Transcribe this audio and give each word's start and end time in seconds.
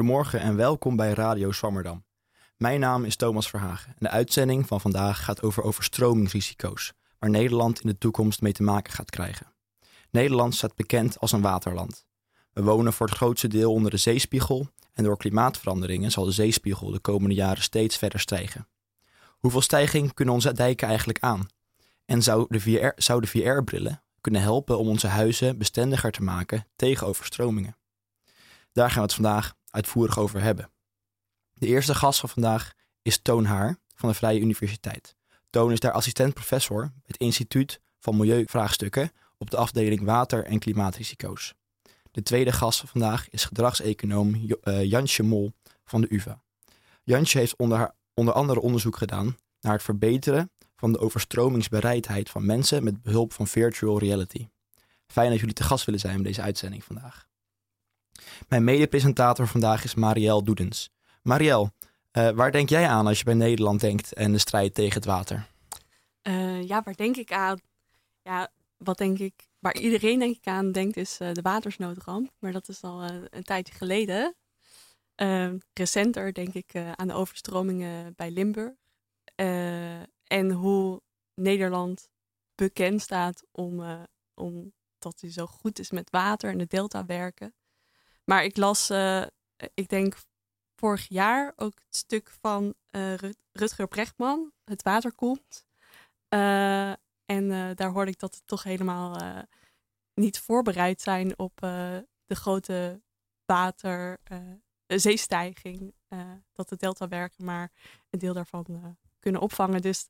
Goedemorgen 0.00 0.40
en 0.40 0.56
welkom 0.56 0.96
bij 0.96 1.12
Radio 1.12 1.52
Swammerdam. 1.52 2.04
Mijn 2.56 2.80
naam 2.80 3.04
is 3.04 3.16
Thomas 3.16 3.48
Verhagen 3.48 3.88
en 3.88 3.96
de 3.98 4.08
uitzending 4.08 4.66
van 4.66 4.80
vandaag 4.80 5.24
gaat 5.24 5.42
over 5.42 5.62
overstromingsrisico's, 5.62 6.92
waar 7.18 7.30
Nederland 7.30 7.80
in 7.80 7.88
de 7.88 7.98
toekomst 7.98 8.40
mee 8.40 8.52
te 8.52 8.62
maken 8.62 8.92
gaat 8.92 9.10
krijgen. 9.10 9.52
Nederland 10.10 10.54
staat 10.54 10.74
bekend 10.74 11.18
als 11.18 11.32
een 11.32 11.40
waterland. 11.40 12.06
We 12.52 12.62
wonen 12.62 12.92
voor 12.92 13.06
het 13.06 13.16
grootste 13.16 13.48
deel 13.48 13.72
onder 13.72 13.90
de 13.90 13.96
zeespiegel 13.96 14.68
en 14.92 15.04
door 15.04 15.16
klimaatveranderingen 15.16 16.10
zal 16.10 16.24
de 16.24 16.32
zeespiegel 16.32 16.90
de 16.90 17.00
komende 17.00 17.34
jaren 17.34 17.62
steeds 17.62 17.96
verder 17.96 18.20
stijgen. 18.20 18.68
Hoeveel 19.38 19.62
stijging 19.62 20.14
kunnen 20.14 20.34
onze 20.34 20.52
dijken 20.52 20.88
eigenlijk 20.88 21.20
aan? 21.20 21.48
En 22.04 22.22
zou 22.22 22.46
de 22.48 22.60
VR, 22.60 22.88
zou 22.96 23.26
VR-brillen 23.26 24.02
kunnen 24.20 24.40
helpen 24.40 24.78
om 24.78 24.88
onze 24.88 25.06
huizen 25.06 25.58
bestendiger 25.58 26.10
te 26.10 26.22
maken 26.22 26.66
tegen 26.76 27.06
overstromingen? 27.06 27.74
Daar 28.72 28.88
gaan 28.88 28.98
we 28.98 29.06
het 29.06 29.14
vandaag 29.14 29.58
uitvoerig 29.70 30.18
over 30.18 30.42
hebben. 30.42 30.70
De 31.52 31.66
eerste 31.66 31.94
gast 31.94 32.20
van 32.20 32.28
vandaag 32.28 32.72
is 33.02 33.18
Toon 33.18 33.44
Haar 33.44 33.78
van 33.94 34.08
de 34.08 34.14
Vrije 34.14 34.40
Universiteit. 34.40 35.16
Toon 35.50 35.72
is 35.72 35.80
daar 35.80 35.92
assistent-professor 35.92 36.80
bij 36.80 37.02
het 37.06 37.16
Instituut 37.16 37.80
van 37.98 38.16
Milieuvraagstukken 38.16 39.12
op 39.38 39.50
de 39.50 39.56
afdeling 39.56 40.02
Water- 40.02 40.44
en 40.44 40.58
Klimaatrisico's. 40.58 41.54
De 42.10 42.22
tweede 42.22 42.52
gast 42.52 42.78
van 42.78 42.88
vandaag 42.88 43.28
is 43.30 43.44
gedragseconoom 43.44 44.34
uh, 44.34 44.84
Jansje 44.84 45.22
Mol 45.22 45.52
van 45.84 46.00
de 46.00 46.14
UvA. 46.14 46.42
Jansje 47.02 47.38
heeft 47.38 47.56
onder, 47.56 47.94
onder 48.14 48.34
andere 48.34 48.60
onderzoek 48.60 48.96
gedaan 48.96 49.36
naar 49.60 49.72
het 49.72 49.82
verbeteren 49.82 50.50
van 50.76 50.92
de 50.92 50.98
overstromingsbereidheid 50.98 52.30
van 52.30 52.46
mensen 52.46 52.84
met 52.84 53.02
behulp 53.02 53.32
van 53.32 53.46
virtual 53.46 53.98
reality. 53.98 54.48
Fijn 55.06 55.30
dat 55.30 55.38
jullie 55.38 55.54
te 55.54 55.62
gast 55.62 55.84
willen 55.84 56.00
zijn 56.00 56.14
bij 56.14 56.24
deze 56.24 56.42
uitzending 56.42 56.84
vandaag. 56.84 57.28
Mijn 58.48 58.64
medepresentator 58.64 59.46
vandaag 59.46 59.84
is 59.84 59.94
Marielle 59.94 60.42
Doedens. 60.42 60.90
Marielle, 61.22 61.72
uh, 62.12 62.30
waar 62.30 62.52
denk 62.52 62.68
jij 62.68 62.88
aan 62.88 63.06
als 63.06 63.18
je 63.18 63.24
bij 63.24 63.34
Nederland 63.34 63.80
denkt 63.80 64.12
en 64.12 64.32
de 64.32 64.38
strijd 64.38 64.74
tegen 64.74 64.94
het 64.94 65.04
water? 65.04 65.46
Uh, 66.22 66.62
ja, 66.62 66.82
waar 66.82 66.96
denk 66.96 67.16
ik 67.16 67.32
aan? 67.32 67.58
Ja, 68.22 68.52
wat 68.76 68.98
denk 68.98 69.18
ik, 69.18 69.48
waar 69.58 69.76
iedereen 69.76 70.18
denk 70.18 70.36
ik 70.36 70.46
aan 70.46 70.72
denkt 70.72 70.96
is 70.96 71.18
uh, 71.20 71.32
de 71.32 71.42
watersnoodramp. 71.42 72.30
Maar 72.38 72.52
dat 72.52 72.68
is 72.68 72.82
al 72.82 73.02
een 73.30 73.42
tijdje 73.42 73.74
geleden. 73.74 74.34
recenter 75.72 76.32
denk 76.32 76.54
ik 76.54 76.76
aan 76.94 77.08
de 77.08 77.14
overstromingen 77.14 78.14
bij 78.16 78.30
Limburg. 78.30 78.72
en 80.24 80.50
hoe 80.50 81.02
Nederland 81.34 82.10
bekend 82.54 83.00
staat 83.00 83.42
om, 83.52 83.82
om 84.34 84.72
dat 84.98 85.20
hij 85.20 85.32
zo 85.32 85.46
goed 85.46 85.78
is 85.78 85.90
met 85.90 86.10
water 86.10 86.50
en 86.50 86.58
de 86.58 86.66
delta 86.66 87.06
werken. 87.06 87.54
Maar 88.30 88.44
ik 88.44 88.56
las, 88.56 88.90
uh, 88.90 89.22
ik 89.74 89.88
denk 89.88 90.16
vorig 90.76 91.08
jaar 91.08 91.52
ook 91.56 91.78
het 91.84 91.96
stuk 91.96 92.30
van 92.40 92.74
uh, 92.90 93.14
Rutger 93.52 93.88
Brechtman, 93.88 94.52
Het 94.64 94.82
water 94.82 95.12
komt. 95.12 95.66
Uh, 96.34 96.90
en 97.24 97.74
daar 97.74 97.90
hoorde 97.90 98.10
ik 98.10 98.18
dat 98.18 98.34
het 98.34 98.46
toch 98.46 98.62
helemaal 98.62 99.16
niet 100.14 100.38
voorbereid 100.38 101.00
zijn 101.00 101.38
op 101.38 101.56
de 102.26 102.34
grote 102.34 103.02
water, 103.44 104.18
zeestijging. 104.86 105.94
dat 106.52 106.68
de 106.68 106.76
deltawerken 106.76 107.44
maar 107.44 107.72
een 108.10 108.18
deel 108.18 108.34
daarvan 108.34 108.96
kunnen 109.18 109.40
opvangen. 109.40 109.82
Dus 109.82 110.08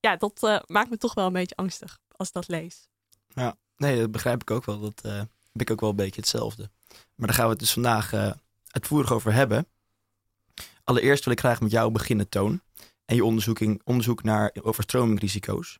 ja, 0.00 0.16
dat 0.16 0.62
maakt 0.66 0.90
me 0.90 0.96
toch 0.96 1.14
wel 1.14 1.26
een 1.26 1.32
beetje 1.32 1.56
angstig 1.56 1.98
als 2.16 2.28
ik 2.28 2.34
dat 2.34 2.48
lees. 2.48 2.88
Ja, 3.28 3.56
nee, 3.76 3.98
dat 3.98 4.10
begrijp 4.10 4.40
ik 4.40 4.50
ook 4.50 4.64
wel. 4.64 4.80
Dat 4.80 5.02
heb 5.02 5.60
ik 5.60 5.70
ook 5.70 5.80
wel 5.80 5.90
een 5.90 5.96
beetje 5.96 6.20
hetzelfde. 6.20 6.70
Maar 7.14 7.26
daar 7.26 7.36
gaan 7.36 7.44
we 7.44 7.50
het 7.50 7.60
dus 7.60 7.72
vandaag 7.72 8.12
uh, 8.12 8.30
uitvoerig 8.66 9.12
over 9.12 9.32
hebben. 9.32 9.66
Allereerst 10.84 11.24
wil 11.24 11.32
ik 11.32 11.38
graag 11.38 11.60
met 11.60 11.70
jou 11.70 11.90
beginnen, 11.90 12.28
Toon. 12.28 12.60
En 13.04 13.16
je 13.16 13.24
onderzoek 13.84 14.22
naar 14.22 14.56
overstromingrisico's. 14.62 15.78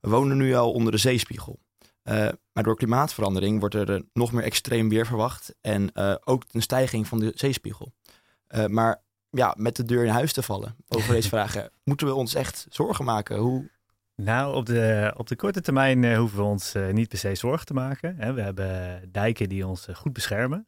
We 0.00 0.08
wonen 0.08 0.36
nu 0.36 0.54
al 0.54 0.72
onder 0.72 0.92
de 0.92 0.98
zeespiegel. 0.98 1.58
Uh, 2.04 2.28
maar 2.52 2.64
door 2.64 2.76
klimaatverandering 2.76 3.60
wordt 3.60 3.74
er 3.74 4.02
nog 4.12 4.32
meer 4.32 4.44
extreem 4.44 4.88
weer 4.88 5.06
verwacht. 5.06 5.54
En 5.60 5.90
uh, 5.94 6.14
ook 6.24 6.44
een 6.50 6.62
stijging 6.62 7.06
van 7.06 7.18
de 7.18 7.32
zeespiegel. 7.34 7.92
maar 8.66 9.02
ja, 9.30 9.54
met 9.58 9.76
de 9.76 9.84
deur 9.84 10.04
in 10.04 10.10
huis 10.10 10.32
te 10.32 10.42
vallen 10.42 10.76
over 10.88 11.12
deze 11.12 11.28
vragen. 11.36 11.70
Moeten 11.84 12.06
we 12.06 12.14
ons 12.14 12.34
echt 12.34 12.66
zorgen 12.70 13.04
maken? 13.04 13.38
Hoe, 13.38 13.70
nou, 14.24 14.54
op 14.54 14.66
de, 14.66 15.14
op 15.16 15.26
de 15.28 15.36
korte 15.36 15.60
termijn 15.60 16.02
uh, 16.02 16.18
hoeven 16.18 16.38
we 16.38 16.44
ons 16.44 16.74
uh, 16.74 16.88
niet 16.88 17.08
per 17.08 17.18
se 17.18 17.34
zorgen 17.34 17.66
te 17.66 17.74
maken. 17.74 18.16
Hè. 18.18 18.32
We 18.32 18.42
hebben 18.42 19.00
dijken 19.12 19.48
die 19.48 19.66
ons 19.66 19.88
uh, 19.88 19.94
goed 19.94 20.12
beschermen. 20.12 20.66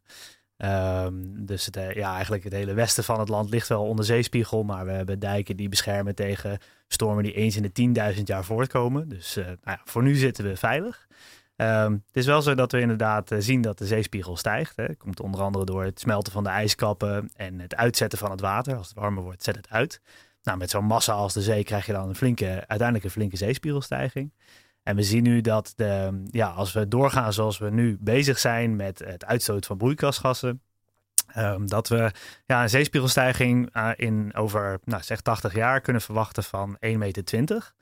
Um, 0.57 1.45
dus 1.45 1.65
het, 1.65 1.75
ja, 1.93 2.13
eigenlijk 2.13 2.43
het 2.43 2.53
hele 2.53 2.73
westen 2.73 3.03
van 3.03 3.19
het 3.19 3.29
land 3.29 3.49
ligt 3.49 3.67
wel 3.67 3.83
onder 3.83 4.05
zeespiegel. 4.05 4.63
Maar 4.63 4.85
we 4.85 4.91
hebben 4.91 5.19
dijken 5.19 5.57
die 5.57 5.69
beschermen 5.69 6.15
tegen 6.15 6.57
stormen 6.87 7.23
die 7.23 7.33
eens 7.33 7.55
in 7.55 7.71
de 7.73 8.13
10.000 8.15 8.23
jaar 8.23 8.43
voortkomen. 8.43 9.09
Dus 9.09 9.35
nou 9.35 9.57
ja, 9.63 9.81
voor 9.83 10.03
nu 10.03 10.15
zitten 10.15 10.43
we 10.43 10.55
veilig. 10.55 11.07
Um, 11.55 11.93
het 12.07 12.17
is 12.17 12.25
wel 12.25 12.41
zo 12.41 12.55
dat 12.55 12.71
we 12.71 12.79
inderdaad 12.79 13.31
zien 13.37 13.61
dat 13.61 13.77
de 13.77 13.85
zeespiegel 13.85 14.37
stijgt. 14.37 14.75
Hè. 14.75 14.95
komt 14.95 15.19
onder 15.19 15.41
andere 15.41 15.65
door 15.65 15.83
het 15.83 15.99
smelten 15.99 16.33
van 16.33 16.43
de 16.43 16.49
ijskappen 16.49 17.29
en 17.35 17.59
het 17.59 17.75
uitzetten 17.75 18.19
van 18.19 18.31
het 18.31 18.41
water. 18.41 18.77
Als 18.77 18.87
het 18.87 18.97
warmer 18.97 19.23
wordt, 19.23 19.43
zet 19.43 19.55
het 19.55 19.69
uit. 19.69 20.01
Nou, 20.43 20.57
met 20.57 20.69
zo'n 20.69 20.85
massa 20.85 21.13
als 21.13 21.33
de 21.33 21.41
zee 21.41 21.63
krijg 21.63 21.85
je 21.85 21.93
dan 21.93 22.09
een 22.09 22.15
flinke, 22.15 22.45
uiteindelijk 22.45 23.03
een 23.03 23.11
flinke 23.11 23.37
zeespiegelstijging. 23.37 24.33
En 24.83 24.95
we 24.95 25.03
zien 25.03 25.23
nu 25.23 25.41
dat 25.41 25.73
de, 25.75 26.23
ja, 26.31 26.47
als 26.47 26.73
we 26.73 26.87
doorgaan 26.87 27.33
zoals 27.33 27.57
we 27.57 27.69
nu 27.69 27.97
bezig 27.99 28.39
zijn 28.39 28.75
met 28.75 28.99
het 28.99 29.25
uitstoot 29.25 29.65
van 29.65 29.77
broeikasgassen, 29.77 30.61
um, 31.37 31.67
dat 31.67 31.87
we 31.87 32.11
ja, 32.45 32.61
een 32.61 32.69
zeespiegelstijging 32.69 33.75
uh, 33.75 33.89
in 33.95 34.35
over 34.35 34.79
nou, 34.83 35.03
zeg 35.03 35.21
80 35.21 35.55
jaar 35.55 35.81
kunnen 35.81 36.01
verwachten 36.01 36.43
van 36.43 36.77
1,20 36.85 36.97
meter. 36.97 37.73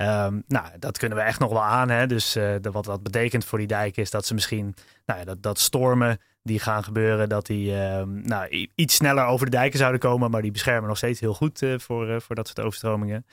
Um, 0.00 0.42
nou, 0.46 0.66
dat 0.78 0.98
kunnen 0.98 1.18
we 1.18 1.24
echt 1.24 1.38
nog 1.38 1.50
wel 1.50 1.64
aan. 1.64 1.88
Hè? 1.88 2.06
Dus 2.06 2.32
de, 2.32 2.70
wat 2.72 2.84
dat 2.84 3.02
betekent 3.02 3.44
voor 3.44 3.58
die 3.58 3.66
dijk 3.66 3.96
is 3.96 4.10
dat 4.10 4.26
ze 4.26 4.34
misschien 4.34 4.74
nou 5.04 5.18
ja, 5.18 5.24
dat, 5.24 5.42
dat 5.42 5.58
stormen 5.58 6.18
die 6.46 6.58
gaan 6.58 6.84
gebeuren, 6.84 7.28
dat 7.28 7.46
die 7.46 7.72
uh, 7.72 8.02
nou, 8.02 8.68
iets 8.74 8.94
sneller 8.94 9.24
over 9.24 9.44
de 9.46 9.56
dijken 9.56 9.78
zouden 9.78 10.00
komen, 10.00 10.30
maar 10.30 10.42
die 10.42 10.50
beschermen 10.50 10.88
nog 10.88 10.96
steeds 10.96 11.20
heel 11.20 11.34
goed 11.34 11.62
uh, 11.62 11.78
voor, 11.78 12.08
uh, 12.08 12.20
voor 12.20 12.34
dat 12.34 12.46
soort 12.46 12.60
overstromingen. 12.60 13.26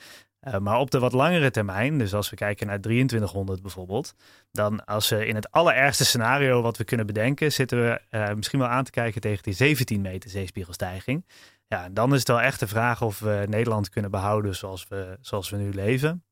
maar 0.58 0.78
op 0.78 0.90
de 0.90 0.98
wat 0.98 1.12
langere 1.12 1.50
termijn, 1.50 1.98
dus 1.98 2.14
als 2.14 2.30
we 2.30 2.36
kijken 2.36 2.66
naar 2.66 2.80
2300 2.80 3.62
bijvoorbeeld, 3.62 4.14
dan 4.52 4.84
als 4.84 5.08
we 5.08 5.26
in 5.26 5.34
het 5.34 5.50
allerergste 5.50 6.04
scenario 6.04 6.62
wat 6.62 6.76
we 6.76 6.84
kunnen 6.84 7.06
bedenken, 7.06 7.52
zitten 7.52 7.78
we 7.82 8.34
misschien 8.36 8.58
wel 8.58 8.68
aan 8.68 8.84
te 8.84 8.90
kijken 8.90 9.20
tegen 9.20 9.42
die 9.42 9.54
17 9.54 10.00
meter 10.00 10.30
zeespiegelstijging. 10.30 11.24
Ja, 11.68 11.88
dan 11.88 12.12
is 12.12 12.18
het 12.18 12.28
wel 12.28 12.40
echt 12.40 12.60
de 12.60 12.66
vraag 12.66 13.02
of 13.02 13.18
we 13.18 13.44
Nederland 13.48 13.88
kunnen 13.88 14.10
behouden 14.10 14.54
zoals 14.54 14.88
we, 14.88 15.18
zoals 15.20 15.50
we 15.50 15.56
nu 15.56 15.72
leven. 15.72 16.24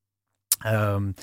Um, 0.67 1.15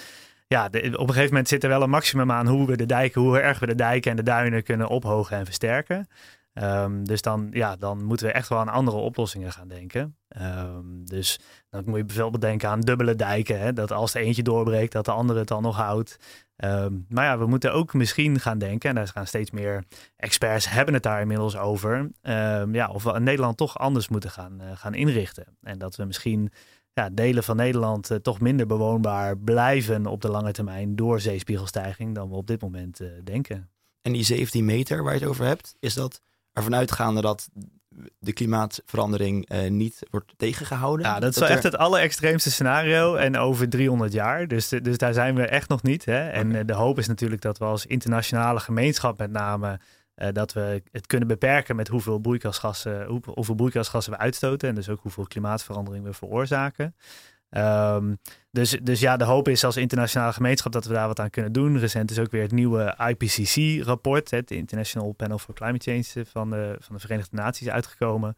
ja, 0.49 0.65
op 0.65 0.73
een 0.73 1.07
gegeven 1.07 1.27
moment 1.27 1.47
zit 1.47 1.63
er 1.63 1.69
wel 1.69 1.81
een 1.81 1.89
maximum 1.89 2.31
aan 2.31 2.47
hoe 2.47 2.67
we 2.67 2.77
de 2.77 2.85
dijken, 2.85 3.21
hoe 3.21 3.39
erg 3.39 3.59
we 3.59 3.65
de 3.65 3.75
dijken 3.75 4.11
en 4.11 4.17
de 4.17 4.23
duinen 4.23 4.63
kunnen 4.63 4.87
ophogen 4.87 5.37
en 5.37 5.45
versterken. 5.45 6.07
Um, 6.53 7.03
dus 7.03 7.21
dan, 7.21 7.47
ja, 7.51 7.75
dan 7.75 8.03
moeten 8.03 8.25
we 8.25 8.31
echt 8.31 8.49
wel 8.49 8.59
aan 8.59 8.69
andere 8.69 8.97
oplossingen 8.97 9.51
gaan 9.51 9.67
denken. 9.67 10.15
Um, 10.41 11.05
dus 11.05 11.39
dan 11.69 11.83
moet 11.85 11.97
je 11.97 12.05
bijvoorbeeld 12.05 12.41
denken 12.41 12.69
aan 12.69 12.79
dubbele 12.79 13.15
dijken. 13.15 13.59
Hè, 13.59 13.73
dat 13.73 13.91
als 13.91 14.13
er 14.13 14.21
eentje 14.21 14.43
doorbreekt, 14.43 14.91
dat 14.91 15.05
de 15.05 15.11
andere 15.11 15.39
het 15.39 15.47
dan 15.47 15.61
nog 15.61 15.75
houdt. 15.75 16.17
Um, 16.63 17.05
maar 17.09 17.25
ja, 17.25 17.37
we 17.37 17.45
moeten 17.45 17.73
ook 17.73 17.93
misschien 17.93 18.39
gaan 18.39 18.57
denken, 18.57 18.89
en 18.89 18.95
daar 18.95 19.07
gaan 19.07 19.27
steeds 19.27 19.51
meer 19.51 19.83
experts 20.15 20.69
hebben 20.69 20.93
het 20.93 21.03
daar 21.03 21.21
inmiddels 21.21 21.57
over. 21.57 22.09
ja, 22.71 22.89
of 22.93 23.03
we 23.03 23.19
Nederland 23.19 23.57
toch 23.57 23.77
anders 23.77 24.07
moeten 24.07 24.29
gaan, 24.29 24.61
uh, 24.61 24.67
gaan 24.73 24.93
inrichten. 24.93 25.45
En 25.61 25.77
dat 25.77 25.95
we 25.95 26.05
misschien 26.05 26.51
ja, 26.99 27.09
delen 27.09 27.43
van 27.43 27.55
Nederland 27.55 28.11
uh, 28.11 28.17
toch 28.17 28.39
minder 28.39 28.65
bewoonbaar 28.65 29.37
blijven 29.37 30.05
op 30.05 30.21
de 30.21 30.29
lange 30.29 30.51
termijn 30.51 30.95
door 30.95 31.19
zeespiegelstijging 31.19 32.15
dan 32.15 32.29
we 32.29 32.35
op 32.35 32.47
dit 32.47 32.61
moment 32.61 33.01
uh, 33.01 33.07
denken. 33.23 33.69
En 34.01 34.11
die 34.11 34.23
17 34.23 34.65
meter 34.65 35.03
waar 35.03 35.13
je 35.13 35.19
het 35.19 35.29
over 35.29 35.45
hebt, 35.45 35.75
is 35.79 35.93
dat 35.93 36.21
ervan 36.53 36.75
uitgaande 36.75 37.21
dat 37.21 37.49
de 38.19 38.33
klimaatverandering 38.33 39.51
uh, 39.51 39.69
niet 39.69 39.99
wordt 40.09 40.33
tegengehouden? 40.37 41.05
Ja, 41.05 41.19
dat 41.19 41.31
is 41.31 41.39
wel 41.39 41.49
echt 41.49 41.63
het 41.63 41.77
allerextreemste 41.77 42.51
scenario 42.51 43.15
en 43.15 43.37
over 43.37 43.69
300 43.69 44.13
jaar. 44.13 44.47
Dus, 44.47 44.69
dus 44.69 44.97
daar 44.97 45.13
zijn 45.13 45.35
we 45.35 45.45
echt 45.45 45.69
nog 45.69 45.83
niet. 45.83 46.05
Hè? 46.05 46.29
En 46.29 46.49
okay. 46.49 46.65
de 46.65 46.73
hoop 46.73 46.97
is 46.97 47.07
natuurlijk 47.07 47.41
dat 47.41 47.57
we 47.57 47.65
als 47.65 47.85
internationale 47.85 48.59
gemeenschap 48.59 49.17
met 49.17 49.31
name 49.31 49.79
uh, 50.19 50.27
dat 50.31 50.53
we 50.53 50.83
het 50.91 51.07
kunnen 51.07 51.27
beperken 51.27 51.75
met 51.75 51.87
hoeveel 51.87 52.19
broeikasgassen, 52.19 53.05
hoe, 53.05 53.21
hoeveel 53.25 53.55
broeikasgassen 53.55 54.13
we 54.13 54.19
uitstoten 54.19 54.69
en 54.69 54.75
dus 54.75 54.89
ook 54.89 55.01
hoeveel 55.01 55.27
klimaatverandering 55.27 56.03
we 56.05 56.13
veroorzaken. 56.13 56.95
Um, 57.51 58.17
dus, 58.51 58.77
dus 58.83 58.99
ja, 58.99 59.17
de 59.17 59.23
hoop 59.23 59.47
is 59.47 59.63
als 59.63 59.77
internationale 59.77 60.33
gemeenschap 60.33 60.71
dat 60.71 60.85
we 60.85 60.93
daar 60.93 61.07
wat 61.07 61.19
aan 61.19 61.29
kunnen 61.29 61.51
doen. 61.51 61.79
Recent 61.79 62.11
is 62.11 62.19
ook 62.19 62.31
weer 62.31 62.41
het 62.41 62.51
nieuwe 62.51 62.95
IPCC-rapport, 63.07 64.31
het 64.31 64.51
International 64.51 65.11
Panel 65.11 65.37
for 65.37 65.53
Climate 65.53 65.91
Change 65.91 66.25
van 66.25 66.49
de, 66.49 66.75
van 66.79 66.95
de 66.95 67.01
Verenigde 67.01 67.35
Naties, 67.35 67.69
uitgekomen. 67.69 68.37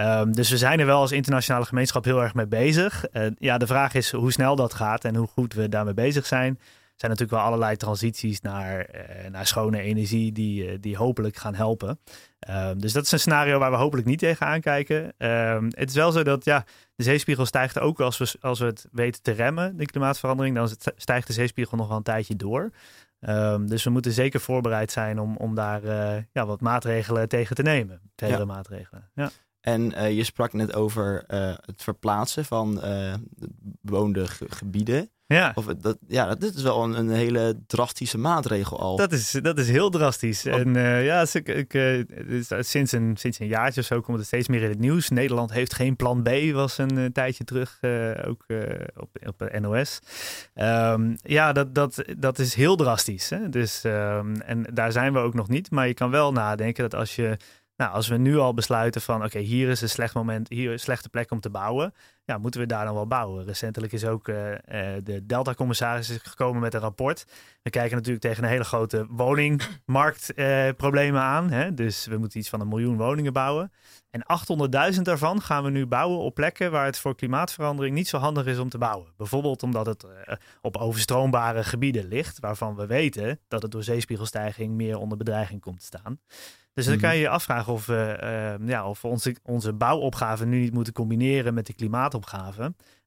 Um, 0.00 0.32
dus 0.32 0.50
we 0.50 0.58
zijn 0.58 0.80
er 0.80 0.86
wel 0.86 1.00
als 1.00 1.12
internationale 1.12 1.64
gemeenschap 1.64 2.04
heel 2.04 2.22
erg 2.22 2.34
mee 2.34 2.46
bezig. 2.46 3.04
Uh, 3.12 3.26
ja, 3.38 3.58
de 3.58 3.66
vraag 3.66 3.94
is 3.94 4.12
hoe 4.12 4.32
snel 4.32 4.56
dat 4.56 4.74
gaat 4.74 5.04
en 5.04 5.16
hoe 5.16 5.28
goed 5.28 5.54
we 5.54 5.68
daarmee 5.68 5.94
bezig 5.94 6.26
zijn 6.26 6.58
zijn 7.00 7.10
natuurlijk 7.10 7.30
wel 7.30 7.40
allerlei 7.40 7.76
transities 7.76 8.40
naar, 8.40 8.80
eh, 8.80 9.30
naar 9.30 9.46
schone 9.46 9.80
energie 9.80 10.32
die, 10.32 10.68
eh, 10.68 10.76
die 10.80 10.96
hopelijk 10.96 11.36
gaan 11.36 11.54
helpen. 11.54 12.00
Ehm, 12.38 12.78
dus 12.78 12.92
dat 12.92 13.04
is 13.04 13.12
een 13.12 13.18
scenario 13.18 13.58
waar 13.58 13.70
we 13.70 13.76
hopelijk 13.76 14.06
niet 14.06 14.18
tegenaan 14.18 14.60
kijken. 14.60 15.12
Ehm, 15.18 15.64
het 15.64 15.88
is 15.88 15.94
wel 15.94 16.12
zo 16.12 16.22
dat 16.22 16.44
ja, 16.44 16.64
de 16.94 17.04
zeespiegel 17.04 17.46
stijgt 17.46 17.78
ook 17.78 18.00
als 18.00 18.18
we, 18.18 18.34
als 18.40 18.58
we 18.58 18.64
het 18.64 18.88
weten 18.92 19.22
te 19.22 19.30
remmen, 19.30 19.76
de 19.76 19.86
klimaatverandering. 19.86 20.56
Dan 20.56 20.68
stijgt 20.96 21.26
de 21.26 21.32
zeespiegel 21.32 21.76
nog 21.76 21.88
wel 21.88 21.96
een 21.96 22.02
tijdje 22.02 22.36
door. 22.36 22.70
Ehm, 23.20 23.66
dus 23.66 23.84
we 23.84 23.90
moeten 23.90 24.12
zeker 24.12 24.40
voorbereid 24.40 24.92
zijn 24.92 25.20
om, 25.20 25.36
om 25.36 25.54
daar 25.54 25.84
uh, 25.84 26.16
ja, 26.32 26.46
wat 26.46 26.60
maatregelen 26.60 27.28
tegen 27.28 27.56
te 27.56 27.62
nemen. 27.62 28.00
Verdere 28.16 28.44
maatregelen. 28.44 29.10
Ja. 29.14 29.30
En 29.60 29.82
uh, 29.82 30.16
je 30.16 30.24
sprak 30.24 30.52
net 30.52 30.74
over 30.74 31.24
uh, 31.28 31.54
het 31.64 31.82
verplaatsen 31.82 32.44
van 32.44 32.80
bewoonde 33.80 34.26
gebieden. 34.28 35.10
Ja. 35.34 35.52
Of 35.54 35.64
dat, 35.64 35.98
ja, 36.08 36.34
dit 36.34 36.54
is 36.54 36.62
wel 36.62 36.84
een, 36.84 36.98
een, 36.98 37.10
hele 37.10 37.56
drastische 37.66 38.18
maatregel 38.18 38.80
al. 38.80 38.96
Dat 38.96 39.12
is, 39.12 39.38
dat 39.42 39.58
is 39.58 39.68
heel 39.68 39.90
drastisch. 39.90 40.44
En 40.44 40.76
uh, 40.76 41.04
ja, 41.04 41.26
ik, 41.32 41.48
ik, 41.48 41.74
uh, 41.74 42.04
sinds, 42.60 42.92
een, 42.92 43.16
sinds 43.16 43.38
een 43.38 43.46
jaartje 43.46 43.80
of 43.80 43.86
zo 43.86 44.00
komt 44.00 44.18
het 44.18 44.26
steeds 44.26 44.48
meer 44.48 44.62
in 44.62 44.68
het 44.68 44.78
nieuws. 44.78 45.08
Nederland 45.08 45.52
heeft 45.52 45.74
geen 45.74 45.96
plan 45.96 46.22
B, 46.22 46.30
was 46.52 46.78
een 46.78 46.98
uh, 46.98 47.06
tijdje 47.06 47.44
terug 47.44 47.78
ook 48.26 48.44
op, 48.96 49.08
op 49.26 49.58
NOS. 49.60 49.98
Um, 50.54 51.16
ja, 51.22 51.52
dat, 51.52 51.74
dat, 51.74 52.04
dat 52.18 52.38
is 52.38 52.54
heel 52.54 52.76
drastisch. 52.76 53.30
Hè? 53.30 53.48
Dus, 53.48 53.84
um, 53.84 54.40
en 54.40 54.66
daar 54.72 54.92
zijn 54.92 55.12
we 55.12 55.18
ook 55.18 55.34
nog 55.34 55.48
niet. 55.48 55.70
Maar 55.70 55.86
je 55.86 55.94
kan 55.94 56.10
wel 56.10 56.32
nadenken 56.32 56.82
dat 56.82 57.00
als 57.00 57.16
je 57.16 57.36
nou, 57.80 57.92
als 57.92 58.08
we 58.08 58.16
nu 58.16 58.38
al 58.38 58.54
besluiten 58.54 59.00
van 59.00 59.24
oké, 59.24 59.38
hier 59.38 59.68
is 59.68 59.80
een 59.80 59.88
slecht 59.88 60.14
moment, 60.14 60.48
hier 60.48 60.72
een 60.72 60.78
slechte 60.78 61.08
plek 61.08 61.30
om 61.30 61.40
te 61.40 61.50
bouwen, 61.50 61.94
ja, 62.30 62.38
moeten 62.38 62.60
we 62.60 62.66
daar 62.66 62.84
dan 62.84 62.94
wel 62.94 63.06
bouwen? 63.06 63.44
Recentelijk 63.44 63.92
is 63.92 64.04
ook 64.04 64.28
uh, 64.28 64.50
uh, 64.50 64.56
de 65.02 65.26
Delta-commissaris 65.26 66.18
gekomen 66.22 66.60
met 66.60 66.74
een 66.74 66.80
rapport. 66.80 67.26
We 67.62 67.70
kijken 67.70 67.96
natuurlijk 67.96 68.24
tegen 68.24 68.44
een 68.44 68.50
hele 68.50 68.64
grote 68.64 69.06
woningmarktproblemen 69.08 71.20
uh, 71.20 71.26
aan. 71.26 71.50
Hè? 71.50 71.74
Dus 71.74 72.06
we 72.06 72.16
moeten 72.16 72.38
iets 72.38 72.48
van 72.48 72.60
een 72.60 72.68
miljoen 72.68 72.96
woningen 72.96 73.32
bouwen. 73.32 73.72
En 74.10 74.24
800.000 74.94 75.00
daarvan 75.02 75.42
gaan 75.42 75.64
we 75.64 75.70
nu 75.70 75.86
bouwen 75.86 76.18
op 76.18 76.34
plekken 76.34 76.70
waar 76.70 76.84
het 76.84 76.98
voor 76.98 77.14
klimaatverandering 77.14 77.94
niet 77.94 78.08
zo 78.08 78.18
handig 78.18 78.46
is 78.46 78.58
om 78.58 78.68
te 78.68 78.78
bouwen. 78.78 79.12
Bijvoorbeeld 79.16 79.62
omdat 79.62 79.86
het 79.86 80.06
op 80.60 80.76
overstroombare 80.76 81.64
gebieden 81.64 82.08
ligt, 82.08 82.40
waarvan 82.40 82.74
we 82.74 82.86
weten 82.86 83.40
dat 83.48 83.62
het 83.62 83.70
door 83.70 83.82
zeespiegelstijging 83.82 84.74
meer 84.74 84.98
onder 84.98 85.18
bedreiging 85.18 85.60
komt 85.60 85.78
te 85.78 85.84
staan. 85.84 86.20
Dus 86.74 86.86
dan 86.86 86.98
kan 86.98 87.08
mhm. 87.08 87.18
je 87.18 87.22
je 87.22 87.28
afvragen 87.28 87.72
of 87.72 87.86
we, 87.86 88.58
ja, 88.64 88.88
of 88.88 89.02
we 89.02 89.08
onze, 89.08 89.36
onze 89.42 89.72
bouwopgave 89.72 90.46
nu 90.46 90.60
niet 90.60 90.72
moeten 90.72 90.92
combineren 90.92 91.54
met 91.54 91.66
de 91.66 91.72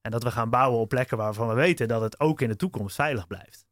En 0.00 0.10
dat 0.10 0.22
we 0.22 0.30
gaan 0.30 0.50
bouwen 0.50 0.80
op 0.80 0.88
plekken 0.88 1.16
waarvan 1.16 1.48
we 1.48 1.54
weten 1.54 1.88
dat 1.88 2.00
het 2.00 2.20
ook 2.20 2.40
in 2.40 2.48
de 2.48 2.56
toekomst 2.56 2.94
veilig 2.94 3.26
blijft. 3.26 3.66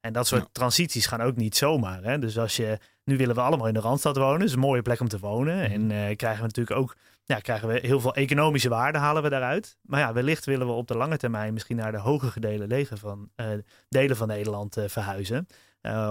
En 0.00 0.12
dat 0.12 0.26
soort 0.26 0.48
transities 0.52 1.06
gaan 1.06 1.20
ook 1.20 1.36
niet 1.36 1.56
zomaar. 1.56 2.02
Hè? 2.02 2.18
Dus 2.18 2.38
als 2.38 2.56
je, 2.56 2.78
nu 3.04 3.16
willen 3.16 3.34
we 3.34 3.40
allemaal 3.40 3.66
in 3.66 3.74
de 3.74 3.80
Randstad 3.80 4.16
wonen. 4.16 4.46
is 4.46 4.52
een 4.52 4.58
mooie 4.58 4.82
plek 4.82 5.00
om 5.00 5.08
te 5.08 5.18
wonen. 5.18 5.56
Mhm. 5.56 5.72
En 5.72 5.90
uh, 5.90 6.16
krijgen 6.16 6.40
we 6.40 6.46
natuurlijk 6.46 6.76
ook, 6.76 6.96
ja, 7.24 7.38
krijgen 7.38 7.68
we 7.68 7.78
heel 7.82 8.00
veel 8.00 8.14
economische 8.14 8.68
waarde 8.68 8.98
halen 8.98 9.22
we 9.22 9.28
daaruit. 9.28 9.76
Maar 9.82 10.00
ja, 10.00 10.12
wellicht 10.12 10.44
willen 10.44 10.66
we 10.66 10.72
op 10.72 10.88
de 10.88 10.96
lange 10.96 11.16
termijn 11.16 11.52
misschien 11.52 11.76
naar 11.76 11.92
de 11.92 11.98
hoger 11.98 12.30
gedeelde 12.30 12.86
van, 12.92 13.30
uh, 13.36 13.46
delen 13.88 14.16
van 14.16 14.28
Nederland 14.28 14.76
uh, 14.76 14.84
verhuizen. 14.88 15.46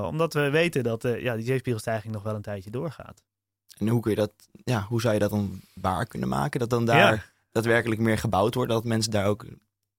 omdat 0.01 0.33
we 0.33 0.49
weten 0.49 0.83
dat 0.83 1.01
ja, 1.01 1.35
die 1.35 1.45
zeespiegelstijging 1.45 2.13
nog 2.13 2.23
wel 2.23 2.35
een 2.35 2.41
tijdje 2.41 2.69
doorgaat. 2.69 3.23
En 3.77 3.87
hoe 3.87 4.01
kun 4.01 4.11
je 4.11 4.17
dat, 4.17 4.31
ja, 4.63 4.81
hoe 4.81 5.01
zou 5.01 5.13
je 5.13 5.19
dat 5.19 5.29
dan 5.29 5.61
waar 5.73 6.05
kunnen 6.05 6.29
maken? 6.29 6.59
Dat 6.59 6.69
dan 6.69 6.85
daar 6.85 7.33
daadwerkelijk 7.55 8.01
meer 8.01 8.17
gebouwd 8.17 8.55
wordt, 8.55 8.71
dat 8.71 8.83
mensen 8.83 9.11
daar 9.11 9.25
ook 9.25 9.45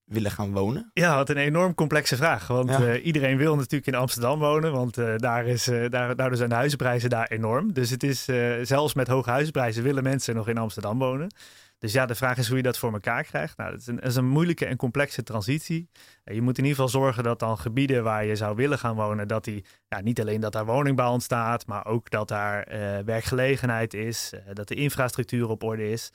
willen 0.05 0.31
gaan 0.31 0.53
wonen? 0.53 0.91
Ja, 0.93 1.17
wat 1.17 1.29
een 1.29 1.37
enorm 1.37 1.75
complexe 1.75 2.17
vraag. 2.17 2.47
Want 2.47 2.70
eh, 2.70 3.05
iedereen 3.05 3.37
wil 3.37 3.56
natuurlijk 3.56 3.87
in 3.87 3.94
Amsterdam 3.94 4.38
wonen, 4.38 4.73
want 4.73 4.99
uh, 4.99 5.17
daar, 5.17 5.47
is, 5.47 5.69
uh, 5.69 5.91
daar, 5.91 6.17
daardoor 6.17 6.37
zijn 6.37 6.49
de 6.49 6.55
huizenprijzen 6.55 7.11
daar 7.11 7.26
enorm. 7.26 7.73
Dus 7.73 7.91
het 7.91 8.03
is 8.03 8.25
zelfs 8.62 8.94
met 8.94 9.08
hoge 9.08 9.31
huizenprijzen 9.31 9.82
willen 9.82 10.03
mensen 10.03 10.35
nog 10.35 10.49
in 10.49 10.58
Amsterdam 10.58 10.99
wonen. 10.99 11.31
Dus 11.79 11.93
ja, 11.93 12.06
de 12.06 12.14
vraag 12.14 12.38
is 12.38 12.49
hoe 12.49 12.56
je 12.56 12.62
dat 12.62 12.79
voor 12.79 12.93
elkaar 12.93 13.25
krijgt. 13.25 13.56
Nou, 13.56 13.70
dat 13.70 13.81
is 13.81 13.87
een, 13.87 13.99
is 13.99 14.17
een 14.17 14.29
moeilijke 14.29 14.67
en 14.67 14.76
complexe 14.76 15.23
transitie. 15.23 15.88
je 16.25 16.43
moet 16.43 16.58
in 16.58 16.64
ieder 16.64 16.82
geval 16.82 17.00
zorgen 17.00 17.23
dat 17.23 17.38
dan 17.38 17.58
gebieden 17.58 18.03
waar 18.03 18.25
je 18.25 18.37
zou 18.37 18.56
willen 18.56 18.79
gaan 18.79 18.94
wonen, 18.94 19.29
dat 19.29 19.44
die 19.44 19.64
ja, 19.88 20.00
niet 20.00 20.20
alleen 20.20 20.41
dat 20.41 20.53
daar 20.53 20.67
woningbouw 20.67 21.12
ontstaat, 21.12 21.67
maar 21.67 21.87
ook 21.87 22.11
dat 22.11 22.29
daar 22.29 22.73
uh, 22.73 22.99
werkgelegenheid 23.05 23.94
is, 23.94 24.32
uh, 24.35 24.41
dat 24.53 24.69
de 24.69 24.75
infrastructuur 24.75 25.49
op 25.49 25.62
orde 25.62 25.91
is. 25.91 26.11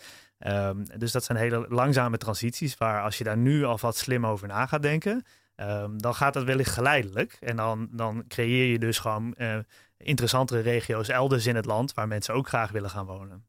Um, 0.48 0.84
dus 0.98 1.12
dat 1.12 1.24
zijn 1.24 1.38
hele 1.38 1.66
langzame 1.70 2.18
transities 2.18 2.78
waar 2.78 3.04
als 3.04 3.18
je 3.18 3.24
daar 3.24 3.38
nu 3.38 3.64
alvast 3.64 3.98
slim 3.98 4.26
over 4.26 4.48
na 4.48 4.66
gaat 4.66 4.82
denken, 4.82 5.24
um, 5.56 6.02
dan 6.02 6.16
gaat 6.16 6.34
dat 6.34 6.44
wellicht 6.44 6.72
geleidelijk. 6.72 7.38
En 7.40 7.56
dan, 7.56 7.88
dan 7.92 8.24
creëer 8.28 8.72
je 8.72 8.80
dus 8.80 9.00
gewoon 9.00 9.34
uh, 9.38 9.58
interessantere 9.98 10.60
regio's 10.60 11.08
elders 11.08 11.46
in 11.46 11.56
het 11.56 11.66
land 11.66 11.94
waar 11.94 12.08
mensen 12.08 12.34
ook 12.34 12.48
graag 12.48 12.72
willen 12.72 12.90
gaan 12.90 13.06
wonen. 13.06 13.46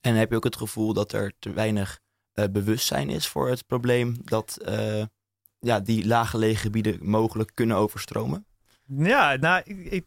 En 0.00 0.14
heb 0.14 0.30
je 0.30 0.36
ook 0.36 0.44
het 0.44 0.56
gevoel 0.56 0.92
dat 0.92 1.12
er 1.12 1.32
te 1.38 1.52
weinig 1.52 2.00
uh, 2.34 2.44
bewustzijn 2.50 3.08
is 3.08 3.28
voor 3.28 3.48
het 3.48 3.66
probleem 3.66 4.16
dat 4.24 4.58
uh, 4.68 5.04
ja, 5.58 5.80
die 5.80 6.06
laaggelegen 6.06 6.60
gebieden 6.60 6.98
mogelijk 7.00 7.50
kunnen 7.54 7.76
overstromen? 7.76 8.46
Ja, 8.86 9.36
nou, 9.36 9.62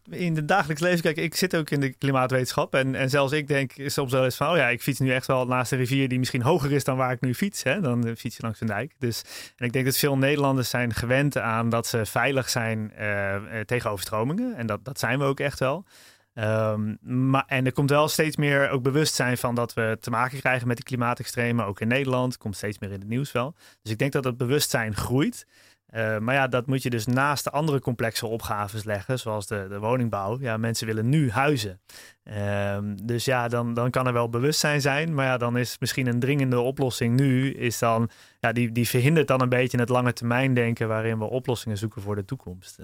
in 0.10 0.36
het 0.36 0.48
dagelijks 0.48 0.82
leven, 0.82 1.02
kijk, 1.02 1.18
ik 1.18 1.36
zit 1.36 1.56
ook 1.56 1.70
in 1.70 1.80
de 1.80 1.94
klimaatwetenschap. 1.94 2.76
En, 2.76 2.96
en 2.96 3.10
zelfs 3.10 3.34
ik 3.34 3.48
denk 3.48 3.72
soms 3.86 4.12
wel 4.12 4.24
eens 4.24 4.36
van, 4.36 4.50
oh 4.50 4.58
ja, 4.58 4.68
ik 4.68 4.82
fiets 4.82 5.00
nu 5.00 5.12
echt 5.12 5.28
wel 5.28 5.46
naast 5.46 5.72
een 5.72 5.78
rivier 5.78 6.08
die 6.08 6.20
misschien 6.20 6.42
hoger 6.42 6.72
is 6.72 6.84
dan 6.84 6.98
waar 6.98 7.12
ik 7.12 7.22
nu 7.22 7.36
fiets. 7.36 7.64
Hè? 7.64 7.82
Dan 7.82 8.16
fiets 8.18 8.36
je 8.36 8.44
langs 8.44 8.62
een 8.62 8.68
dijk. 8.68 8.94
Dus, 9.00 9.24
en 9.56 9.66
ik 9.66 9.74
denk 9.74 9.86
dat 9.86 9.98
veel 9.98 10.18
Nederlanders 10.18 10.70
zijn 10.70 10.94
gewend 10.94 11.38
aan 11.38 11.70
dat 11.70 11.88
ze 11.88 12.06
veilig 12.06 12.50
zijn 12.50 12.92
uh, 13.00 13.36
tegen 13.66 13.90
overstromingen. 13.90 14.56
En 14.56 14.68
dat, 14.68 14.86
dat 14.86 15.00
zijn 15.00 15.20
we 15.20 15.26
ook 15.26 15.40
echt 15.40 15.60
wel. 15.60 15.86
Um, 16.34 16.98
maar, 17.02 17.44
en 17.48 17.66
er 17.66 17.72
komt 17.74 17.90
wel 17.90 18.08
steeds 18.08 18.36
meer 18.36 18.70
ook 18.70 18.84
bewustzijn 18.84 19.38
van 19.38 19.56
dat 19.56 19.74
we 19.74 19.98
te 20.00 20.10
maken 20.10 20.40
krijgen 20.40 20.68
met 20.68 20.76
die 20.76 20.86
klimaatextremen, 20.86 21.66
ook 21.66 21.80
in 21.80 21.88
Nederland. 21.88 22.38
Komt 22.38 22.56
steeds 22.56 22.80
meer 22.80 22.92
in 22.92 23.00
het 23.00 23.10
nieuws 23.10 23.32
wel. 23.32 23.56
Dus 23.82 23.92
ik 23.92 23.98
denk 23.98 24.12
dat 24.12 24.24
het 24.24 24.38
bewustzijn 24.38 24.96
groeit. 24.96 25.46
Uh, 25.94 26.18
maar 26.18 26.36
ja, 26.36 26.48
dat 26.48 26.68
moet 26.68 26.84
je 26.84 26.90
dus 26.90 27.06
naast 27.06 27.44
de 27.44 27.50
andere 27.50 27.80
complexe 27.80 28.28
opgaves 28.28 28.84
leggen, 28.84 29.20
zoals 29.20 29.48
de, 29.48 29.66
de 29.70 29.80
woningbouw. 29.80 30.40
Ja, 30.40 30.58
mensen 30.58 30.88
willen 30.88 31.10
nu 31.10 31.32
huizen. 31.32 31.82
Um, 32.24 33.06
dus 33.06 33.26
ja, 33.26 33.48
dan, 33.48 33.74
dan 33.74 33.90
kan 33.92 34.08
er 34.08 34.14
wel 34.14 34.30
bewustzijn 34.30 34.82
zijn. 34.82 35.14
Maar 35.14 35.26
ja, 35.26 35.38
dan 35.38 35.58
is 35.58 35.78
misschien 35.80 36.08
een 36.08 36.20
dringende 36.20 36.60
oplossing 36.60 37.20
nu, 37.20 37.54
is 37.54 37.80
dan, 37.80 38.10
ja, 38.40 38.52
die, 38.52 38.72
die 38.72 38.88
verhindert 38.88 39.28
dan 39.28 39.42
een 39.42 39.50
beetje 39.50 39.80
het 39.80 39.90
lange 39.90 40.14
termijn 40.14 40.54
denken 40.54 40.88
waarin 40.88 41.20
we 41.20 41.26
oplossingen 41.26 41.78
zoeken 41.78 42.02
voor 42.02 42.16
de 42.16 42.26
toekomst. 42.26 42.80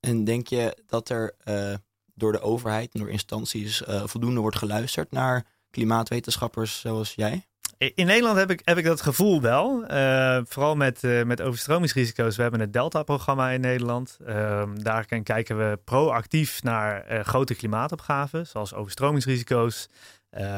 En 0.00 0.24
denk 0.24 0.46
je 0.46 0.78
dat 0.86 1.08
er 1.08 1.34
uh, 1.44 1.74
door 2.14 2.32
de 2.32 2.40
overheid 2.40 2.92
door 2.92 3.10
instanties 3.10 3.82
voldoende 3.86 4.40
wordt 4.40 4.56
geluisterd 4.56 5.10
naar 5.10 5.46
klimaatwetenschappers 5.70 6.80
zoals 6.80 7.14
jij? 7.14 7.44
In 7.78 8.06
Nederland 8.06 8.36
heb 8.36 8.50
ik, 8.50 8.60
heb 8.64 8.78
ik 8.78 8.84
dat 8.84 9.00
gevoel 9.00 9.40
wel. 9.40 9.84
Uh, 9.90 10.40
vooral 10.44 10.76
met, 10.76 11.02
uh, 11.02 11.22
met 11.22 11.42
overstromingsrisico's. 11.42 12.36
We 12.36 12.42
hebben 12.42 12.60
het 12.60 12.72
Delta-programma 12.72 13.50
in 13.50 13.60
Nederland. 13.60 14.18
Uh, 14.28 14.62
daar 14.74 15.04
kijken 15.22 15.58
we 15.58 15.78
proactief 15.84 16.62
naar 16.62 17.04
grote 17.24 17.54
klimaatopgaven, 17.54 18.46
zoals 18.46 18.74
overstromingsrisico's. 18.74 19.88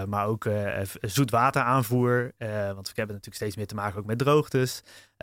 maar 0.06 0.26
ook 0.26 0.48
zoetwateraanvoer. 1.00 2.32
want 2.74 2.86
we 2.88 2.94
hebben 2.94 3.14
natuurlijk 3.14 3.34
steeds 3.34 3.56
meer 3.56 3.66
te 3.66 3.74
maken 3.74 3.98
ook 3.98 4.06
met 4.06 4.18
droogtes. 4.18 4.82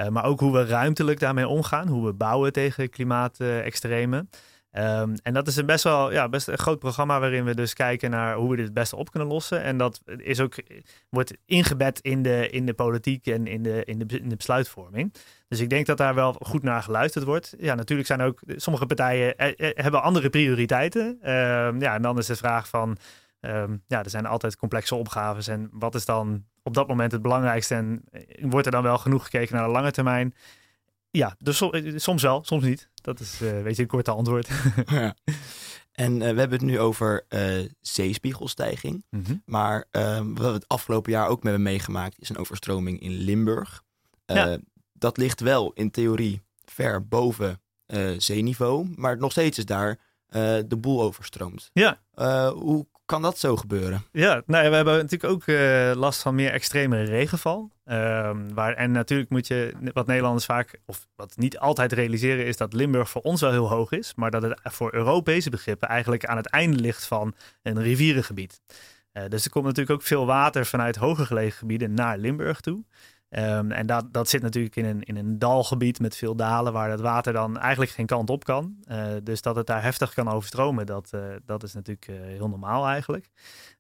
maar 0.10 0.26
ook 0.26 0.40
hoe 0.40 0.54
we 0.54 0.66
ruimtelijk 0.66 1.20
daarmee 1.20 1.48
omgaan. 1.48 1.88
Hoe 1.88 2.06
we 2.06 2.14
bouwen 2.14 2.54
tegen 2.54 2.90
klimaatextremen. 2.90 4.30
Um, 4.77 5.13
en 5.24 5.34
dat 5.34 5.48
is 5.48 5.56
een 5.56 5.65
best 5.65 5.84
wel 5.84 6.12
ja, 6.12 6.30
best 6.30 6.48
een 6.48 6.58
groot 6.58 6.80
programma 6.80 7.20
waarin 7.20 7.44
we 7.44 7.56
dus 7.56 7.74
kijken 7.74 8.10
naar 8.10 8.36
hoe 8.36 8.50
we 8.50 8.56
dit 8.56 8.65
het 8.65 8.74
beste 8.74 8.96
op 8.96 9.12
kunnen 9.12 9.30
lossen. 9.30 9.62
En 9.62 9.77
dat 9.77 10.01
is 10.18 10.39
ook, 10.39 10.56
wordt 11.10 11.34
ingebed 11.46 12.00
in 12.00 12.24
de, 12.24 12.50
in 12.50 12.65
de 12.65 12.74
politiek 12.74 13.27
en 13.27 13.48
in 13.48 13.63
de, 13.63 13.84
in, 13.84 14.00
de, 14.00 14.20
in 14.20 14.30
de 14.30 14.36
besluitvorming. 14.36 15.13
Dus 15.48 15.60
ik 15.60 15.70
denk 15.70 15.86
dat 15.86 15.98
daar 15.98 16.15
wel 16.15 16.36
goed 16.39 16.63
naar 16.63 16.84
geluisterd 16.84 17.25
wordt. 17.25 17.56
Ja, 17.58 17.75
natuurlijk 17.75 18.08
zijn 18.08 18.22
ook 18.22 18.42
sommige 18.48 18.86
partijen 18.86 19.36
eh, 19.36 19.70
eh, 19.70 19.84
hebben 19.84 20.01
andere 20.01 20.30
prioriteiten. 20.30 21.06
Um, 21.06 21.82
ja, 21.82 21.94
en 21.94 22.01
dan 22.01 22.18
is 22.18 22.25
de 22.25 22.36
vraag 22.36 22.68
van, 22.68 22.98
um, 23.42 23.84
ja, 23.88 24.03
er 24.03 24.10
zijn 24.10 24.25
altijd 24.25 24.58
complexe 24.58 24.96
opgaves. 24.96 25.48
En 25.48 25.70
wat 25.72 25.96
is 25.96 26.06
dan 26.06 26.44
op 26.63 26.74
dat 26.74 26.88
moment 26.88 27.12
het 27.12 27.22
belangrijkste? 27.22 27.75
En 27.75 28.03
eh, 28.12 28.22
wordt 28.42 28.65
er 28.65 28.72
dan 28.72 28.84
wel 28.84 28.98
genoeg 28.98 29.24
gekeken 29.24 29.56
naar 29.56 29.65
de 29.65 29.72
lange 29.72 29.92
termijn? 29.92 30.34
Ja, 31.17 31.36
dus 31.39 31.63
soms 31.96 32.22
wel, 32.22 32.43
soms 32.43 32.63
niet. 32.63 32.89
Dat 32.96 33.20
is 33.20 33.41
uh, 33.41 33.62
weet 33.62 33.75
je, 33.75 33.82
een 33.82 33.88
korte 33.88 34.12
antwoord. 34.12 34.50
ja. 34.86 35.15
En 35.91 36.13
uh, 36.13 36.20
we 36.20 36.25
hebben 36.25 36.51
het 36.51 36.62
nu 36.62 36.79
over 36.79 37.25
uh, 37.29 37.70
zeespiegelstijging. 37.82 39.05
Mm 39.10 39.24
-hmm. 39.25 39.41
Maar 39.46 39.88
wat 40.24 40.46
we 40.46 40.53
het 40.53 40.67
afgelopen 40.67 41.12
jaar 41.12 41.27
ook 41.27 41.43
hebben 41.43 41.62
meegemaakt 41.62 42.20
is 42.20 42.29
een 42.29 42.38
overstroming 42.38 43.00
in 43.00 43.12
Limburg. 43.12 43.84
Ja. 44.25 44.58
Dat 44.93 45.17
ligt 45.17 45.39
wel 45.39 45.72
in 45.74 45.91
theorie 45.91 46.41
ver 46.65 47.08
boven 47.08 47.62
zeeniveau. 48.17 48.93
Maar 48.96 49.17
nog 49.17 49.32
steeds 49.32 49.58
is 49.58 49.65
daar 49.65 50.00
de 50.67 50.77
boel 50.79 51.01
overstroomd. 51.01 51.70
Ja. 51.74 52.01
hoe 52.51 52.88
kan 53.05 53.22
dat 53.22 53.38
zo 53.38 53.55
gebeuren? 53.55 54.03
Ja, 54.12 54.41
nou, 54.45 54.69
we 54.69 54.75
hebben 54.75 54.98
natuurlijk 54.98 55.33
ook 55.33 55.45
uh, 55.45 55.91
last 55.95 56.22
van 56.22 56.36
meer 56.36 56.51
extremere 56.51 57.03
regenval. 57.03 57.72
Um, 57.86 58.53
waar, 58.53 58.74
en 58.74 58.91
natuurlijk 58.91 59.29
moet 59.29 59.48
je, 59.48 59.74
wat 59.93 60.07
Nederlanders 60.07 60.45
vaak, 60.45 60.79
of 60.86 61.07
wat 61.15 61.38
niet 61.38 61.60
altijd 61.60 61.91
realiseren, 61.91 62.45
is 62.45 62.57
dat 62.57 62.74
Limburg 62.74 63.10
voor 63.10 63.22
ons 63.22 63.41
wel 63.41 63.51
heel 63.51 63.69
hoog 63.69 63.91
is, 63.91 64.13
maar 64.15 64.31
dat 64.31 64.41
het 64.41 64.60
voor 64.63 64.93
Europese 64.93 65.50
begrippen 65.50 65.88
eigenlijk 65.88 66.25
aan 66.25 66.38
het 66.38 66.48
einde 66.48 66.77
ligt 66.77 67.05
van 67.05 67.33
een 67.62 67.81
rivierengebied. 67.81 68.62
Uh, 69.13 69.24
dus 69.27 69.45
er 69.45 69.51
komt 69.51 69.65
natuurlijk 69.65 70.00
ook 70.00 70.07
veel 70.07 70.25
water 70.25 70.65
vanuit 70.65 70.95
hoger 70.95 71.25
gelegen 71.25 71.57
gebieden 71.57 71.93
naar 71.93 72.17
Limburg 72.17 72.62
toe. 72.62 72.83
Um, 73.40 73.72
en 73.72 73.86
dat, 73.86 74.13
dat 74.13 74.30
zit 74.30 74.42
natuurlijk 74.42 74.75
in 74.75 74.86
een, 74.86 75.04
in 75.04 75.18
een 75.18 75.40
dalgebied 75.40 76.00
met 76.00 76.16
veel 76.16 76.36
dalen, 76.36 76.74
waar 76.74 76.90
het 76.90 77.00
water 77.00 77.34
dan 77.34 77.58
eigenlijk 77.58 77.92
geen 77.92 78.06
kant 78.06 78.30
op 78.30 78.44
kan. 78.44 78.75
Uh, 78.92 79.06
dus 79.24 79.42
dat 79.42 79.56
het 79.56 79.68
daar 79.68 79.82
heftig 79.84 80.13
kan 80.13 80.30
overstromen, 80.30 80.86
dat, 80.86 81.12
uh, 81.16 81.22
dat 81.46 81.63
is 81.63 81.74
natuurlijk 81.74 82.08
uh, 82.08 82.16
heel 82.22 82.50
normaal 82.50 82.88
eigenlijk. 82.88 83.30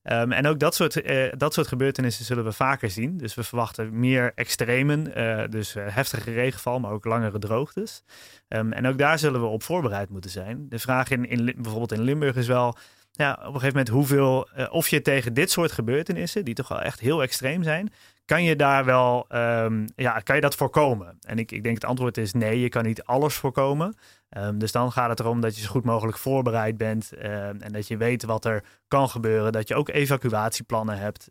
Um, 0.03 0.31
en 0.31 0.47
ook 0.47 0.59
dat 0.59 0.75
soort, 0.75 1.01
dat 1.39 1.53
soort 1.53 1.67
gebeurtenissen 1.67 2.25
zullen 2.25 2.43
we 2.43 2.51
vaker 2.51 2.89
zien. 2.89 3.17
Dus 3.17 3.35
we 3.35 3.43
verwachten 3.43 3.99
meer 3.99 4.31
extremen, 4.35 5.11
dus 5.51 5.73
heftige 5.73 6.31
regenval, 6.31 6.79
maar 6.79 6.91
ook 6.91 7.05
langere 7.05 7.39
droogtes. 7.39 8.03
Um, 8.47 8.71
en 8.71 8.87
ook 8.87 8.97
daar 8.97 9.19
zullen 9.19 9.41
we 9.41 9.47
op 9.47 9.63
voorbereid 9.63 10.09
moeten 10.09 10.31
zijn. 10.31 10.65
De 10.69 10.79
vraag 10.79 11.09
in, 11.09 11.29
in 11.29 11.45
bijvoorbeeld 11.45 11.91
in 11.91 12.01
Limburg 12.01 12.35
is 12.35 12.47
wel 12.47 12.77
ja, 13.11 13.31
op 13.33 13.39
een 13.39 13.45
gegeven 13.45 13.67
moment 13.67 13.87
hoeveel, 13.87 14.47
of 14.69 14.87
je 14.87 15.01
tegen 15.01 15.33
dit 15.33 15.51
soort 15.51 15.71
gebeurtenissen, 15.71 16.45
die 16.45 16.53
toch 16.53 16.67
wel 16.67 16.81
echt 16.81 16.99
heel 16.99 17.21
extreem 17.21 17.63
zijn, 17.63 17.93
kan 18.25 18.43
je 18.43 18.55
daar 18.55 18.85
wel, 18.85 19.25
um, 19.29 19.85
ja, 19.95 20.19
kan 20.19 20.35
je 20.35 20.41
dat 20.41 20.55
voorkomen? 20.55 21.17
En 21.21 21.39
ik, 21.39 21.51
ik 21.51 21.63
denk 21.63 21.75
het 21.75 21.85
antwoord 21.85 22.17
is 22.17 22.33
nee, 22.33 22.59
je 22.59 22.69
kan 22.69 22.83
niet 22.83 23.03
alles 23.03 23.35
voorkomen. 23.35 23.95
Um, 24.37 24.59
dus 24.59 24.71
dan 24.71 24.91
gaat 24.91 25.09
het 25.09 25.19
erom 25.19 25.41
dat 25.41 25.55
je 25.55 25.61
zo 25.61 25.69
goed 25.69 25.83
mogelijk 25.83 26.17
voorbereid 26.17 26.77
bent 26.77 27.11
um, 27.17 27.61
en 27.61 27.71
dat 27.71 27.87
je 27.87 27.97
weet 27.97 28.23
wat 28.23 28.45
er 28.45 28.63
kan 28.87 29.09
gebeuren. 29.09 29.51
Dat 29.51 29.67
je 29.67 29.75
ook 29.75 29.89
evacuatieplannen 29.89 30.97
hebt. 30.97 31.27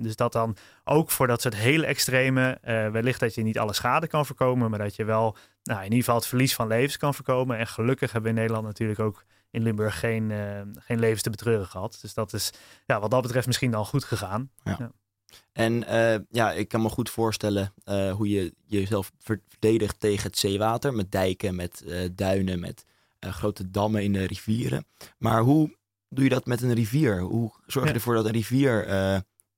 dus 0.00 0.16
dat 0.16 0.32
dan 0.32 0.56
ook 0.84 1.10
voor 1.10 1.26
dat 1.26 1.40
soort 1.40 1.54
hele 1.54 1.86
extreme, 1.86 2.58
uh, 2.64 2.88
wellicht 2.88 3.20
dat 3.20 3.34
je 3.34 3.42
niet 3.42 3.58
alle 3.58 3.72
schade 3.72 4.06
kan 4.06 4.26
voorkomen, 4.26 4.70
maar 4.70 4.78
dat 4.78 4.96
je 4.96 5.04
wel 5.04 5.36
nou, 5.62 5.78
in 5.78 5.84
ieder 5.84 5.98
geval 5.98 6.14
het 6.14 6.26
verlies 6.26 6.54
van 6.54 6.66
levens 6.66 6.96
kan 6.96 7.14
voorkomen. 7.14 7.58
En 7.58 7.66
gelukkig 7.66 8.12
hebben 8.12 8.30
we 8.30 8.36
in 8.36 8.42
Nederland 8.42 8.66
natuurlijk 8.66 9.00
ook 9.00 9.24
in 9.50 9.62
Limburg 9.62 9.98
geen, 9.98 10.30
uh, 10.30 10.60
geen 10.78 10.98
levens 10.98 11.22
te 11.22 11.30
betreuren 11.30 11.66
gehad. 11.66 11.98
Dus 12.00 12.14
dat 12.14 12.32
is 12.32 12.52
ja, 12.86 13.00
wat 13.00 13.10
dat 13.10 13.22
betreft 13.22 13.46
misschien 13.46 13.70
dan 13.70 13.86
goed 13.86 14.04
gegaan. 14.04 14.50
Ja. 14.62 14.76
ja. 14.78 14.90
En 15.52 15.72
uh, 15.72 16.14
ja, 16.30 16.52
ik 16.52 16.68
kan 16.68 16.82
me 16.82 16.88
goed 16.88 17.10
voorstellen 17.10 17.72
uh, 17.84 18.12
hoe 18.12 18.28
je 18.28 18.54
jezelf 18.66 19.12
verdedigt 19.18 20.00
tegen 20.00 20.26
het 20.26 20.38
zeewater. 20.38 20.94
Met 20.94 21.12
dijken, 21.12 21.54
met 21.54 21.82
uh, 21.86 21.98
duinen, 22.12 22.60
met 22.60 22.84
grote 23.20 23.70
dammen 23.70 24.02
in 24.02 24.12
de 24.12 24.26
rivieren. 24.26 24.86
Maar 25.18 25.40
hoe 25.40 25.76
doe 26.08 26.24
je 26.24 26.30
dat 26.30 26.46
met 26.46 26.62
een 26.62 26.74
rivier? 26.74 27.20
Hoe 27.20 27.52
zorg 27.66 27.88
je 27.88 27.94
ervoor 27.94 28.14
dat 28.14 28.24
een 28.24 28.32
rivier 28.32 28.84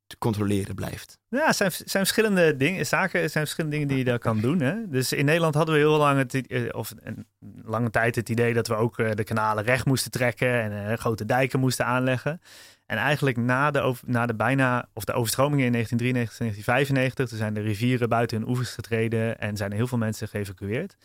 te 0.07 0.19
controleren 0.19 0.75
blijft? 0.75 1.19
Ja, 1.29 1.47
het 1.47 1.57
zijn, 1.57 1.71
zijn 1.73 2.07
verschillende 2.07 2.57
dingen, 2.57 2.87
zaken, 2.87 3.31
zijn 3.31 3.45
verschillende 3.45 3.77
dingen 3.77 3.89
die 3.89 4.05
je 4.05 4.11
daar 4.11 4.19
kan 4.19 4.41
doen. 4.41 4.61
Hè? 4.61 4.89
Dus 4.89 5.13
in 5.13 5.25
Nederland 5.25 5.55
hadden 5.55 5.75
we 5.75 5.81
heel 5.81 5.97
lang, 5.97 6.33
het, 6.33 6.75
of 6.75 6.95
een 7.03 7.27
lange 7.65 7.91
tijd 7.91 8.15
het 8.15 8.29
idee 8.29 8.55
dat 8.55 8.67
we 8.67 8.75
ook 8.75 9.17
de 9.17 9.25
kanalen 9.25 9.65
recht 9.65 9.87
moesten 9.87 10.11
trekken 10.11 10.73
en 10.73 10.99
grote 10.99 11.25
dijken 11.25 11.61
moesten 11.61 11.87
aanleggen. 11.87 12.41
En 12.89 12.97
eigenlijk 12.97 13.37
na 13.37 13.71
de, 13.71 13.95
na 14.07 14.27
de 14.27 14.35
bijna, 14.35 14.89
of 14.93 15.05
de 15.05 15.13
overstromingen 15.13 15.67
in 15.67 15.73
1993, 15.73 16.39
1995, 16.39 17.29
toen 17.29 17.39
zijn 17.39 17.55
de 17.55 17.61
rivieren 17.61 18.09
buiten 18.09 18.39
hun 18.39 18.49
oevers 18.49 18.71
getreden 18.71 19.39
en 19.39 19.57
zijn 19.57 19.71
er 19.71 19.77
heel 19.77 19.87
veel 19.87 19.99
mensen 19.99 20.29
geëvacueerd. 20.29 20.97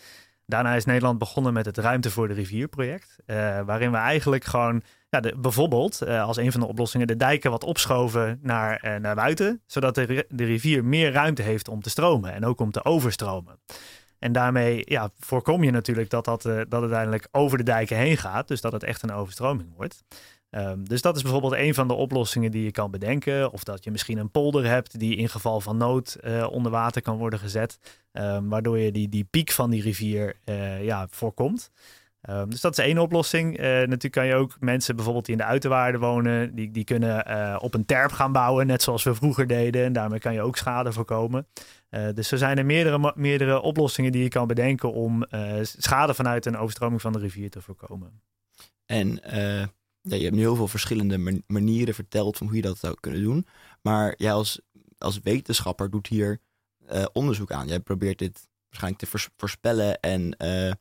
Daarna 0.45 0.75
is 0.75 0.85
Nederland 0.85 1.17
begonnen 1.17 1.53
met 1.53 1.65
het 1.65 1.77
Ruimte 1.77 2.11
voor 2.11 2.27
de 2.27 2.33
Rivier 2.33 2.67
project, 2.67 3.15
uh, 3.25 3.35
waarin 3.61 3.91
we 3.91 3.97
eigenlijk 3.97 4.43
gewoon, 4.43 4.81
ja, 5.09 5.19
bijvoorbeeld 5.37 5.99
uh, 6.03 6.23
als 6.23 6.37
een 6.37 6.51
van 6.51 6.61
de 6.61 6.67
oplossingen, 6.67 7.07
de 7.07 7.15
dijken 7.15 7.51
wat 7.51 7.63
opschoven 7.63 8.39
naar, 8.41 8.85
uh, 8.85 8.95
naar 8.95 9.15
buiten, 9.15 9.61
zodat 9.65 9.95
de, 9.95 10.25
de 10.29 10.45
rivier 10.45 10.85
meer 10.85 11.11
ruimte 11.11 11.41
heeft 11.41 11.67
om 11.67 11.81
te 11.81 11.89
stromen 11.89 12.33
en 12.33 12.45
ook 12.45 12.59
om 12.59 12.71
te 12.71 12.85
overstromen. 12.85 13.59
En 14.19 14.31
daarmee 14.31 14.81
ja, 14.85 15.09
voorkom 15.19 15.63
je 15.63 15.71
natuurlijk 15.71 16.09
dat, 16.09 16.25
dat, 16.25 16.41
dat 16.41 16.81
uiteindelijk 16.81 17.27
over 17.31 17.57
de 17.57 17.63
dijken 17.63 17.97
heen 17.97 18.17
gaat, 18.17 18.47
dus 18.47 18.61
dat 18.61 18.71
het 18.71 18.83
echt 18.83 19.01
een 19.01 19.13
overstroming 19.13 19.73
wordt. 19.75 20.03
Um, 20.55 20.87
dus 20.87 21.01
dat 21.01 21.15
is 21.15 21.21
bijvoorbeeld 21.21 21.53
een 21.53 21.73
van 21.73 21.87
de 21.87 21.93
oplossingen 21.93 22.51
die 22.51 22.63
je 22.63 22.71
kan 22.71 22.91
bedenken. 22.91 23.51
Of 23.51 23.63
dat 23.63 23.83
je 23.83 23.91
misschien 23.91 24.17
een 24.17 24.31
polder 24.31 24.65
hebt 24.65 24.99
die 24.99 25.15
in 25.15 25.29
geval 25.29 25.61
van 25.61 25.77
nood 25.77 26.17
uh, 26.23 26.47
onder 26.51 26.71
water 26.71 27.01
kan 27.01 27.17
worden 27.17 27.39
gezet. 27.39 27.79
Um, 28.11 28.49
waardoor 28.49 28.79
je 28.79 28.91
die, 28.91 29.09
die 29.09 29.23
piek 29.23 29.51
van 29.51 29.69
die 29.69 29.81
rivier 29.81 30.35
uh, 30.45 30.83
ja, 30.83 31.07
voorkomt. 31.09 31.71
Um, 32.29 32.49
dus 32.49 32.61
dat 32.61 32.77
is 32.77 32.85
één 32.85 32.97
oplossing. 32.97 33.59
Uh, 33.59 33.65
natuurlijk 33.65 34.11
kan 34.11 34.25
je 34.25 34.35
ook 34.35 34.55
mensen 34.59 34.95
bijvoorbeeld 34.95 35.25
die 35.25 35.35
in 35.35 35.41
de 35.41 35.47
uiterwaarden 35.47 36.01
wonen, 36.01 36.55
die, 36.55 36.71
die 36.71 36.83
kunnen 36.83 37.61
op 37.61 37.73
een 37.73 37.85
terp 37.85 38.11
gaan 38.11 38.31
bouwen, 38.31 38.67
net 38.67 38.81
zoals 38.81 39.03
we 39.03 39.15
vroeger 39.15 39.47
deden. 39.47 39.83
En 39.83 39.93
daarmee 39.93 40.19
kan 40.19 40.33
je 40.33 40.41
ook 40.41 40.57
schade 40.57 40.91
voorkomen. 40.91 41.47
dus 42.13 42.31
er 42.31 42.37
zijn 42.37 42.57
er 42.57 42.65
meerdere, 42.65 43.13
meerdere 43.15 43.61
oplossingen 43.61 44.11
die 44.11 44.23
je 44.23 44.29
kan 44.29 44.47
bedenken 44.47 44.93
om 44.93 45.25
schade 45.61 46.13
vanuit 46.13 46.45
een 46.45 46.57
overstroming 46.57 47.01
van 47.01 47.13
de 47.13 47.19
rivier 47.19 47.49
te 47.49 47.61
voorkomen. 47.61 48.21
En 48.85 49.19
ja, 50.03 50.15
je 50.15 50.23
hebt 50.23 50.35
nu 50.35 50.41
heel 50.41 50.55
veel 50.55 50.67
verschillende 50.67 51.41
manieren 51.47 51.93
verteld 51.93 52.37
van 52.37 52.47
hoe 52.47 52.55
je 52.55 52.61
dat 52.61 52.77
zou 52.77 52.95
kunnen 52.99 53.23
doen. 53.23 53.45
Maar 53.81 54.13
jij 54.17 54.33
als, 54.33 54.61
als 54.97 55.19
wetenschapper 55.19 55.89
doet 55.89 56.07
hier 56.07 56.39
uh, 56.91 57.05
onderzoek 57.13 57.51
aan. 57.51 57.67
Jij 57.67 57.79
probeert 57.79 58.19
dit 58.19 58.47
waarschijnlijk 58.69 59.03
te 59.03 59.29
voorspellen 59.37 59.99
en 59.99 60.35
uh, 60.41 60.71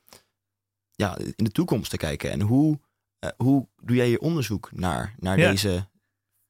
ja, 0.91 1.19
in 1.19 1.45
de 1.45 1.51
toekomst 1.51 1.91
te 1.91 1.97
kijken. 1.97 2.31
En 2.31 2.41
hoe, 2.41 2.79
uh, 3.25 3.31
hoe 3.37 3.69
doe 3.83 3.97
jij 3.97 4.11
je 4.11 4.21
onderzoek 4.21 4.73
naar, 4.73 5.15
naar 5.19 5.39
ja. 5.39 5.51
deze 5.51 5.89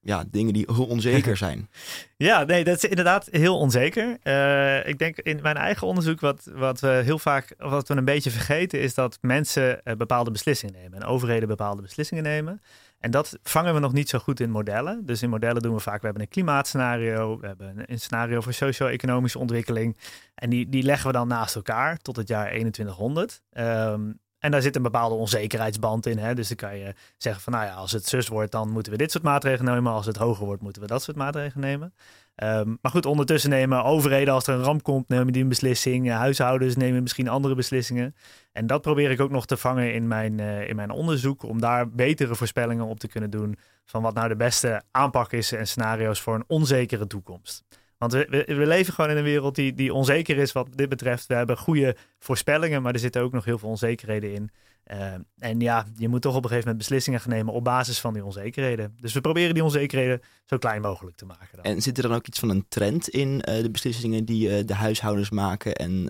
ja, 0.02 0.24
dingen 0.30 0.52
die 0.52 0.68
heel 0.72 0.86
onzeker 0.86 1.36
zijn. 1.46 1.68
ja, 2.16 2.44
nee, 2.44 2.64
dat 2.64 2.76
is 2.76 2.84
inderdaad 2.84 3.28
heel 3.30 3.58
onzeker. 3.58 4.18
Uh, 4.22 4.86
ik 4.86 4.98
denk 4.98 5.18
in 5.18 5.38
mijn 5.42 5.56
eigen 5.56 5.86
onderzoek, 5.86 6.20
wat, 6.20 6.50
wat 6.54 6.80
we 6.80 6.88
heel 7.04 7.18
vaak, 7.18 7.54
wat 7.58 7.88
we 7.88 7.96
een 7.96 8.04
beetje 8.04 8.30
vergeten, 8.30 8.80
is 8.80 8.94
dat 8.94 9.18
mensen 9.20 9.80
uh, 9.84 9.94
bepaalde 9.94 10.30
beslissingen 10.30 10.74
nemen 10.74 11.00
en 11.00 11.06
overheden 11.06 11.48
bepaalde 11.48 11.82
beslissingen 11.82 12.22
nemen. 12.22 12.60
En 13.02 13.10
dat 13.10 13.38
vangen 13.42 13.74
we 13.74 13.80
nog 13.80 13.92
niet 13.92 14.08
zo 14.08 14.18
goed 14.18 14.40
in 14.40 14.50
modellen. 14.50 15.06
Dus 15.06 15.22
in 15.22 15.30
modellen 15.30 15.62
doen 15.62 15.74
we 15.74 15.80
vaak, 15.80 16.00
we 16.00 16.04
hebben 16.04 16.22
een 16.22 16.28
klimaatscenario, 16.28 17.40
we 17.40 17.46
hebben 17.46 17.84
een 17.86 18.00
scenario 18.00 18.40
voor 18.40 18.52
socio-economische 18.52 19.38
ontwikkeling. 19.38 19.96
En 20.34 20.50
die, 20.50 20.68
die 20.68 20.82
leggen 20.82 21.06
we 21.06 21.12
dan 21.12 21.28
naast 21.28 21.54
elkaar 21.54 21.96
tot 21.96 22.16
het 22.16 22.28
jaar 22.28 22.48
2100. 22.48 23.42
Um, 23.52 24.20
en 24.42 24.50
daar 24.50 24.62
zit 24.62 24.76
een 24.76 24.82
bepaalde 24.82 25.14
onzekerheidsband 25.14 26.06
in. 26.06 26.18
Hè? 26.18 26.34
Dus 26.34 26.48
dan 26.48 26.56
kan 26.56 26.78
je 26.78 26.94
zeggen 27.16 27.42
van 27.42 27.52
nou 27.52 27.64
ja, 27.64 27.74
als 27.74 27.92
het 27.92 28.06
zus 28.06 28.28
wordt, 28.28 28.52
dan 28.52 28.70
moeten 28.70 28.92
we 28.92 28.98
dit 28.98 29.10
soort 29.10 29.24
maatregelen 29.24 29.74
nemen. 29.74 29.92
Als 29.92 30.06
het 30.06 30.16
hoger 30.16 30.46
wordt, 30.46 30.62
moeten 30.62 30.82
we 30.82 30.88
dat 30.88 31.02
soort 31.02 31.16
maatregelen 31.16 31.66
nemen. 31.66 31.94
Um, 32.36 32.78
maar 32.80 32.92
goed, 32.92 33.06
ondertussen 33.06 33.50
nemen 33.50 33.84
overheden 33.84 34.34
als 34.34 34.46
er 34.46 34.54
een 34.54 34.62
ramp 34.62 34.82
komt, 34.82 35.08
nemen 35.08 35.32
die 35.32 35.42
een 35.42 35.48
beslissing. 35.48 36.10
Huishoudens 36.10 36.76
nemen 36.76 37.02
misschien 37.02 37.28
andere 37.28 37.54
beslissingen. 37.54 38.14
En 38.52 38.66
dat 38.66 38.82
probeer 38.82 39.10
ik 39.10 39.20
ook 39.20 39.30
nog 39.30 39.46
te 39.46 39.56
vangen 39.56 39.94
in 39.94 40.08
mijn, 40.08 40.38
uh, 40.38 40.68
in 40.68 40.76
mijn 40.76 40.90
onderzoek. 40.90 41.42
Om 41.42 41.60
daar 41.60 41.90
betere 41.90 42.34
voorspellingen 42.34 42.86
op 42.86 43.00
te 43.00 43.08
kunnen 43.08 43.30
doen. 43.30 43.56
Van 43.84 44.02
wat 44.02 44.14
nou 44.14 44.28
de 44.28 44.36
beste 44.36 44.82
aanpak 44.90 45.32
is 45.32 45.52
en 45.52 45.66
scenario's 45.66 46.20
voor 46.20 46.34
een 46.34 46.44
onzekere 46.46 47.06
toekomst. 47.06 47.64
Want 48.02 48.14
we, 48.14 48.26
we, 48.46 48.54
we, 48.54 48.66
leven 48.66 48.94
gewoon 48.94 49.10
in 49.10 49.16
een 49.16 49.22
wereld 49.22 49.54
die, 49.54 49.74
die 49.74 49.94
onzeker 49.94 50.36
is 50.36 50.52
wat 50.52 50.68
dit 50.74 50.88
betreft. 50.88 51.26
We 51.26 51.34
hebben 51.34 51.58
goede 51.58 51.96
voorspellingen, 52.18 52.82
maar 52.82 52.92
er 52.92 52.98
zitten 52.98 53.22
ook 53.22 53.32
nog 53.32 53.44
heel 53.44 53.58
veel 53.58 53.68
onzekerheden 53.68 54.32
in. 54.32 54.50
Uh, 54.92 55.12
en 55.38 55.60
ja, 55.60 55.86
je 55.96 56.08
moet 56.08 56.22
toch 56.22 56.34
op 56.34 56.42
een 56.42 56.48
gegeven 56.48 56.68
moment 56.68 56.88
beslissingen 56.88 57.20
gaan 57.20 57.30
nemen 57.30 57.54
op 57.54 57.64
basis 57.64 58.00
van 58.00 58.12
die 58.12 58.24
onzekerheden. 58.24 58.96
Dus 59.00 59.12
we 59.12 59.20
proberen 59.20 59.54
die 59.54 59.64
onzekerheden 59.64 60.20
zo 60.44 60.58
klein 60.58 60.80
mogelijk 60.82 61.16
te 61.16 61.24
maken. 61.24 61.48
Dan. 61.52 61.64
En 61.64 61.82
zit 61.82 61.96
er 61.96 62.02
dan 62.02 62.14
ook 62.14 62.26
iets 62.26 62.38
van 62.38 62.48
een 62.48 62.64
trend 62.68 63.08
in 63.08 63.28
uh, 63.28 63.62
de 63.62 63.70
beslissingen 63.70 64.24
die 64.24 64.48
uh, 64.48 64.66
de 64.66 64.74
huishoudens 64.74 65.30
maken? 65.30 65.74
En 65.74 66.08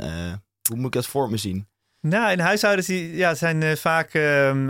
hoe 0.68 0.76
moet 0.76 0.87
ik 0.87 0.92
dat 0.92 1.06
voor 1.06 1.30
me 1.30 1.37
zien? 1.37 1.66
Nou, 2.00 2.32
in 2.32 2.38
huishoudens 2.38 2.87
die, 2.87 3.16
ja, 3.16 3.34
zijn 3.34 3.76
vaak 3.76 4.14
ehm, 4.14 4.68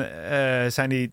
zijn 0.71 0.89
die 0.89 1.11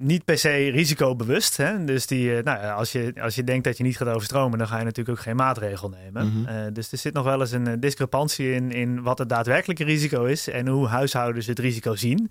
niet 0.00 0.24
per 0.24 0.38
se 0.38 0.68
risicobewust. 0.70 1.56
Hè? 1.56 1.84
Dus 1.84 2.06
die, 2.06 2.42
nou, 2.42 2.72
als, 2.72 2.92
je, 2.92 3.12
als 3.20 3.34
je 3.34 3.44
denkt 3.44 3.64
dat 3.64 3.76
je 3.76 3.82
niet 3.82 3.96
gaat 3.96 4.08
overstromen, 4.08 4.58
dan 4.58 4.68
ga 4.68 4.78
je 4.78 4.84
natuurlijk 4.84 5.18
ook 5.18 5.24
geen 5.24 5.36
maatregel 5.36 5.88
nemen. 5.88 6.26
Mm 6.26 6.32
-hmm. 6.32 6.56
uh, 6.56 6.72
dus 6.72 6.92
er 6.92 6.98
zit 6.98 7.14
nog 7.14 7.24
wel 7.24 7.40
eens 7.40 7.50
een 7.50 7.80
discrepantie 7.80 8.52
in, 8.52 8.72
in 8.72 9.02
wat 9.02 9.18
het 9.18 9.28
daadwerkelijke 9.28 9.84
risico 9.84 10.24
is 10.24 10.48
en 10.48 10.68
hoe 10.68 10.86
huishoudens 10.86 11.46
het 11.46 11.58
risico 11.58 11.94
zien. 11.94 12.30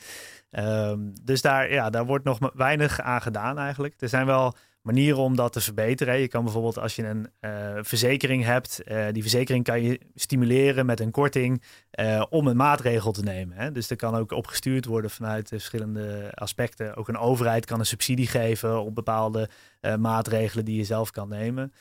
Um, 0.51 1.13
dus 1.24 1.41
daar, 1.41 1.72
ja, 1.72 1.89
daar 1.89 2.05
wordt 2.05 2.25
nog 2.25 2.51
weinig 2.53 3.01
aan 3.01 3.22
gedaan 3.22 3.57
eigenlijk. 3.57 3.93
Er 4.00 4.10
zijn 4.10 4.25
wel 4.25 4.55
manieren 4.86 5.20
om 5.20 5.36
dat 5.36 5.54
te 5.54 5.62
verbeteren. 5.62 6.20
Je 6.20 6.27
kan 6.27 6.44
bijvoorbeeld 6.44 6.80
als 6.80 6.96
je 6.96 7.08
een 7.08 7.27
uh, 7.42 7.77
verzekering 7.82 8.44
hebt, 8.44 8.82
uh, 8.86 9.06
die 9.12 9.22
verzekering 9.22 9.63
kan 9.63 9.82
je 9.82 10.00
stimuleren 10.15 10.86
met 10.86 11.00
een 11.00 11.12
korting 11.12 11.63
uh, 12.00 12.24
om 12.30 12.48
een 12.48 12.58
maatregel 12.58 13.12
te 13.12 13.24
nemen. 13.24 13.58
Hè? 13.58 13.72
Dus 13.72 13.89
er 13.89 13.96
kan 13.96 14.15
ook 14.15 14.32
opgestuurd 14.32 14.86
worden 14.86 15.12
vanuit 15.12 15.48
verschillende 15.48 16.32
aspecten. 16.34 16.96
Ook 16.96 17.08
een 17.08 17.18
overheid 17.18 17.65
kan 17.65 17.80
een 17.80 17.86
subsidie 17.86 18.27
geven 18.27 18.82
op 18.82 18.96
bepaalde 18.96 19.50
maatregelen 20.00 20.65
die 20.65 20.77
je 20.77 20.84
zelf 20.84 21.12
kan 21.12 21.30
nemen. 21.30 21.74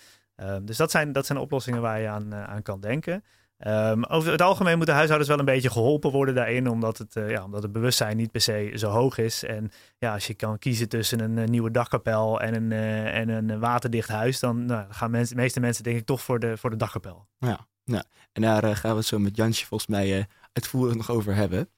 dus 0.63 0.77
dat 0.77 0.91
zijn, 0.91 1.13
dat 1.13 1.27
zijn 1.27 1.39
oplossingen 1.39 1.81
waar 1.81 2.01
je 2.01 2.09
aan, 2.09 2.35
aan 2.35 2.63
kan 2.63 2.81
denken. 2.81 3.25
Ehm, 3.59 4.03
over 4.03 4.33
het 4.33 4.43
algemeen 4.43 4.77
moeten 4.77 4.95
huishoudens 4.95 5.31
wel 5.31 5.39
een 5.39 5.45
beetje 5.45 5.71
geholpen 5.71 6.11
worden 6.11 6.35
daarin, 6.35 6.69
omdat 6.69 6.99
het, 6.99 7.17
uh, 7.17 7.31
ja, 7.31 7.45
omdat 7.45 7.63
het 7.63 7.73
bewustzijn 7.73 8.17
niet 8.17 8.31
per 8.31 8.41
se 8.41 8.73
zo 8.75 8.91
hoog 8.91 9.19
is. 9.19 9.45
En 9.45 9.71
ja, 9.99 10.13
als 10.13 10.27
je 10.27 10.35
kan 10.35 10.59
kiezen 10.59 10.89
tussen 10.89 11.21
een, 11.21 11.37
een 11.37 11.51
nieuwe 11.51 11.71
dakkapel 11.71 12.41
en 12.41 12.55
een, 12.55 12.71
uh, 12.71 13.17
en 13.17 13.29
een 13.29 13.59
waterdicht 13.59 14.09
huis, 14.09 14.41
dan 14.41 14.67
nou, 14.67 14.87
gaan 14.91 15.11
mensen, 15.11 15.37
de 15.37 15.43
meeste 15.43 15.61
mensen 15.61 15.85
denk 15.85 15.97
ik 15.97 16.07
toch 16.07 16.23
voor 16.23 16.39
de, 16.39 16.57
voor 16.57 16.71
de 16.71 16.77
dakkapel. 16.77 17.29
Ja, 17.39 17.67
ja. 17.85 18.05
en 18.33 18.43
daar 18.43 18.77
gaan 18.77 18.91
we 18.91 18.97
het 18.97 19.07
zo 19.07 19.19
met 19.19 19.37
Jansje 19.37 19.67
volgens 19.67 19.91
mij 19.91 20.27
uitvoerig 20.53 20.95
nog 20.95 21.11
over 21.11 21.35
hebben. 21.35 21.71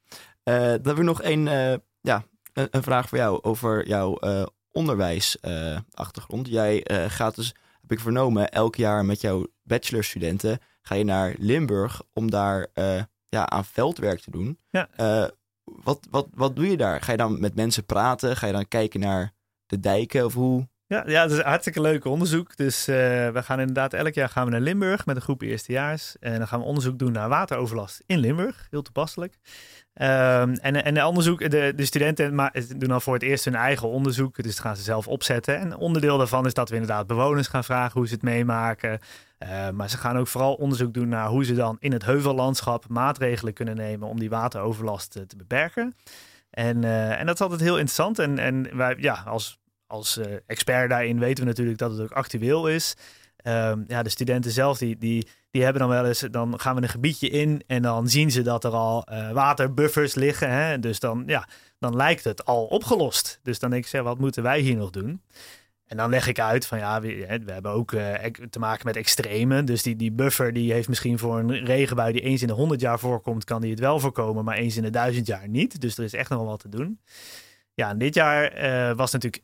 dan 0.43 0.55
hebben 0.55 0.97
we 0.97 1.03
nog 1.03 1.23
een, 1.23 1.45
ja, 2.01 2.25
een, 2.53 2.69
een, 2.71 2.83
vraag 2.83 3.09
voor 3.09 3.19
jou 3.19 3.43
over 3.43 3.87
jouw 3.87 4.19
onderwijsachtergrond. 4.71 6.49
Jij 6.49 6.87
gaat 7.09 7.35
dus, 7.35 7.55
heb 7.81 7.93
ik 7.93 8.01
vernomen, 8.01 8.51
elk 8.51 8.77
jaar 8.77 9.05
met 9.05 9.21
jouw 9.21 9.47
bachelorstudenten 9.63 10.59
ga 10.87 10.95
je 10.95 11.05
naar 11.05 11.35
Limburg 11.39 12.03
om 12.13 12.31
daar 12.31 12.67
uh, 12.75 13.03
ja, 13.29 13.49
aan 13.49 13.65
veldwerk 13.65 14.21
te 14.21 14.31
doen. 14.31 14.59
Ja. 14.71 14.89
Uh, 15.01 15.29
wat, 15.65 16.07
wat, 16.11 16.29
wat 16.35 16.57
doe 16.57 16.71
je 16.71 16.77
daar? 16.77 17.01
Ga 17.01 17.13
je 17.13 17.19
dan 17.19 17.41
met 17.41 17.55
mensen 17.55 17.85
praten? 17.85 18.37
Ga 18.37 18.47
je 18.47 18.53
dan 18.53 18.69
kijken 18.69 19.01
naar 19.01 19.33
de 19.67 19.81
dijken 19.81 20.25
of 20.25 20.35
hoe? 20.35 20.69
Ja, 20.87 21.03
ja, 21.07 21.23
het 21.23 21.31
is 21.31 21.39
een 21.39 21.45
hartstikke 21.45 21.81
leuk 21.81 22.05
onderzoek. 22.05 22.57
Dus 22.57 22.89
uh, 22.89 22.97
we 23.31 23.43
gaan 23.43 23.61
inderdaad 23.61 23.93
elk 23.93 24.15
jaar 24.15 24.29
gaan 24.29 24.45
we 24.45 24.51
naar 24.51 24.61
Limburg 24.61 25.07
met 25.07 25.17
een 25.17 25.23
groep 25.23 25.43
eerstejaars. 25.43 26.17
En 26.19 26.39
dan 26.39 26.49
gaan 26.49 26.61
we 26.61 26.67
onderzoek 26.67 26.99
doen 26.99 27.13
naar 27.13 27.29
wateroverlast 27.29 28.03
in 28.07 28.19
Limburg. 28.19 28.67
Heel 28.71 28.83
toepasselijk. 28.83 29.39
Um, 30.03 30.53
en, 30.53 30.85
en 30.85 30.95
de 30.95 31.07
onderzoek, 31.07 31.51
de, 31.51 31.73
de 31.77 31.85
studenten 31.85 32.53
doen 32.77 32.89
dan 32.89 33.03
voor 33.03 33.15
het 33.15 33.23
eerst 33.23 33.45
hun 33.45 33.55
eigen 33.55 33.89
onderzoek. 33.89 34.37
Dus 34.37 34.55
dat 34.55 34.65
gaan 34.65 34.77
ze 34.77 34.83
zelf 34.83 35.09
opzetten. 35.09 35.59
En 35.59 35.77
onderdeel 35.77 36.19
daarvan 36.19 36.47
is 36.47 36.55
dat 36.55 36.69
we 36.69 36.75
inderdaad 36.75 37.07
bewoners 37.07 37.49
gaan 37.49 37.65
vragen 37.65 37.99
hoe 37.99 38.09
ze 38.09 38.15
het 38.15 38.23
meemaken. 38.23 38.99
Uh, 39.39 39.71
maar 39.71 39.91
ze 39.91 39.97
gaan 39.99 40.19
ook 40.19 40.27
vooral 40.27 40.55
onderzoek 40.55 40.95
doen 40.95 41.09
naar 41.09 41.29
hoe 41.29 41.45
ze 41.45 41.55
dan 41.55 41.77
in 41.81 41.93
het 41.93 42.05
heuvellandschap 42.05 42.89
maatregelen 42.89 43.53
kunnen 43.53 43.77
nemen 43.77 44.09
om 44.09 44.19
die 44.19 44.31
wateroverlast 44.31 45.11
te, 45.11 45.27
te 45.27 45.37
beperken. 45.37 45.95
En, 46.51 46.83
uh, 46.83 47.21
en 47.21 47.27
dat 47.27 47.35
is 47.35 47.41
altijd 47.41 47.61
heel 47.61 47.79
interessant. 47.79 48.19
En, 48.19 48.39
en 48.39 48.77
wij, 48.77 48.95
ja, 48.99 49.23
als, 49.27 49.59
als 49.87 50.19
uh, 50.19 50.25
expert 50.47 50.91
daarin 50.91 51.19
weten 51.19 51.45
we 51.45 51.51
natuurlijk 51.51 51.79
dat 51.79 51.91
het 51.91 52.01
ook 52.01 52.13
actueel 52.13 52.69
is. 52.69 52.97
Um, 53.49 53.85
ja, 53.89 54.03
de 54.03 54.09
studenten 54.09 54.51
zelf, 54.51 54.79
die, 54.79 54.99
die, 54.99 55.27
die 55.51 55.63
hebben 55.63 55.81
dan 55.81 55.91
wel 55.91 56.07
eens, 56.07 56.21
dan 56.31 56.61
gaan 56.61 56.77
we 56.77 56.83
een 56.83 56.89
gebiedje 56.89 57.29
in 57.29 57.63
en 57.67 57.83
dan 57.83 58.09
zien 58.09 58.31
ze 58.31 58.43
dat 58.43 58.65
er 58.65 58.73
al 58.73 59.07
uh, 59.13 59.31
waterbuffers 59.31 60.15
liggen. 60.15 60.51
Hè? 60.51 60.79
Dus 60.79 61.01
dan, 61.01 61.23
ja, 61.27 61.49
dan 61.79 61.97
lijkt 61.97 62.25
het 62.25 62.45
al 62.45 62.65
opgelost. 62.65 63.41
Dus 63.43 63.59
dan 63.59 63.71
denk 63.71 63.85
ik, 63.85 63.89
zeg, 63.91 64.03
wat 64.03 64.19
moeten 64.19 64.43
wij 64.43 64.61
hier 64.61 64.77
nog 64.77 64.91
doen? 64.91 65.21
En 65.87 65.97
dan 65.97 66.11
leg 66.11 66.27
ik 66.27 66.41
uit 66.41 66.67
van 66.67 66.79
ja, 66.79 67.01
we, 67.01 67.43
hebben 67.47 67.71
ook 67.71 67.93
uh, 67.93 68.15
te 68.51 68.59
maken 68.59 68.87
met 68.87 68.97
extremen. 68.97 69.65
Dus 69.65 69.83
die, 69.83 69.97
die 69.97 70.13
buffer 70.13 70.53
die 70.53 70.73
heeft 70.73 70.89
misschien 70.89 71.19
voor 71.19 71.39
een 71.39 71.65
regenbui 71.65 72.13
die 72.13 72.23
eens 72.23 72.41
in 72.41 72.49
de 72.49 72.53
100 72.53 72.81
jaar 72.81 72.99
voorkomt, 72.99 73.45
kan 73.45 73.61
die 73.61 73.71
het 73.71 73.81
wel 73.81 74.01
voorkomen, 74.01 74.45
maar 74.45 74.57
eens 74.57 74.77
in 74.77 74.83
de 74.83 74.91
duizend 74.91 75.27
jaar 75.27 75.49
niet. 75.49 75.81
Dus 75.81 75.99
er 75.99 76.05
is 76.05 76.13
echt 76.13 76.31
nog 76.31 76.39
wel 76.39 76.49
wat 76.49 76.61
te 76.61 76.69
doen. 76.69 77.01
Ja, 77.75 77.91
en 77.91 77.99
dit 77.99 78.15
jaar 78.15 78.65
uh, 78.65 78.97
was 78.97 79.13
natuurlijk 79.13 79.43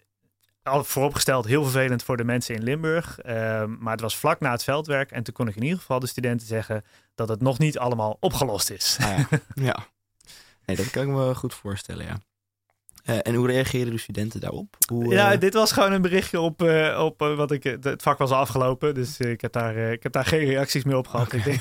al 0.62 0.84
vooropgesteld 0.84 1.46
heel 1.46 1.62
vervelend 1.62 2.02
voor 2.02 2.16
de 2.16 2.24
mensen 2.24 2.54
in 2.54 2.62
Limburg. 2.62 3.18
Uh, 3.26 3.64
maar 3.78 3.92
het 3.92 4.00
was 4.00 4.16
vlak 4.16 4.40
na 4.40 4.50
het 4.50 4.64
veldwerk. 4.64 5.10
En 5.10 5.22
toen 5.22 5.34
kon 5.34 5.48
ik 5.48 5.56
in 5.56 5.62
ieder 5.62 5.78
geval 5.78 6.00
de 6.00 6.06
studenten 6.06 6.46
zeggen 6.46 6.84
dat 7.14 7.28
het 7.28 7.40
nog 7.40 7.58
niet 7.58 7.78
allemaal 7.78 8.16
opgelost 8.20 8.70
is. 8.70 8.96
Ah, 9.00 9.18
ja. 9.18 9.26
ja. 9.68 9.86
Nee, 10.66 10.76
dat 10.76 10.90
kan 10.90 11.02
ik 11.02 11.08
me 11.08 11.34
goed 11.34 11.54
voorstellen, 11.54 12.06
ja. 12.06 12.18
Uh, 13.04 13.18
en 13.22 13.34
hoe 13.34 13.46
reageren 13.46 13.92
de 13.92 13.98
studenten 13.98 14.40
daarop? 14.40 14.76
Hoe, 14.88 15.04
uh... 15.04 15.10
Ja, 15.10 15.36
dit 15.36 15.54
was 15.54 15.72
gewoon 15.72 15.92
een 15.92 16.02
berichtje 16.02 16.40
op, 16.40 16.62
uh, 16.62 17.00
op 17.04 17.18
wat 17.18 17.50
ik. 17.50 17.62
Het 17.62 18.02
vak 18.02 18.18
was 18.18 18.30
al 18.30 18.38
afgelopen, 18.38 18.94
dus 18.94 19.18
ik, 19.18 19.40
heb 19.40 19.52
daar, 19.52 19.76
ik 19.76 20.02
heb 20.02 20.12
daar 20.12 20.24
geen 20.24 20.44
reacties 20.44 20.84
meer 20.84 20.96
op 20.96 21.08
gehad. 21.08 21.34
Okay. 21.34 21.60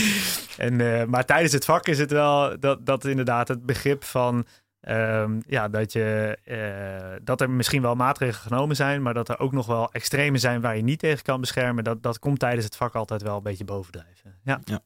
en, 0.66 1.10
maar 1.10 1.24
tijdens 1.24 1.52
het 1.52 1.64
vak 1.64 1.88
is 1.88 1.98
het 1.98 2.10
wel 2.10 2.60
dat, 2.60 2.86
dat 2.86 3.04
inderdaad 3.04 3.48
het 3.48 3.66
begrip 3.66 4.04
van. 4.04 4.46
Um, 4.88 5.42
ja, 5.46 5.68
dat, 5.68 5.92
je, 5.92 6.38
uh, 6.44 7.24
dat 7.24 7.40
er 7.40 7.50
misschien 7.50 7.82
wel 7.82 7.94
maatregelen 7.94 8.40
genomen 8.40 8.76
zijn, 8.76 9.02
maar 9.02 9.14
dat 9.14 9.28
er 9.28 9.38
ook 9.38 9.52
nog 9.52 9.66
wel 9.66 9.92
extreme 9.92 10.38
zijn 10.38 10.60
waar 10.60 10.76
je 10.76 10.82
niet 10.82 10.98
tegen 10.98 11.22
kan 11.22 11.40
beschermen. 11.40 11.84
Dat, 11.84 12.02
dat 12.02 12.18
komt 12.18 12.38
tijdens 12.38 12.64
het 12.64 12.76
vak 12.76 12.94
altijd 12.94 13.22
wel 13.22 13.36
een 13.36 13.42
beetje 13.42 13.64
bovendrijven. 13.64 14.40
Ja. 14.44 14.60
ja. 14.64 14.80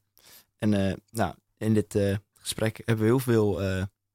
En 0.58 0.72
uh, 0.72 0.94
nou, 1.10 1.34
in 1.56 1.74
dit 1.74 1.94
uh, 1.94 2.16
gesprek 2.34 2.76
hebben 2.84 3.04
we 3.04 3.10
heel 3.10 3.18
veel 3.18 3.62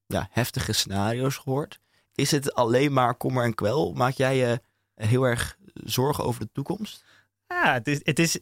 ja, 0.06 0.28
heftige 0.32 0.74
scenario's 0.74 1.38
gehoord. 1.38 1.80
Is 2.16 2.32
het 2.32 2.54
alleen 2.54 2.94
maar 2.94 3.16
kommer 3.16 3.44
en 3.44 3.56
kwel? 3.56 3.94
Maak 3.94 4.14
jij 4.14 4.38
je 4.38 4.62
heel 4.96 5.24
erg 5.24 5.58
zorgen 5.74 6.24
over 6.24 6.42
de 6.42 6.50
toekomst? 6.52 7.06
Ja, 7.48 7.74
het 7.74 7.88
is, 7.88 8.00
het 8.04 8.20
is, 8.20 8.40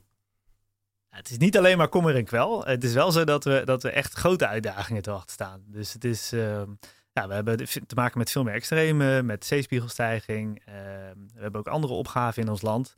het 1.09 1.29
is 1.29 1.37
niet 1.37 1.57
alleen 1.57 1.77
maar 1.77 1.89
kommer 1.89 2.15
en 2.15 2.25
kwel. 2.25 2.65
Het 2.65 2.83
is 2.83 2.93
wel 2.93 3.11
zo 3.11 3.23
dat 3.23 3.43
we, 3.43 3.61
dat 3.65 3.83
we 3.83 3.89
echt 3.89 4.13
grote 4.13 4.47
uitdagingen 4.47 5.01
te 5.01 5.11
wachten 5.11 5.33
staan. 5.33 5.63
Dus 5.65 5.93
het 5.93 6.03
is. 6.03 6.33
Uh, 6.33 6.61
ja, 7.13 7.27
we 7.27 7.33
hebben 7.33 7.57
te 7.87 7.95
maken 7.95 8.17
met 8.17 8.31
veel 8.31 8.43
meer 8.43 8.53
extreme, 8.53 9.23
met 9.23 9.45
zeespiegelstijging. 9.45 10.61
Uh, 10.69 10.75
we 11.33 11.41
hebben 11.41 11.59
ook 11.59 11.67
andere 11.67 11.93
opgaven 11.93 12.41
in 12.41 12.49
ons 12.49 12.61
land. 12.61 12.95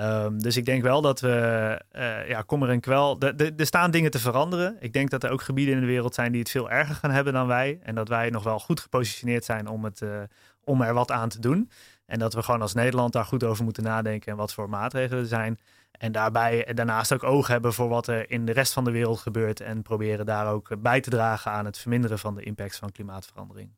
Um, 0.00 0.42
dus 0.42 0.56
ik 0.56 0.64
denk 0.64 0.82
wel 0.82 1.00
dat 1.00 1.20
we, 1.20 1.80
uh, 1.92 2.28
ja, 2.28 2.42
kommer 2.42 2.68
en 2.68 2.80
kwel, 2.80 3.20
er 3.20 3.66
staan 3.66 3.90
dingen 3.90 4.10
te 4.10 4.18
veranderen. 4.18 4.76
Ik 4.80 4.92
denk 4.92 5.10
dat 5.10 5.24
er 5.24 5.30
ook 5.30 5.42
gebieden 5.42 5.74
in 5.74 5.80
de 5.80 5.86
wereld 5.86 6.14
zijn 6.14 6.32
die 6.32 6.40
het 6.40 6.50
veel 6.50 6.70
erger 6.70 6.94
gaan 6.94 7.10
hebben 7.10 7.32
dan 7.32 7.46
wij. 7.46 7.78
En 7.82 7.94
dat 7.94 8.08
wij 8.08 8.30
nog 8.30 8.42
wel 8.42 8.58
goed 8.58 8.80
gepositioneerd 8.80 9.44
zijn 9.44 9.68
om, 9.68 9.84
het, 9.84 10.00
uh, 10.00 10.20
om 10.64 10.82
er 10.82 10.94
wat 10.94 11.10
aan 11.10 11.28
te 11.28 11.40
doen. 11.40 11.70
En 12.06 12.18
dat 12.18 12.34
we 12.34 12.42
gewoon 12.42 12.62
als 12.62 12.74
Nederland 12.74 13.12
daar 13.12 13.24
goed 13.24 13.44
over 13.44 13.64
moeten 13.64 13.82
nadenken 13.82 14.32
en 14.32 14.38
wat 14.38 14.54
voor 14.54 14.68
maatregelen 14.68 15.22
er 15.22 15.28
zijn. 15.28 15.58
En 16.02 16.12
daarbij 16.12 16.74
daarnaast 16.74 17.12
ook 17.12 17.22
oog 17.22 17.46
hebben 17.46 17.72
voor 17.72 17.88
wat 17.88 18.06
er 18.06 18.30
in 18.30 18.44
de 18.44 18.52
rest 18.52 18.72
van 18.72 18.84
de 18.84 18.90
wereld 18.90 19.18
gebeurt. 19.18 19.60
En 19.60 19.82
proberen 19.82 20.26
daar 20.26 20.46
ook 20.46 20.82
bij 20.82 21.00
te 21.00 21.10
dragen 21.10 21.50
aan 21.50 21.64
het 21.64 21.78
verminderen 21.78 22.18
van 22.18 22.34
de 22.34 22.42
impact 22.42 22.76
van 22.76 22.92
klimaatverandering. 22.92 23.70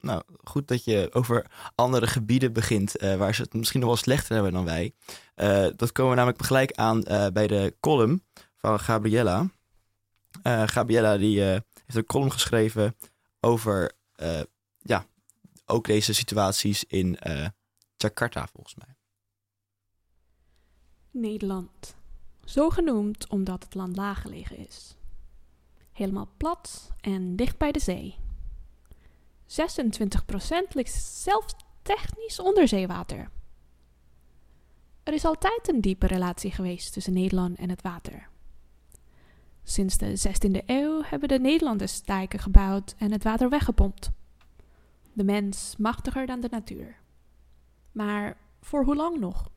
Nou 0.00 0.22
goed 0.44 0.68
dat 0.68 0.84
je 0.84 1.08
over 1.12 1.46
andere 1.74 2.06
gebieden 2.06 2.52
begint 2.52 3.02
uh, 3.02 3.16
waar 3.16 3.34
ze 3.34 3.42
het 3.42 3.54
misschien 3.54 3.80
nog 3.80 3.88
wel 3.88 3.98
slechter 3.98 4.34
hebben 4.34 4.52
dan 4.52 4.64
wij. 4.64 4.94
Dat 5.76 5.92
komen 5.92 6.10
we 6.10 6.16
namelijk 6.16 6.44
gelijk 6.44 6.72
aan 6.72 7.00
bij 7.32 7.46
de 7.46 7.76
column 7.80 8.24
van 8.56 8.80
Gabriella. 8.80 9.48
Gabriella 10.44 11.16
die 11.16 11.40
heeft 11.40 11.64
een 11.86 12.06
column 12.06 12.32
geschreven 12.32 12.96
over 13.40 13.92
ja, 14.78 15.06
ook 15.66 15.86
deze 15.86 16.14
situaties 16.14 16.84
in 16.84 17.18
Jakarta 17.96 18.48
volgens 18.52 18.74
mij. 18.74 18.93
Nederland. 21.14 21.96
Zo 22.44 22.70
genoemd 22.70 23.28
omdat 23.28 23.64
het 23.64 23.74
land 23.74 23.96
laag 23.96 24.20
gelegen 24.20 24.56
is. 24.56 24.96
Helemaal 25.92 26.28
plat 26.36 26.92
en 27.00 27.36
dicht 27.36 27.58
bij 27.58 27.72
de 27.72 27.80
zee. 27.80 28.16
26% 29.46 30.68
ligt 30.68 30.92
zelfs 31.02 31.54
technisch 31.82 32.40
onder 32.40 32.68
zeewater. 32.68 33.30
Er 35.02 35.12
is 35.12 35.24
altijd 35.24 35.68
een 35.68 35.80
diepe 35.80 36.06
relatie 36.06 36.50
geweest 36.50 36.92
tussen 36.92 37.12
Nederland 37.12 37.58
en 37.58 37.70
het 37.70 37.82
water. 37.82 38.28
Sinds 39.62 39.98
de 39.98 40.18
16e 40.28 40.64
eeuw 40.66 41.02
hebben 41.02 41.28
de 41.28 41.38
Nederlanders 41.38 42.02
dijken 42.02 42.38
gebouwd 42.38 42.94
en 42.98 43.12
het 43.12 43.24
water 43.24 43.48
weggepompt. 43.48 44.10
De 45.12 45.24
mens 45.24 45.74
machtiger 45.78 46.26
dan 46.26 46.40
de 46.40 46.48
natuur. 46.50 46.96
Maar 47.92 48.36
voor 48.60 48.84
hoe 48.84 48.96
lang 48.96 49.18
nog? 49.18 49.52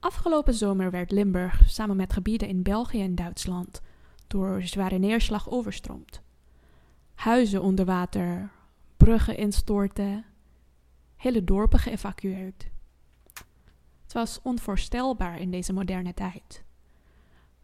Afgelopen 0.00 0.54
zomer 0.54 0.90
werd 0.90 1.10
Limburg 1.10 1.62
samen 1.66 1.96
met 1.96 2.12
gebieden 2.12 2.48
in 2.48 2.62
België 2.62 3.02
en 3.02 3.14
Duitsland 3.14 3.80
door 4.26 4.62
zware 4.62 4.98
neerslag 4.98 5.50
overstroomd. 5.50 6.22
Huizen 7.14 7.62
onder 7.62 7.84
water, 7.84 8.50
bruggen 8.96 9.36
instorten, 9.36 10.24
hele 11.16 11.44
dorpen 11.44 11.78
geëvacueerd. 11.78 12.66
Het 14.02 14.12
was 14.12 14.42
onvoorstelbaar 14.42 15.40
in 15.40 15.50
deze 15.50 15.72
moderne 15.72 16.14
tijd. 16.14 16.64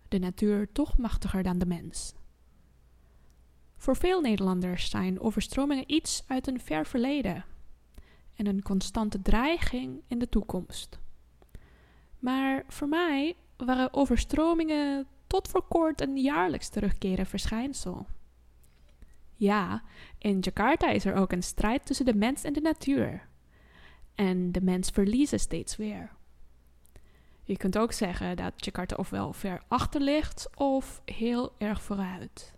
De 0.08 0.18
natuur 0.18 0.72
toch 0.72 0.98
machtiger 0.98 1.42
dan 1.42 1.58
de 1.58 1.66
mens. 1.66 2.14
Voor 3.76 3.96
veel 3.96 4.20
Nederlanders 4.20 4.90
zijn 4.90 5.20
overstromingen 5.20 5.92
iets 5.92 6.24
uit 6.26 6.46
een 6.46 6.60
ver 6.60 6.86
verleden 6.86 7.44
en 8.34 8.46
een 8.46 8.62
constante 8.62 9.22
dreiging 9.22 10.02
in 10.06 10.18
de 10.18 10.28
toekomst. 10.28 11.02
Maar 12.24 12.64
voor 12.68 12.88
mij 12.88 13.36
waren 13.56 13.92
overstromingen 13.92 15.06
tot 15.26 15.48
voor 15.48 15.62
kort 15.68 16.00
een 16.00 16.16
jaarlijks 16.16 16.68
terugkerend 16.68 17.28
verschijnsel. 17.28 18.06
Ja, 19.34 19.82
in 20.18 20.38
Jakarta 20.38 20.90
is 20.90 21.04
er 21.04 21.14
ook 21.14 21.32
een 21.32 21.42
strijd 21.42 21.86
tussen 21.86 22.06
de 22.06 22.14
mens 22.14 22.44
en 22.44 22.52
de 22.52 22.60
natuur. 22.60 23.28
En 24.14 24.52
de 24.52 24.60
mens 24.60 24.90
verliezen 24.90 25.40
steeds 25.40 25.76
weer. 25.76 26.10
Je 27.42 27.56
kunt 27.56 27.78
ook 27.78 27.92
zeggen 27.92 28.36
dat 28.36 28.64
Jakarta 28.64 28.96
ofwel 28.96 29.32
ver 29.32 29.62
achter 29.68 30.00
ligt 30.00 30.48
of 30.54 31.02
heel 31.04 31.54
erg 31.58 31.82
vooruit. 31.82 32.54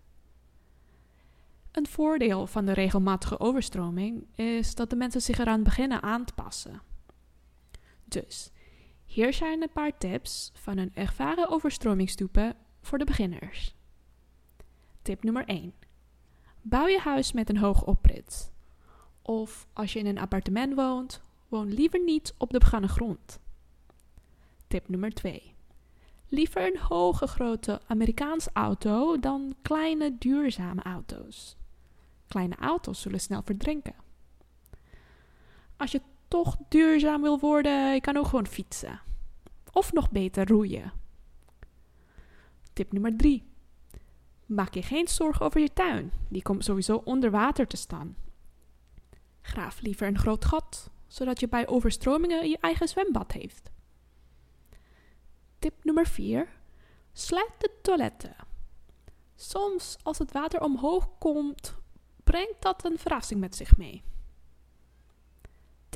Een 1.71 1.87
voordeel 1.87 2.47
van 2.47 2.65
de 2.65 2.73
regelmatige 2.73 3.39
overstroming 3.39 4.27
is 4.35 4.75
dat 4.75 4.89
de 4.89 4.95
mensen 4.95 5.21
zich 5.21 5.39
eraan 5.39 5.63
beginnen 5.63 6.01
aan 6.01 6.25
te 6.25 6.33
passen. 6.33 6.81
Dus 8.05 8.51
hier 9.07 9.33
zijn 9.33 9.61
een 9.61 9.71
paar 9.73 9.97
tips 9.97 10.51
van 10.53 10.77
een 10.77 10.91
ervaren 10.93 11.49
overstromingstoepen 11.49 12.55
voor 12.81 12.97
de 12.97 13.05
beginners. 13.05 13.75
Tip 15.01 15.23
nummer 15.23 15.45
1. 15.45 15.73
Bouw 16.61 16.87
je 16.87 16.99
huis 16.99 17.31
met 17.31 17.49
een 17.49 17.57
hoog 17.57 17.83
oprit. 17.83 18.51
Of 19.21 19.67
als 19.73 19.93
je 19.93 19.99
in 19.99 20.05
een 20.05 20.19
appartement 20.19 20.73
woont, 20.73 21.21
woon 21.47 21.73
liever 21.73 22.03
niet 22.03 22.33
op 22.37 22.49
de 22.49 22.59
begannen 22.59 22.89
grond. 22.89 23.39
Tip 24.67 24.89
nummer 24.89 25.13
2. 25.13 25.55
Liever 26.27 26.65
een 26.65 26.79
hoge 26.79 27.27
grote 27.27 27.81
Amerikaanse 27.87 28.49
auto 28.53 29.19
dan 29.19 29.55
kleine 29.61 30.17
duurzame 30.17 30.81
auto's. 30.81 31.57
Kleine 32.27 32.55
auto's 32.55 33.01
zullen 33.01 33.19
snel 33.19 33.41
verdrinken. 33.41 33.95
Als 35.77 35.91
je 35.91 36.01
toch 36.27 36.57
duurzaam 36.69 37.21
wil 37.21 37.39
worden, 37.39 37.93
je 37.93 38.01
kan 38.01 38.17
ook 38.17 38.27
gewoon 38.27 38.47
fietsen. 38.47 39.01
Of 39.71 39.93
nog 39.93 40.11
beter 40.11 40.47
roeien. 40.47 40.91
Tip 42.73 42.91
nummer 42.91 43.17
3. 43.17 43.43
Maak 44.45 44.73
je 44.73 44.81
geen 44.81 45.07
zorgen 45.07 45.45
over 45.45 45.61
je 45.61 45.73
tuin. 45.73 46.11
Die 46.29 46.41
komt 46.41 46.63
sowieso 46.63 47.01
onder 47.03 47.31
water 47.31 47.67
te 47.67 47.77
staan. 47.77 48.15
Graaf 49.41 49.81
liever 49.81 50.07
een 50.07 50.17
groot 50.17 50.45
gat, 50.45 50.89
zodat 51.07 51.39
je 51.39 51.47
bij 51.47 51.67
overstromingen 51.67 52.49
je 52.49 52.57
eigen 52.61 52.87
zwembad 52.87 53.31
heeft. 53.31 53.71
Tip 55.59 55.83
nummer 55.83 56.07
4. 56.07 56.47
Sluit 57.13 57.51
de 57.57 57.71
toiletten. 57.81 58.35
Soms, 59.35 59.97
als 60.03 60.17
het 60.17 60.31
water 60.31 60.61
omhoog 60.61 61.17
komt, 61.17 61.75
brengt 62.23 62.61
dat 62.61 62.85
een 62.85 62.97
verrassing 62.97 63.39
met 63.39 63.55
zich 63.55 63.77
mee. 63.77 64.03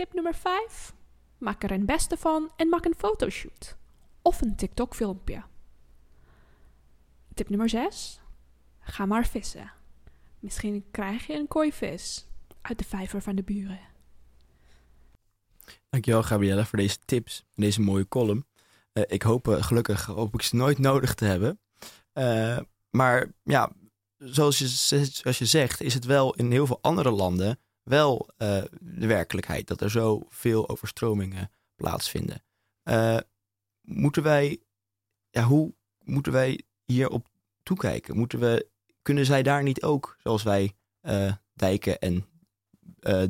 Tip 0.02 0.14
nummer 0.14 0.36
5. 0.36 0.94
Maak 1.38 1.64
er 1.64 1.72
een 1.72 1.86
beste 1.86 2.18
van 2.18 2.52
en 2.56 2.70
maak 2.70 2.86
een 2.86 2.96
fotoshoot. 2.98 3.78
Of 4.22 4.42
een 4.42 4.56
TikTok-filmpje. 4.56 5.44
Tip 7.34 7.50
nummer 7.50 7.70
6. 7.70 8.20
Ga 8.80 9.06
maar 9.06 9.28
vissen. 9.28 9.72
Misschien 10.40 10.86
krijg 10.92 11.28
je 11.28 11.34
een 11.34 11.48
kooi 11.48 11.74
vis 11.74 12.28
uit 12.62 12.78
de 12.78 12.84
vijver 12.84 13.22
van 13.22 13.36
de 13.36 13.44
buren. 13.44 13.80
Dankjewel 15.90 16.24
Gabrielle 16.24 16.66
voor 16.66 16.80
deze 16.80 16.98
tips 17.06 17.40
en 17.40 17.62
deze 17.62 17.82
mooie 17.82 18.08
column. 18.08 18.46
Uh, 18.94 19.04
ik 19.08 19.22
hoop 19.22 19.48
uh, 19.48 19.64
gelukkig 19.64 20.06
hoop 20.06 20.34
ik 20.34 20.42
ze 20.42 20.56
nooit 20.56 20.78
nodig 20.78 21.14
te 21.14 21.26
hebben. 21.26 21.60
Uh, 22.14 22.60
maar 22.90 23.34
ja, 23.44 23.72
zoals 24.18 24.58
je, 24.58 24.68
zoals 24.68 25.38
je 25.38 25.46
zegt, 25.46 25.82
is 25.82 25.94
het 25.94 26.06
wel 26.06 26.36
in 26.36 26.52
heel 26.52 26.66
veel 26.66 26.80
andere 26.82 27.12
landen 27.12 27.60
wel 27.92 28.30
de 28.80 29.08
werkelijkheid 29.08 29.68
dat 29.68 29.82
er 29.82 29.90
zoveel 29.90 30.70
overstromingen 30.70 31.52
plaatsvinden. 31.76 32.44
moeten 33.82 34.24
wij, 34.24 34.62
ja, 35.30 35.44
hoe 35.44 35.74
moeten 36.04 36.32
wij 36.32 36.64
hierop 36.86 37.28
toekijken? 37.64 38.18
Moeten 38.18 38.40
we, 38.40 38.70
kunnen 39.02 39.26
zij 39.26 39.44
daar 39.44 39.64
niet 39.64 39.84
ook, 39.84 40.16
zoals 40.20 40.44
wij, 40.44 40.76
dijken 41.54 42.00
en 42.00 42.26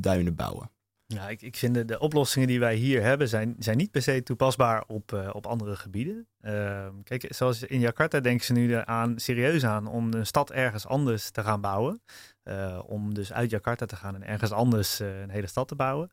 duinen 0.01 0.35
bouwen? 0.35 0.70
Ja, 1.13 1.29
ik, 1.29 1.41
ik 1.41 1.55
vind 1.55 1.87
de, 1.87 1.99
oplossingen 1.99 2.47
die 2.47 2.59
wij 2.59 2.75
hier 2.75 3.01
hebben, 3.01 3.29
zijn, 3.29 3.55
zijn 3.59 3.77
niet 3.77 3.91
per 3.91 4.01
se 4.01 4.23
toepasbaar 4.23 4.83
op, 4.87 5.11
uh, 5.11 5.29
op 5.33 5.45
andere 5.45 5.75
gebieden. 5.75 6.27
Uh, 6.41 6.87
kijk, 7.03 7.25
zoals 7.29 7.63
in 7.63 7.79
Jakarta 7.79 8.19
denken 8.19 8.45
ze 8.45 8.53
nu 8.53 8.73
aan, 8.73 9.19
serieus 9.19 9.65
aan 9.65 9.87
om 9.87 10.13
een 10.13 10.25
stad 10.25 10.51
ergens 10.51 10.87
anders 10.87 11.29
te 11.29 11.43
gaan 11.43 11.61
bouwen. 11.61 12.01
Uh, 12.43 12.79
om 12.85 13.13
dus 13.13 13.33
uit 13.33 13.49
Jakarta 13.49 13.85
te 13.85 13.95
gaan 13.95 14.15
en 14.15 14.23
ergens 14.23 14.51
anders 14.51 14.99
een 14.99 15.29
hele 15.29 15.47
stad 15.47 15.67
te 15.67 15.75
bouwen. 15.75 16.11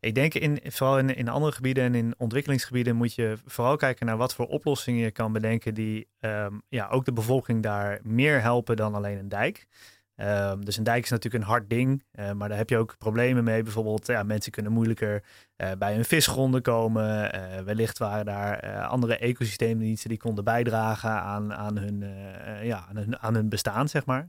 Ik 0.00 0.14
denk 0.14 0.34
in, 0.34 0.60
vooral 0.64 0.98
in, 0.98 1.16
in 1.16 1.28
andere 1.28 1.52
gebieden 1.52 1.84
en 1.84 1.94
in 1.94 2.14
ontwikkelingsgebieden 2.18 2.96
moet 2.96 3.14
je 3.14 3.38
vooral 3.44 3.76
kijken 3.76 4.06
naar 4.06 4.16
wat 4.16 4.34
voor 4.34 4.46
oplossingen 4.46 5.04
je 5.04 5.10
kan 5.10 5.32
bedenken 5.32 5.74
die 5.74 6.08
um, 6.20 6.62
ja, 6.68 6.88
ook 6.88 7.04
de 7.04 7.12
bevolking 7.12 7.62
daar 7.62 8.00
meer 8.02 8.40
helpen 8.40 8.76
dan 8.76 8.94
alleen 8.94 9.18
een 9.18 9.28
dijk. 9.28 9.66
Um, 10.16 10.64
dus 10.64 10.76
een 10.76 10.84
dijk 10.84 11.04
is 11.04 11.10
natuurlijk 11.10 11.44
een 11.44 11.50
hard 11.50 11.70
ding, 11.70 12.04
uh, 12.12 12.32
maar 12.32 12.48
daar 12.48 12.58
heb 12.58 12.68
je 12.68 12.76
ook 12.76 12.98
problemen 12.98 13.44
mee. 13.44 13.62
Bijvoorbeeld, 13.62 14.06
ja, 14.06 14.22
mensen 14.22 14.52
kunnen 14.52 14.72
moeilijker 14.72 15.22
uh, 15.56 15.70
bij 15.78 15.94
hun 15.94 16.04
visgronden 16.04 16.62
komen. 16.62 17.34
Uh, 17.34 17.58
wellicht 17.58 17.98
waren 17.98 18.24
daar 18.24 18.82
andere 18.86 19.18
ecosysteemdiensten 19.18 20.08
die 20.08 20.18
konden 20.18 20.44
bijdragen 20.44 21.10
aan, 21.10 21.54
aan, 21.54 21.78
hun, 21.78 22.04
ja, 22.62 22.86
aan, 22.88 22.96
hun, 22.96 23.18
aan 23.18 23.34
hun 23.34 23.48
bestaan, 23.48 23.88
zeg 23.88 24.06
maar. 24.06 24.28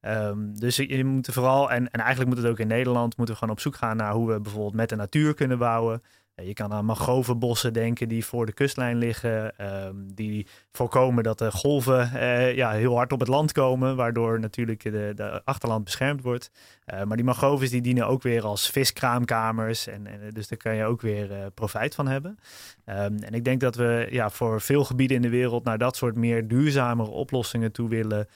Um, 0.00 0.58
dus 0.58 0.76
je, 0.76 0.96
je 0.96 1.04
moet 1.04 1.28
vooral, 1.32 1.70
en, 1.70 1.90
en 1.90 2.00
eigenlijk 2.00 2.28
moet 2.28 2.42
het 2.42 2.52
ook 2.52 2.58
in 2.58 2.66
Nederland, 2.66 3.16
moeten 3.16 3.34
we 3.34 3.40
gewoon 3.40 3.54
op 3.54 3.60
zoek 3.60 3.76
gaan 3.76 3.96
naar 3.96 4.12
hoe 4.12 4.32
we 4.32 4.40
bijvoorbeeld 4.40 4.74
met 4.74 4.88
de 4.88 4.96
natuur 4.96 5.34
kunnen 5.34 5.58
bouwen. 5.58 6.02
Je 6.44 6.52
kan 6.52 6.72
aan 6.72 6.84
mangrovenbossen 6.84 7.72
denken 7.72 8.08
die 8.08 8.24
voor 8.24 8.46
de 8.46 8.52
kustlijn 8.52 8.96
liggen. 8.96 9.54
Um, 9.86 10.14
die 10.14 10.46
voorkomen 10.72 11.22
dat 11.22 11.38
de 11.38 11.50
golven 11.50 12.10
uh, 12.14 12.54
ja, 12.56 12.70
heel 12.70 12.96
hard 12.96 13.12
op 13.12 13.20
het 13.20 13.28
land 13.28 13.52
komen. 13.52 13.96
Waardoor 13.96 14.40
natuurlijk 14.40 14.82
de, 14.82 15.42
achterland 15.44 15.84
beschermd 15.84 16.22
wordt. 16.22 16.50
Uh, 16.86 17.02
maar 17.02 17.16
die 17.16 17.26
mangroves 17.26 17.70
die 17.70 17.80
dienen 17.80 18.06
ook 18.06 18.22
weer 18.22 18.44
als 18.44 18.70
viskraamkamers. 18.70 19.86
En, 19.86 20.06
en 20.06 20.30
dus 20.30 20.48
daar 20.48 20.58
kan 20.58 20.74
je 20.74 20.84
ook 20.84 21.00
weer 21.00 21.30
uh, 21.30 21.36
profijt 21.54 21.94
van 21.94 22.08
hebben. 22.08 22.38
Um, 22.86 23.18
en 23.18 23.32
ik 23.32 23.44
denk 23.44 23.60
dat 23.60 23.74
we 23.74 24.06
ja, 24.10 24.30
voor 24.30 24.60
veel 24.60 24.84
gebieden 24.84 25.16
in 25.16 25.22
de 25.22 25.28
wereld 25.28 25.64
naar 25.64 25.78
dat 25.78 25.96
soort 25.96 26.16
meer 26.16 26.48
duurzamere 26.48 27.10
oplossingen 27.10 27.72
toe 27.72 27.88
willen. 27.88 28.28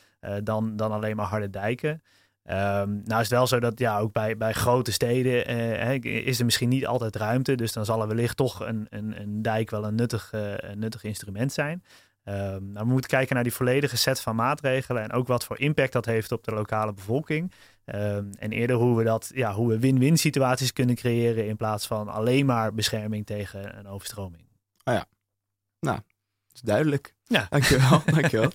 dan, 0.42 0.76
dan 0.76 0.92
alleen 0.92 1.16
maar 1.16 1.26
harde 1.26 1.50
dijken. 1.50 2.02
Um, 2.50 3.02
nou 3.04 3.20
is 3.20 3.28
het 3.28 3.28
wel 3.28 3.46
zo 3.46 3.60
dat 3.60 3.78
ja, 3.78 3.98
ook 3.98 4.12
bij, 4.12 4.36
bij 4.36 4.52
grote 4.52 4.92
steden 4.92 5.50
uh, 5.50 6.26
is 6.26 6.38
er 6.38 6.44
misschien 6.44 6.68
niet 6.68 6.86
altijd 6.86 7.16
ruimte. 7.16 7.54
Dus 7.54 7.72
dan 7.72 7.84
zal 7.84 8.00
er 8.00 8.08
wellicht 8.08 8.36
toch 8.36 8.60
een, 8.60 8.86
een, 8.90 9.20
een 9.20 9.42
dijk 9.42 9.70
wel 9.70 9.84
een 9.84 9.94
nuttig, 9.94 10.32
uh, 10.34 10.54
een 10.56 10.78
nuttig 10.78 11.04
instrument 11.04 11.52
zijn. 11.52 11.84
Um, 12.24 12.72
nou, 12.72 12.86
we 12.86 12.92
moeten 12.92 13.10
kijken 13.10 13.34
naar 13.34 13.44
die 13.44 13.52
volledige 13.52 13.96
set 13.96 14.20
van 14.20 14.36
maatregelen 14.36 15.02
en 15.02 15.12
ook 15.12 15.26
wat 15.26 15.44
voor 15.44 15.58
impact 15.58 15.92
dat 15.92 16.04
heeft 16.04 16.32
op 16.32 16.44
de 16.44 16.52
lokale 16.52 16.92
bevolking. 16.92 17.52
Um, 17.84 18.30
en 18.38 18.52
eerder 18.52 18.76
hoe 18.76 18.96
we 18.96 19.04
dat, 19.04 19.30
ja, 19.34 19.52
hoe 19.52 19.68
we 19.68 19.78
win-win 19.78 20.16
situaties 20.16 20.72
kunnen 20.72 20.94
creëren 20.94 21.46
in 21.46 21.56
plaats 21.56 21.86
van 21.86 22.08
alleen 22.08 22.46
maar 22.46 22.74
bescherming 22.74 23.26
tegen 23.26 23.78
een 23.78 23.86
overstroming. 23.86 24.44
Oh 24.84 24.94
ja, 24.94 25.06
nou, 25.80 25.96
dat 25.96 26.54
is 26.54 26.60
duidelijk. 26.60 27.14
Ja. 27.24 27.46
Dankjewel, 27.50 28.02
dankjewel. 28.20 28.50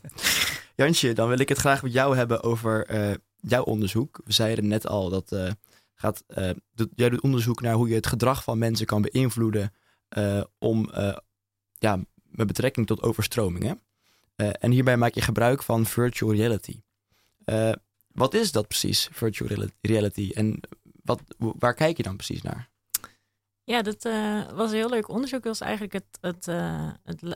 Jansje, 0.75 1.13
dan 1.13 1.27
wil 1.27 1.39
ik 1.39 1.49
het 1.49 1.57
graag 1.57 1.83
met 1.83 1.93
jou 1.93 2.17
hebben 2.17 2.43
over 2.43 2.91
uh, 2.91 3.13
jouw 3.41 3.63
onderzoek. 3.63 4.21
We 4.23 4.33
zeiden 4.33 4.67
net 4.67 4.87
al 4.87 5.09
dat 5.09 5.31
uh, 5.31 5.51
gaat, 5.95 6.23
uh, 6.27 6.49
jij 6.95 7.09
doet 7.09 7.21
onderzoek 7.21 7.61
naar 7.61 7.73
hoe 7.73 7.87
je 7.87 7.95
het 7.95 8.07
gedrag 8.07 8.43
van 8.43 8.57
mensen 8.57 8.85
kan 8.85 9.01
beïnvloeden 9.01 9.73
uh, 10.17 10.43
om, 10.57 10.91
ja, 11.77 11.99
met 12.21 12.47
betrekking 12.47 12.87
tot 12.87 13.01
overstromingen. 13.01 13.81
en 14.35 14.71
hierbij 14.71 14.97
maak 14.97 15.13
je 15.13 15.21
gebruik 15.21 15.63
van 15.63 15.85
virtual 15.85 16.33
reality. 16.33 16.81
wat 18.07 18.33
is 18.33 18.51
dat 18.51 18.67
precies, 18.67 19.09
virtual 19.11 19.67
reality? 19.81 20.31
En 20.33 20.59
wat, 21.03 21.21
waar 21.37 21.73
kijk 21.73 21.97
je 21.97 22.03
dan 22.03 22.15
precies 22.15 22.41
naar? 22.41 22.69
Ja, 23.63 23.81
dat 23.81 24.03
was 24.55 24.71
een 24.71 24.77
heel 24.77 24.89
leuk 24.89 25.09
onderzoek. 25.09 25.43
Dat 25.43 25.59
was 25.59 25.67
eigenlijk 25.67 25.93
het, 25.93 26.17
het, 26.21 26.45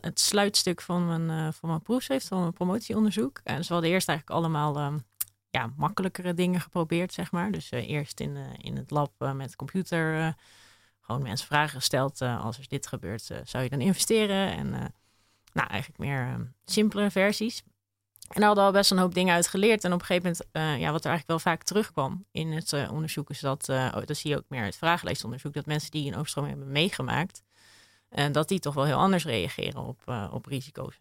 het, 0.01 0.19
sluitstuk 0.19 0.81
van 0.81 1.05
mijn, 1.05 1.53
van 1.53 1.69
mijn 1.69 1.81
proefschrift, 1.81 2.27
van 2.27 2.39
mijn 2.39 2.53
promotieonderzoek. 2.53 3.39
En 3.43 3.65
ze 3.65 3.73
hadden 3.73 3.91
eerst 3.91 4.07
eigenlijk 4.07 4.39
allemaal 4.39 4.75
ehm, 4.75 4.97
ja, 5.55 5.73
makkelijkere 5.75 6.33
dingen 6.33 6.61
geprobeerd, 6.61 7.13
zeg 7.13 7.31
maar. 7.31 7.51
Dus 7.51 7.71
uh, 7.71 7.89
eerst 7.89 8.19
in, 8.19 8.35
uh, 8.35 8.43
in 8.57 8.77
het 8.77 8.91
lab 8.91 9.11
uh, 9.19 9.31
met 9.31 9.55
computer 9.55 10.35
gewoon 11.01 11.21
mensen 11.21 11.47
vragen 11.47 11.79
gesteld. 11.79 12.21
als 12.21 12.57
er 12.57 12.67
dit 12.67 12.87
gebeurt, 12.87 13.31
zou 13.43 13.63
je 13.63 13.69
dan 13.69 13.81
investeren? 13.81 14.51
En 14.51 14.69
nou, 15.53 15.67
eigenlijk 15.69 15.99
meer 15.99 16.51
simpele 16.65 17.11
versies. 17.11 17.63
En 18.29 18.39
daar 18.39 18.45
hadden 18.45 18.63
al 18.63 18.71
best 18.71 18.91
een 18.91 18.97
hoop 18.97 19.13
dingen 19.13 19.33
uit 19.33 19.47
geleerd. 19.47 19.83
En 19.83 19.93
op 19.93 19.99
een 19.99 20.05
gegeven 20.05 20.35
moment, 20.51 20.79
ja, 20.81 20.91
wat 20.91 21.03
er 21.05 21.09
eigenlijk 21.11 21.27
wel 21.27 21.39
vaak 21.39 21.63
terugkwam 21.63 22.25
in 22.31 22.51
het 22.51 22.73
onderzoek, 22.89 23.29
is 23.29 23.39
dat, 23.39 23.69
oh, 23.69 24.05
dat 24.05 24.17
zie 24.17 24.29
je 24.29 24.37
ook 24.37 24.45
meer 24.47 24.63
uit 24.63 24.77
vragenlijstonderzoek, 24.77 25.53
dat 25.53 25.65
mensen 25.65 25.91
die 25.91 26.07
een 26.07 26.17
overstroming 26.17 26.53
hebben 26.53 26.73
meegemaakt, 26.73 27.43
dat 28.31 28.47
die 28.47 28.59
toch 28.59 28.73
wel 28.73 28.85
heel 28.85 28.97
anders 28.97 29.25
reageren 29.25 29.81
op, 29.81 30.29
op 30.31 30.45
risico's. 30.45 30.97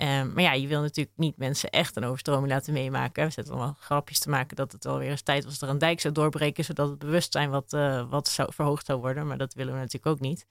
Um, 0.00 0.32
maar 0.32 0.42
ja, 0.42 0.52
je 0.52 0.66
wil 0.66 0.80
natuurlijk 0.80 1.16
niet 1.16 1.36
mensen 1.36 1.70
echt 1.70 1.96
een 1.96 2.04
overstroming 2.04 2.48
laten 2.52 2.72
meemaken. 2.72 3.24
We 3.24 3.30
zetten 3.30 3.54
allemaal 3.54 3.76
grapjes 3.80 4.18
te 4.18 4.28
maken 4.28 4.56
dat 4.56 4.72
het 4.72 4.86
alweer 4.86 5.10
eens 5.10 5.22
tijd 5.22 5.44
was 5.44 5.58
dat 5.58 5.68
er 5.68 5.74
een 5.74 5.80
dijk 5.80 6.00
zou 6.00 6.14
doorbreken, 6.14 6.64
zodat 6.64 6.88
het 6.88 6.98
bewustzijn 6.98 7.50
wat, 7.50 7.72
uh, 7.72 8.10
wat 8.10 8.28
zou, 8.28 8.52
verhoogd 8.52 8.86
zou 8.86 9.00
worden. 9.00 9.26
Maar 9.26 9.38
dat 9.38 9.54
willen 9.54 9.72
we 9.72 9.78
natuurlijk 9.78 10.06
ook 10.06 10.20
niet. 10.20 10.46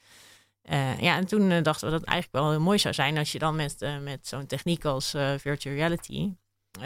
Uh, 0.64 1.00
ja, 1.00 1.16
en 1.16 1.26
toen 1.26 1.52
uh, 1.52 1.64
dachten 1.64 1.86
we 1.86 1.92
dat 1.92 2.00
het 2.00 2.10
eigenlijk 2.10 2.44
wel 2.44 2.52
heel 2.52 2.62
mooi 2.62 2.78
zou 2.78 2.94
zijn 2.94 3.18
als 3.18 3.32
je 3.32 3.40
dan 3.40 3.56
met, 3.56 4.00
met 4.02 4.28
zo'n 4.28 4.46
techniek 4.46 4.86
als 4.86 5.10
virtual 5.38 5.76
reality 5.76 6.34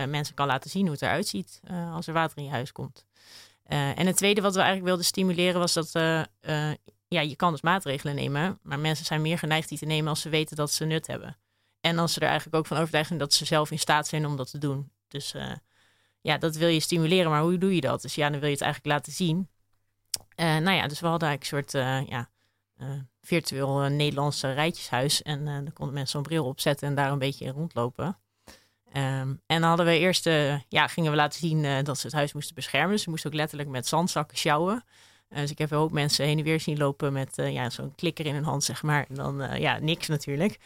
mensen 0.07 0.35
kan 0.35 0.47
laten 0.47 0.69
zien 0.69 0.81
hoe 0.81 0.91
het 0.91 1.01
eruit 1.01 1.27
ziet 1.27 1.59
als 1.93 2.07
er 2.07 2.13
water 2.13 2.37
in 2.37 2.43
je 2.43 2.49
huis 2.49 2.71
komt. 2.71 3.05
en 3.65 4.07
het 4.07 4.17
tweede 4.17 4.41
wat 4.41 4.53
we 4.53 4.59
eigenlijk 4.59 4.87
wilden 4.87 5.05
stimuleren 5.05 5.59
was 5.59 5.73
dat 5.73 5.91
ja, 7.07 7.21
je 7.21 7.35
kan 7.35 7.51
dus 7.51 7.61
maatregelen 7.61 8.15
nemen, 8.15 8.59
maar 8.61 8.79
mensen 8.79 9.05
zijn 9.05 9.21
meer 9.21 9.37
geneigd 9.37 9.69
die 9.69 9.77
te 9.77 9.85
nemen 9.85 10.09
als 10.09 10.21
ze 10.21 10.29
weten 10.29 10.55
dat 10.55 10.71
ze 10.71 10.85
nut 10.85 11.07
hebben. 11.07 11.37
En 11.81 11.99
als 11.99 12.13
ze 12.13 12.19
er 12.19 12.27
eigenlijk 12.27 12.57
ook 12.57 12.65
van 12.65 12.77
overtuigd 12.77 13.07
zijn 13.07 13.19
dat 13.19 13.33
ze 13.33 13.45
zelf 13.45 13.71
in 13.71 13.79
staat 13.79 14.07
zijn 14.07 14.25
om 14.25 14.35
dat 14.35 14.51
te 14.51 14.57
doen. 14.57 14.91
Dus 15.07 15.33
uh, 15.33 15.51
ja, 16.21 16.37
dat 16.37 16.55
wil 16.55 16.67
je 16.67 16.79
stimuleren, 16.79 17.31
maar 17.31 17.41
hoe 17.41 17.57
doe 17.57 17.75
je 17.75 17.81
dat? 17.81 18.01
Dus 18.01 18.15
ja, 18.15 18.29
dan 18.29 18.39
wil 18.39 18.47
je 18.47 18.55
het 18.55 18.63
eigenlijk 18.63 18.93
laten 18.93 19.13
zien. 19.13 19.49
Uh, 20.35 20.57
nou 20.57 20.71
ja, 20.71 20.87
dus 20.87 20.99
we 20.99 21.07
hadden 21.07 21.29
eigenlijk 21.29 21.67
een 21.67 21.79
soort 21.79 21.85
uh, 21.85 22.07
ja, 22.07 22.29
virtueel 23.21 23.79
Nederlandse 23.79 24.53
rijtjeshuis. 24.53 25.21
En 25.21 25.45
dan 25.45 25.73
konden 25.73 25.93
mensen 25.93 26.11
zo'n 26.11 26.23
bril 26.23 26.45
opzetten 26.45 26.87
en 26.87 26.95
daar 26.95 27.11
een 27.11 27.19
beetje 27.19 27.45
in 27.45 27.51
rondlopen. 27.51 28.17
Ehm, 28.91 29.29
en 29.45 29.59
dan 29.59 29.63
hadden 29.63 29.85
we 29.85 29.97
eerst, 29.97 30.27
eh, 30.27 30.59
ja, 30.69 30.87
gingen 30.87 31.11
we 31.11 31.17
laten 31.17 31.39
zien 31.39 31.65
eh, 31.65 31.83
dat 31.83 31.97
ze 31.97 32.05
het 32.07 32.15
huis 32.15 32.33
moesten 32.33 32.55
beschermen. 32.55 32.99
Ze 32.99 33.09
moesten 33.09 33.29
ook 33.29 33.35
letterlijk 33.35 33.69
met 33.69 33.87
zandzakken 33.87 34.37
sjouwen. 34.37 34.83
Dus 35.29 35.51
ik 35.51 35.57
heb 35.57 35.71
een 35.71 35.77
hoop 35.77 35.91
mensen 35.91 36.25
heen 36.25 36.37
en 36.37 36.43
weer 36.43 36.59
zien 36.59 36.77
lopen 36.77 37.13
met 37.13 37.31
ja, 37.35 37.69
zo'n 37.69 37.95
klikker 37.95 38.25
in 38.25 38.33
hun 38.33 38.43
hand, 38.43 38.63
zeg 38.63 38.83
maar. 38.83 39.05
En 39.09 39.15
dan, 39.15 39.59
ja, 39.59 39.79
niks 39.79 40.07
natuurlijk. 40.07 40.57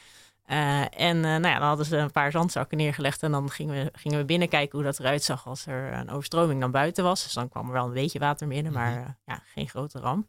En 0.46 1.20
nou 1.20 1.48
ja, 1.48 1.60
dan 1.60 1.68
hadden 1.68 1.86
ze 1.86 1.98
een 1.98 2.12
paar 2.12 2.32
zandzakken 2.32 2.78
neergelegd. 2.78 3.24
En 3.24 3.32
dan 3.32 3.50
gingen 3.52 3.84
we, 3.84 3.92
gingen 3.94 4.18
we 4.18 4.26
binnenkijken 4.26 4.78
hoe 4.78 4.88
dat 4.88 5.00
eruit 5.00 5.24
zag 5.24 5.48
als 5.48 5.66
er 5.66 5.94
een 5.94 6.10
overstroming 6.10 6.60
dan 6.60 6.72
buiten 6.72 7.04
was. 7.04 7.24
Dus 7.24 7.34
dan 7.34 7.50
kwam 7.50 7.68
er 7.68 7.74
wel 7.74 7.86
een 7.86 7.94
beetje 7.94 8.20
water 8.20 8.48
binnen, 8.48 8.74
maar 8.74 8.92
mhm. 8.92 9.10
ja, 9.26 9.42
geen 9.46 9.70
grote 9.70 10.00
ramp. 10.00 10.28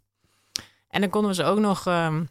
En 0.89 1.01
dan 1.01 1.11
konden 1.11 1.31
we 1.31 1.37
ze 1.37 1.45
ook 1.45 1.59
nog 1.59 1.87
ehm, 1.87 2.25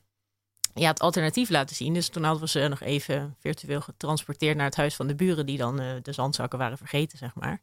ja, 0.74 0.88
het 0.88 1.00
alternatief 1.00 1.50
laten 1.50 1.76
zien. 1.76 1.94
Dus 1.94 2.10
toen 2.10 2.24
hadden 2.24 2.42
we 2.42 2.50
ze 2.50 2.68
nog 2.68 2.82
even 2.82 3.36
virtueel 3.40 3.82
getransporteerd 3.82 4.58
naar 4.58 4.66
het 4.66 4.76
huis 4.76 4.96
van 4.96 5.08
de 5.08 5.16
buren, 5.16 5.46
die 5.46 5.58
dan 5.58 5.82
uh, 5.82 5.94
de 6.02 6.12
zandzakken 6.12 6.60
waren 6.60 6.78
vergeten, 6.78 7.18
zeg 7.18 7.36
maar. 7.36 7.62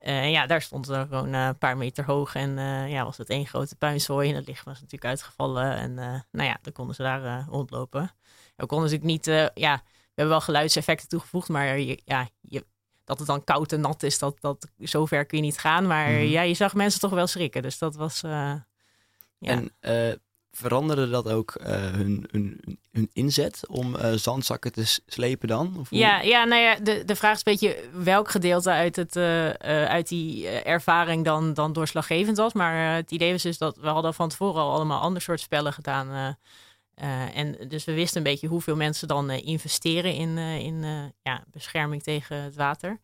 Uh, 0.00 0.22
en 0.22 0.30
ja, 0.30 0.46
daar 0.46 0.62
stond 0.62 0.88
er 0.88 1.06
gewoon 1.06 1.34
uh, 1.34 1.46
een 1.46 1.58
paar 1.58 1.76
meter 1.76 2.04
hoog 2.04 2.34
en 2.34 2.58
ja, 2.88 3.04
was 3.04 3.16
het 3.16 3.28
één 3.28 3.46
grote 3.46 3.76
puinzooi. 3.76 4.30
En 4.30 4.36
het 4.36 4.46
licht 4.46 4.64
was 4.64 4.74
natuurlijk 4.74 5.04
uitgevallen. 5.04 5.76
En 5.76 5.94
nou 6.30 6.48
ja, 6.48 6.58
dan 6.62 6.72
konden 6.72 6.94
ze 6.94 7.02
daar 7.02 7.44
rondlopen. 7.48 8.10
We 8.56 8.66
konden 8.66 8.90
natuurlijk 8.90 9.26
niet, 9.26 9.26
ja, 9.54 9.82
we 9.84 10.12
hebben 10.14 10.34
wel 10.34 10.40
geluidseffecten 10.40 11.08
toegevoegd, 11.08 11.48
maar 11.48 11.78
ja, 11.78 12.28
je, 12.40 12.64
dat 13.04 13.18
het 13.18 13.26
dan 13.26 13.44
koud 13.44 13.72
en 13.72 13.80
nat 13.80 14.02
is, 14.02 14.18
dat, 14.18 14.40
dat 14.40 14.68
zover 14.78 15.26
kun 15.26 15.38
je 15.38 15.44
niet 15.44 15.58
gaan. 15.58 15.86
Maar 15.86 16.10
mhm. 16.10 16.22
ja, 16.22 16.42
je 16.42 16.54
zag 16.54 16.74
mensen 16.74 17.00
toch 17.00 17.10
wel 17.10 17.26
schrikken. 17.26 17.62
Dus 17.62 17.78
dat 17.78 17.96
was. 17.96 18.20
ja. 18.20 18.66
En 19.38 19.72
veranderde 20.56 21.10
dat 21.10 21.28
ook 21.28 21.58
uh, 21.60 21.66
hun, 21.66 22.28
hun, 22.30 22.78
hun, 22.92 23.10
inzet 23.12 23.62
om 23.68 23.96
uh, 23.96 24.12
zandzakken 24.12 24.72
te 24.72 25.00
slepen 25.06 25.48
dan? 25.48 25.76
Of 25.78 25.86
ja, 25.90 26.20
ja, 26.20 26.44
nou 26.44 26.62
ja, 26.62 26.76
de, 26.76 27.04
de 27.04 27.16
vraag 27.16 27.32
is 27.32 27.42
een 27.44 27.52
beetje 27.52 28.02
welk 28.04 28.30
gedeelte 28.30 28.70
uit, 28.70 28.96
het, 28.96 29.16
uh, 29.16 29.50
uit 29.84 30.08
die 30.08 30.48
ervaring 30.48 31.24
dan, 31.24 31.54
dan 31.54 31.72
doorslaggevend 31.72 32.36
was. 32.36 32.52
Maar 32.52 32.94
het 32.94 33.10
idee 33.10 33.32
was 33.32 33.42
dus 33.42 33.58
dat 33.58 33.76
we 33.76 33.88
hadden 33.88 34.14
van 34.14 34.28
tevoren 34.28 34.62
al 34.62 34.72
allemaal 34.72 35.00
ander 35.00 35.22
soort 35.22 35.40
spellen 35.40 35.72
gedaan. 35.72 36.36
En 37.34 37.56
dus 37.68 37.84
we 37.84 37.92
wisten 37.92 38.16
een 38.16 38.32
beetje 38.32 38.46
hoeveel 38.46 38.76
mensen 38.76 39.08
dan 39.08 39.30
investeren 39.30 40.14
in, 40.14 40.38
in 40.38 40.84
ja, 41.22 41.44
bescherming 41.50 42.02
tegen 42.02 42.36
het 42.36 42.54
water. 42.54 43.00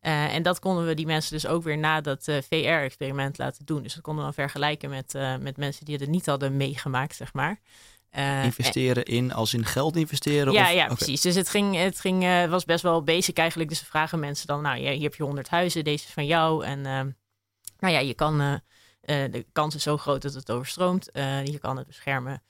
En 0.00 0.42
dat 0.42 0.58
konden 0.58 0.86
we 0.86 0.94
die 0.94 1.06
mensen 1.06 1.32
dus 1.32 1.46
ook 1.46 1.62
weer 1.62 1.78
na 1.78 2.00
dat 2.00 2.22
VR-experiment 2.22 3.38
laten 3.38 3.64
doen. 3.64 3.82
Dus 3.82 3.94
dat 3.94 4.02
konden 4.02 4.24
we 4.24 4.32
dan 4.34 4.44
vergelijken 4.44 4.90
met, 4.90 5.12
met 5.40 5.56
mensen 5.56 5.84
die 5.84 5.96
het 5.96 6.08
niet 6.08 6.26
hadden 6.26 6.56
meegemaakt, 6.56 7.16
zeg 7.16 7.32
maar. 7.32 7.60
investeren 8.44 9.04
in, 9.04 9.32
als 9.32 9.54
in 9.54 9.64
geld 9.64 9.96
investeren? 9.96 10.52
Ja, 10.52 10.64
of? 10.64 10.72
ja 10.72 10.86
precies. 10.86 11.20
Dus 11.20 11.34
het, 11.34 11.48
ging, 11.48 11.76
het 11.76 12.00
ging, 12.00 12.48
was 12.48 12.64
best 12.64 12.82
wel 12.82 13.02
basic 13.02 13.38
eigenlijk. 13.38 13.68
Dus 13.70 13.80
we 13.80 13.86
vragen 13.86 14.18
mensen 14.18 14.46
dan, 14.46 14.62
nou, 14.62 14.78
hier 14.78 15.02
heb 15.02 15.14
je 15.14 15.22
100 15.22 15.48
huizen, 15.48 15.84
deze 15.84 16.04
is 16.04 16.12
van 16.12 16.26
jou. 16.26 16.64
En 16.64 16.80
nou 17.78 17.94
ja, 17.94 17.98
je 17.98 18.14
kan, 18.14 18.60
de 19.00 19.46
kans 19.52 19.74
is 19.74 19.82
zo 19.82 19.96
groot 19.96 20.22
dat 20.22 20.34
het 20.34 20.50
overstroomt. 20.50 21.08
je 21.44 21.58
kan 21.60 21.76
het 21.76 21.86
beschermen. 21.86 22.42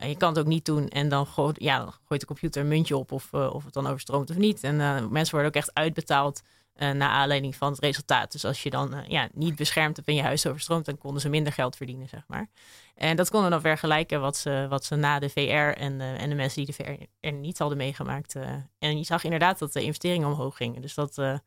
En 0.00 0.08
je 0.08 0.16
kan 0.16 0.28
het 0.28 0.38
ook 0.38 0.46
niet 0.46 0.64
doen 0.64 0.88
en 0.88 1.08
dan, 1.08 1.26
gooit, 1.26 1.60
ja, 1.60 1.78
dan 1.78 1.92
gooit 2.04 2.20
de 2.20 2.26
computer 2.26 2.62
een 2.62 2.68
muntje 2.68 2.96
op 2.96 3.12
of, 3.12 3.32
of 3.32 3.64
het 3.64 3.72
dan 3.72 3.86
overstroomt 3.86 4.30
of 4.30 4.36
niet. 4.36 4.62
En 4.64 4.76
mensen 5.12 5.34
worden 5.34 5.46
ook 5.46 5.62
echt 5.62 5.74
uitbetaald 5.74 6.42
uh, 6.76 6.90
naar 6.90 7.08
aanleiding 7.08 7.56
van 7.56 7.70
het 7.70 7.80
resultaat. 7.80 8.32
Dus 8.32 8.44
als 8.44 8.62
je 8.62 8.70
dan 8.70 8.94
ja, 9.08 9.28
niet 9.32 9.56
beschermd 9.56 9.96
hebt 9.96 10.08
en 10.08 10.14
je 10.14 10.22
huis 10.22 10.46
overstroomt, 10.46 10.84
dan 10.84 10.98
konden 10.98 11.20
ze 11.20 11.28
minder 11.28 11.52
geld 11.52 11.76
verdienen, 11.76 12.08
zeg 12.08 12.24
maar. 12.26 12.48
En 12.94 13.16
dat 13.16 13.30
konden 13.30 13.50
dan 13.50 13.60
vergelijken 13.60 14.20
wat 14.20 14.36
ze, 14.36 14.66
wat 14.68 14.84
ze 14.84 14.96
na 14.96 15.18
de 15.18 15.28
VR 15.28 15.80
en 15.80 15.98
de, 15.98 16.04
en 16.04 16.28
de 16.28 16.34
mensen 16.34 16.64
die 16.64 16.74
de 16.76 16.84
VR 16.84 17.04
er 17.20 17.32
niet 17.32 17.58
hadden 17.58 17.78
meegemaakt. 17.78 18.36
En 18.78 18.98
je 18.98 19.04
zag 19.04 19.24
inderdaad 19.24 19.58
dat 19.58 19.72
de 19.72 19.82
investeringen 19.82 20.28
omhoog 20.28 20.56
gingen. 20.56 20.82
Dus 20.82 20.94
dat 20.94 21.18
okay. 21.18 21.40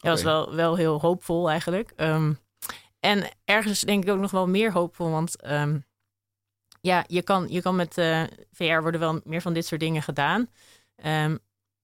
was 0.00 0.22
wel, 0.22 0.54
wel 0.54 0.76
heel 0.76 1.00
hoopvol 1.00 1.50
eigenlijk. 1.50 1.92
Um, 1.96 2.38
en 3.00 3.28
ergens 3.44 3.80
denk 3.80 4.04
ik 4.04 4.10
ook 4.10 4.20
nog 4.20 4.30
wel 4.30 4.48
meer 4.48 4.72
hoopvol, 4.72 5.10
want 5.10 5.46
um, 5.46 5.84
ja, 6.80 7.04
je 7.06 7.22
kan, 7.22 7.46
je 7.48 7.62
kan 7.62 7.76
met 7.76 7.94
VR 8.52 8.80
worden 8.80 9.00
wel 9.00 9.20
meer 9.24 9.40
van 9.40 9.52
dit 9.52 9.66
soort 9.66 9.80
dingen 9.80 10.02
gedaan. 10.02 10.48
Um, 11.04 11.38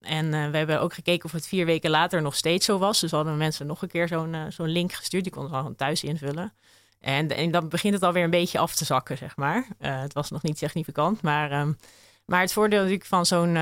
en 0.06 0.32
uh, 0.32 0.50
we 0.50 0.56
hebben 0.56 0.80
ook 0.80 0.94
gekeken 0.94 1.24
of 1.24 1.32
het 1.32 1.48
vier 1.48 1.66
weken 1.66 1.90
later 1.90 2.22
nog 2.22 2.36
steeds 2.36 2.66
zo 2.66 2.78
was. 2.78 3.00
Dus 3.00 3.10
hadden 3.10 3.36
mensen 3.36 3.66
nog 3.66 3.82
een 3.82 3.88
keer 3.88 4.08
zo'n 4.08 4.34
uh, 4.34 4.44
zo'n 4.48 4.68
link 4.68 4.92
gestuurd. 4.92 5.22
Die 5.22 5.32
konden 5.32 5.50
ze 5.50 5.56
gewoon 5.56 5.74
thuis 5.74 6.04
invullen. 6.04 6.54
En, 7.00 7.28
en 7.28 7.50
dan 7.50 7.68
begint 7.68 7.94
het 7.94 8.02
alweer 8.02 8.24
een 8.24 8.30
beetje 8.30 8.58
af 8.58 8.74
te 8.74 8.84
zakken, 8.84 9.16
zeg 9.16 9.36
maar. 9.36 9.66
Het 9.78 10.12
was 10.12 10.30
nog 10.30 10.42
niet 10.42 10.58
significant. 10.58 11.22
Maar, 11.22 11.60
um, 11.60 11.76
maar 12.24 12.40
het 12.40 12.52
voordeel 12.52 12.78
natuurlijk 12.78 13.06
van 13.06 13.26
zo'n 13.26 13.54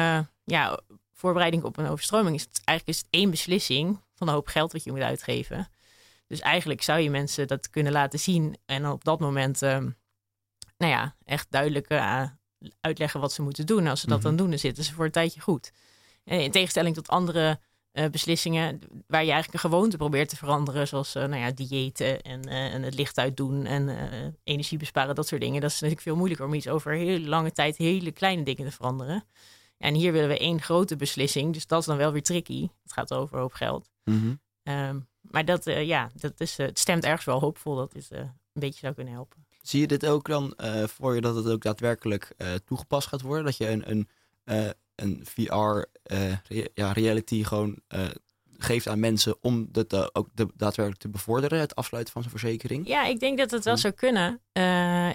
ja, 0.44 0.80
voorbereiding 1.12 1.62
op 1.62 1.76
een 1.76 1.88
overstroming... 1.88 2.36
is 2.36 2.42
het, 2.42 2.60
eigenlijk 2.64 2.98
is 2.98 3.04
het 3.04 3.14
één 3.14 3.30
beslissing 3.30 4.00
van 4.14 4.28
een 4.28 4.34
hoop 4.34 4.46
geld 4.46 4.72
wat 4.72 4.84
je 4.84 4.90
moet 4.90 5.00
uitgeven. 5.00 5.68
Dus 6.26 6.40
eigenlijk 6.40 6.82
zou 6.82 7.00
je 7.00 7.10
mensen 7.10 7.46
dat 7.46 7.70
kunnen 7.70 7.92
laten 7.92 8.18
zien... 8.18 8.56
en 8.66 8.88
op 8.88 9.04
dat 9.04 9.20
moment, 9.20 9.62
um, 9.62 9.96
nou 10.76 10.92
ja, 10.92 11.16
echt 11.24 11.46
duidelijk 11.50 11.90
uitleggen 12.80 13.20
wat 13.20 13.32
ze 13.32 13.42
moeten 13.42 13.66
doen. 13.66 13.86
Als 13.86 14.00
ze 14.00 14.06
dat 14.06 14.18
mm 14.18 14.24
dan 14.24 14.36
doen, 14.36 14.50
dan 14.50 14.58
zitten 14.58 14.84
ze 14.84 14.94
voor 14.94 15.04
een 15.04 15.10
tijdje 15.10 15.40
goed. 15.40 15.72
Eh, 16.24 16.40
in 16.40 16.50
tegenstelling 16.50 16.94
tot 16.94 17.08
andere 17.08 17.60
uh, 17.92 18.06
beslissingen 18.06 18.80
waar 19.06 19.24
je 19.24 19.30
eigenlijk 19.30 19.52
een 19.52 19.70
gewoonte 19.70 19.96
probeert 19.96 20.28
te 20.28 20.36
veranderen, 20.36 20.88
zoals 20.88 21.16
uh, 21.16 21.24
nou 21.24 21.42
ja, 21.42 21.50
diëten 21.50 22.22
en, 22.22 22.48
uh, 22.48 22.74
en 22.74 22.82
het 22.82 22.94
licht 22.94 23.18
uitdoen 23.18 23.66
en 23.66 24.36
energie 24.44 24.78
besparen, 24.78 25.14
dat 25.14 25.28
soort 25.28 25.40
dingen. 25.40 25.60
Dat 25.60 25.70
is 25.70 25.74
natuurlijk 25.74 26.02
veel 26.02 26.16
moeilijker 26.16 26.46
om 26.46 26.54
iets 26.54 26.68
over 26.68 26.92
hele 26.92 27.28
lange 27.28 27.52
tijd 27.52 27.76
hele 27.76 28.12
kleine 28.12 28.42
dingen 28.42 28.64
te 28.64 28.76
veranderen. 28.76 29.24
En 29.78 29.94
hier 29.94 30.12
willen 30.12 30.28
we 30.28 30.38
één 30.38 30.60
grote 30.62 30.96
beslissing, 30.96 31.52
dus 31.52 31.66
dat 31.66 31.80
is 31.80 31.86
dan 31.86 31.96
wel 31.96 32.12
weer 32.12 32.22
tricky. 32.22 32.68
Het 32.82 32.92
gaat 32.92 33.14
over 33.14 33.38
hoop 33.38 33.52
geld. 33.52 33.90
Mm 34.04 34.42
um, 34.68 35.08
maar 35.20 35.44
dat, 35.44 35.64
ja, 35.64 36.10
dat 36.14 36.40
is, 36.40 36.56
het 36.56 36.78
stemt 36.78 37.04
ergens 37.04 37.24
wel 37.24 37.40
hoopvol 37.40 37.74
dat 37.74 37.92
dit 37.92 38.10
een 38.10 38.30
beetje 38.52 38.78
zou 38.78 38.94
kunnen 38.94 39.12
helpen. 39.12 39.43
Zie 39.64 39.80
je 39.80 39.86
dit 39.86 40.06
ook 40.06 40.28
dan 40.28 40.54
voor 40.86 41.14
je 41.14 41.20
dat 41.20 41.34
het 41.34 41.46
ook 41.46 41.62
daadwerkelijk 41.62 42.34
toegepast 42.64 43.08
gaat 43.08 43.20
worden? 43.20 43.44
Dat 43.44 43.56
je 43.56 43.68
een, 43.68 43.90
een 43.90 44.08
een 44.94 45.20
VR 45.24 45.84
eh, 46.02 46.66
ja, 46.74 46.92
reality 46.92 47.44
gewoon 47.44 47.78
geeft 48.58 48.88
aan 48.88 49.00
mensen 49.00 49.36
om 49.40 49.68
dat 49.70 49.92
uh, 49.92 50.06
ook 50.12 50.28
de, 50.34 50.48
daadwerkelijk 50.56 51.02
te 51.02 51.08
bevorderen, 51.08 51.58
het 51.58 51.74
afsluiten 51.74 52.12
van 52.12 52.22
zijn 52.22 52.38
verzekering? 52.38 52.88
Ja, 52.88 53.04
ik 53.04 53.20
denk 53.20 53.38
dat 53.38 53.50
het 53.50 53.64
wel 53.64 53.74
hm. 53.74 53.80
zou 53.80 53.92
kunnen. 53.94 54.40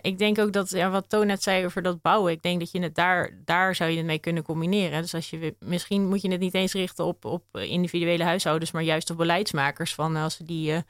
ik 0.02 0.18
denk 0.18 0.40
ook 0.40 0.54
dat, 0.54 0.70
ja, 0.70 0.90
wat 0.90 1.10
Toon 1.10 1.28
net 1.28 1.44
zei 1.44 1.66
over 1.66 1.82
dat 1.82 2.02
bouwen, 2.02 2.32
ik 2.32 2.42
denk 2.42 2.60
dat 2.60 2.72
je 2.72 2.80
het 2.80 2.96
daar, 2.96 3.42
daar 3.46 3.76
zou 3.76 3.90
je 3.90 3.98
het 3.98 4.06
mee 4.06 4.20
kunnen 4.20 4.44
combineren. 4.44 5.02
Dus 5.02 5.14
als 5.14 5.30
je, 5.30 5.56
misschien 5.60 6.08
moet 6.08 6.22
je 6.22 6.32
het 6.32 6.40
niet 6.40 6.54
eens 6.54 6.74
richten 6.74 7.06
op, 7.06 7.26
op 7.26 7.44
individuele 7.52 8.24
huishoudens, 8.24 8.72
maar 8.72 8.84
juist 8.84 9.10
op 9.10 9.18
beleidsmakers. 9.18 9.94
Van 9.94 10.16
als 10.16 10.36
ze 10.36 10.44
die, 10.44 10.84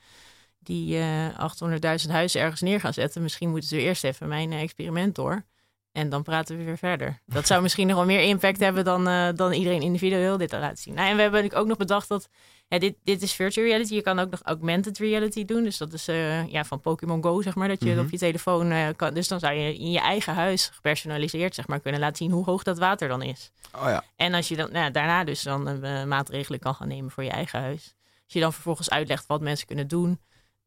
die 0.59 0.97
800.000 0.97 2.09
huizen 2.09 2.41
ergens 2.41 2.61
neer 2.61 2.79
gaan 2.79 2.93
zetten, 2.93 3.21
misschien 3.21 3.49
moeten 3.49 3.69
ze 3.69 3.77
eerst 3.77 4.03
even 4.03 4.27
mijn 4.27 4.51
experiment 4.51 5.15
door. 5.15 5.45
En 5.91 6.09
dan 6.09 6.23
praten 6.23 6.57
we 6.57 6.63
weer 6.63 6.77
verder. 6.77 7.21
Dat 7.25 7.47
zou 7.47 7.61
misschien 7.61 7.87
nog 7.87 7.95
wel 7.95 8.05
meer 8.05 8.21
impact 8.21 8.59
hebben 8.59 8.83
dan, 8.83 9.07
uh, 9.07 9.27
dan 9.35 9.51
iedereen 9.51 9.81
individueel 9.81 10.37
dit 10.37 10.51
laten 10.51 10.77
zien. 10.77 10.93
Nou, 10.93 11.09
en 11.09 11.15
we 11.15 11.21
hebben 11.21 11.53
ook 11.53 11.67
nog 11.67 11.77
bedacht 11.77 12.07
dat 12.07 12.29
dit, 12.67 12.95
dit 13.03 13.21
is 13.21 13.33
virtual 13.33 13.67
reality. 13.67 13.93
Je 13.93 14.01
kan 14.01 14.19
ook 14.19 14.29
nog 14.29 14.41
augmented 14.43 14.97
reality 14.97 15.45
doen. 15.45 15.63
Dus 15.63 15.77
dat 15.77 15.93
is 15.93 16.09
uh, 16.09 16.47
ja, 16.47 16.65
van 16.65 16.81
Pokémon 16.81 17.23
Go, 17.23 17.41
zeg 17.41 17.55
maar. 17.55 17.67
Dat 17.67 17.83
je 17.83 17.93
mm 17.93 17.99
op 17.99 18.09
je 18.09 18.17
telefoon 18.17 18.71
uh, 18.71 18.87
kan. 18.95 19.13
Dus 19.13 19.27
dan 19.27 19.39
zou 19.39 19.53
je 19.53 19.77
in 19.77 19.91
je 19.91 19.99
eigen 19.99 20.33
huis 20.33 20.69
gepersonaliseerd 20.73 21.55
zeg 21.55 21.67
maar, 21.67 21.79
kunnen 21.79 21.99
laten 21.99 22.17
zien 22.17 22.31
hoe 22.31 22.45
hoog 22.45 22.63
dat 22.63 22.77
water 22.77 23.07
dan 23.07 23.21
is. 23.21 23.51
Oh 23.75 23.83
ja. 23.83 24.03
En 24.15 24.33
als 24.33 24.47
je 24.47 24.55
dan 24.55 24.71
nou, 24.71 24.91
daarna 24.91 25.23
dus 25.23 25.43
dan 25.43 25.79
maatregelen 26.07 26.59
kan 26.59 26.75
gaan 26.75 26.87
nemen 26.87 27.11
voor 27.11 27.23
je 27.23 27.29
eigen 27.29 27.59
huis. 27.59 27.95
Als 28.23 28.33
je 28.33 28.39
dan 28.39 28.53
vervolgens 28.53 28.89
uitlegt 28.89 29.27
wat 29.27 29.41
mensen 29.41 29.67
kunnen 29.67 29.87
doen, 29.87 30.19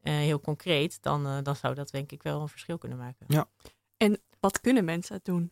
heel 0.03 0.39
concreet, 0.39 0.97
dan, 1.01 1.43
dan 1.43 1.55
zou 1.55 1.75
dat 1.75 1.89
denk 1.91 2.11
ik 2.11 2.23
wel 2.23 2.41
een 2.41 2.47
verschil 2.47 2.77
kunnen 2.77 2.97
maken. 2.97 3.25
Ja. 3.27 3.47
En 3.97 4.21
wat 4.39 4.61
kunnen 4.61 4.85
mensen 4.85 5.19
doen? 5.23 5.51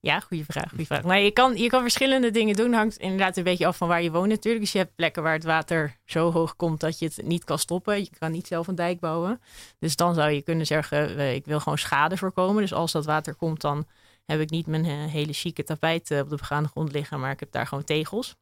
Ja, 0.00 0.20
goede 0.20 0.44
vraag. 0.44 0.68
Goede 0.68 0.84
vraag. 0.84 1.02
Maar 1.02 1.20
je 1.20 1.30
kan, 1.30 1.56
je 1.56 1.68
kan 1.68 1.80
verschillende 1.80 2.30
dingen 2.30 2.56
doen. 2.56 2.72
Hangt 2.72 2.96
inderdaad 2.96 3.36
een 3.36 3.44
beetje 3.44 3.66
af 3.66 3.76
van 3.76 3.88
waar 3.88 4.02
je 4.02 4.10
woont 4.10 4.28
natuurlijk. 4.28 4.64
Dus 4.64 4.72
je 4.72 4.78
hebt 4.78 4.94
plekken 4.94 5.22
waar 5.22 5.32
het 5.32 5.44
water 5.44 5.96
zo 6.04 6.32
hoog 6.32 6.56
komt 6.56 6.80
dat 6.80 6.98
je 6.98 7.04
het 7.04 7.26
niet 7.26 7.44
kan 7.44 7.58
stoppen. 7.58 7.98
Je 7.98 8.10
kan 8.18 8.32
niet 8.32 8.46
zelf 8.46 8.66
een 8.66 8.74
dijk 8.74 9.00
bouwen. 9.00 9.40
Dus 9.78 9.96
dan 9.96 10.14
zou 10.14 10.30
je 10.30 10.42
kunnen 10.42 10.66
zeggen, 10.66 11.16
eh, 11.16 11.34
ik 11.34 11.44
wil 11.44 11.60
gewoon 11.60 11.78
schade 11.78 12.16
voorkomen. 12.16 12.62
Dus 12.62 12.72
als 12.72 12.92
dat 12.92 13.04
water 13.04 13.34
komt, 13.34 13.60
dan 13.60 13.86
heb 14.24 14.40
ik 14.40 14.50
niet 14.50 14.66
mijn 14.66 14.84
eh, 14.84 15.04
hele 15.12 15.32
chique 15.32 15.64
tapijt 15.64 16.10
eh, 16.10 16.18
op 16.18 16.28
de 16.28 16.36
begaande 16.36 16.68
grond 16.68 16.92
liggen. 16.92 17.20
Maar 17.20 17.32
ik 17.32 17.40
heb 17.40 17.52
daar 17.52 17.66
gewoon 17.66 17.84
tegels. 17.84 18.36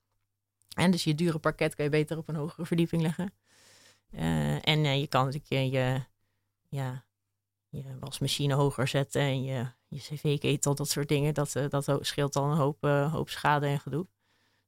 En 0.76 0.90
dus 0.90 1.04
je 1.04 1.14
dure 1.14 1.38
parket 1.38 1.74
kan 1.74 1.84
je 1.84 1.90
beter 1.90 2.18
op 2.18 2.28
een 2.28 2.34
hogere 2.34 2.66
verdieping 2.66 3.02
leggen. 3.02 3.32
En 4.62 4.98
je 4.98 5.06
kan 5.06 5.24
natuurlijk 5.24 5.52
je, 5.52 5.70
je 5.70 6.00
ja, 6.68 7.04
je 7.68 7.98
wasmachine 8.00 8.54
hoger 8.54 8.88
zetten 8.88 9.20
en 9.20 9.42
je, 9.42 9.66
je 9.88 9.98
cv-ketel, 9.98 10.74
dat 10.74 10.88
soort 10.88 11.08
dingen. 11.08 11.34
Dat, 11.34 11.54
uh, 11.56 11.68
dat 11.68 11.98
scheelt 12.00 12.32
dan 12.32 12.50
een 12.50 12.56
hoop, 12.56 12.84
uh, 12.84 13.12
hoop 13.12 13.28
schade 13.28 13.66
en 13.66 13.80
gedoe. 13.80 14.06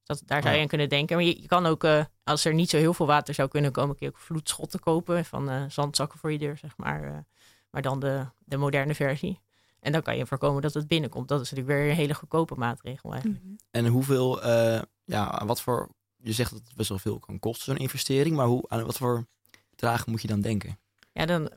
Dat, 0.05 0.23
daar 0.27 0.43
zou 0.43 0.55
je 0.55 0.61
aan 0.61 0.69
kunnen 0.69 0.89
denken. 0.89 1.17
Maar 1.17 1.25
je, 1.25 1.41
je 1.41 1.47
kan 1.47 1.67
ook, 1.67 1.85
uh, 1.85 2.05
als 2.25 2.45
er 2.45 2.55
niet 2.55 2.71
zo 2.71 2.77
heel 2.77 2.95
veel 2.95 3.07
water 3.07 3.35
zou 3.35 3.49
kunnen 3.49 3.73
komen, 3.73 3.97
kun 3.97 4.07
je 4.07 4.13
ook 4.13 4.19
vloedschotten 4.19 4.81
kopen 4.81 5.25
van 5.25 5.71
zandzakken 5.71 6.19
voor 6.19 6.33
je 6.33 6.39
deur, 6.39 6.57
zeg 6.57 6.77
maar. 6.77 7.27
maar 7.71 7.83
dan 7.83 8.01
de, 8.01 8.27
de 8.39 8.57
moderne 8.57 8.95
versie. 8.95 9.41
En 9.81 9.93
dan 9.93 10.03
kan 10.03 10.17
je 10.17 10.27
voorkomen 10.27 10.63
dat 10.63 10.75
het 10.75 10.89
binnenkomt. 10.89 11.29
Dat 11.29 11.41
is 11.41 11.51
natuurlijk 11.51 11.79
weer 11.79 11.91
een 11.91 11.97
hele 11.97 12.15
goedkope 12.15 12.55
maatregel 12.55 13.13
eigenlijk. 13.13 13.43
Mhm. 13.45 13.55
En 13.71 13.87
hoeveel, 13.87 14.47
ja, 15.05 15.45
wat 15.47 15.61
voor 15.61 15.89
je 16.17 16.33
zegt 16.33 16.51
dat 16.51 16.61
het 16.65 16.77
best 16.77 16.89
wel 16.89 16.99
veel 16.99 17.19
kan 17.19 17.39
kosten, 17.39 17.65
zo'n 17.65 17.83
investering. 17.83 18.37
Maar 18.37 18.47
hoe, 18.47 18.65
aan 18.69 18.85
wat 18.85 18.97
voor 18.97 19.27
bedragen 19.81 20.11
moet 20.11 20.23
je 20.23 20.29
dan 20.29 20.41
denken? 20.41 20.79
Ja, 21.13 21.27
dan, 21.27 21.51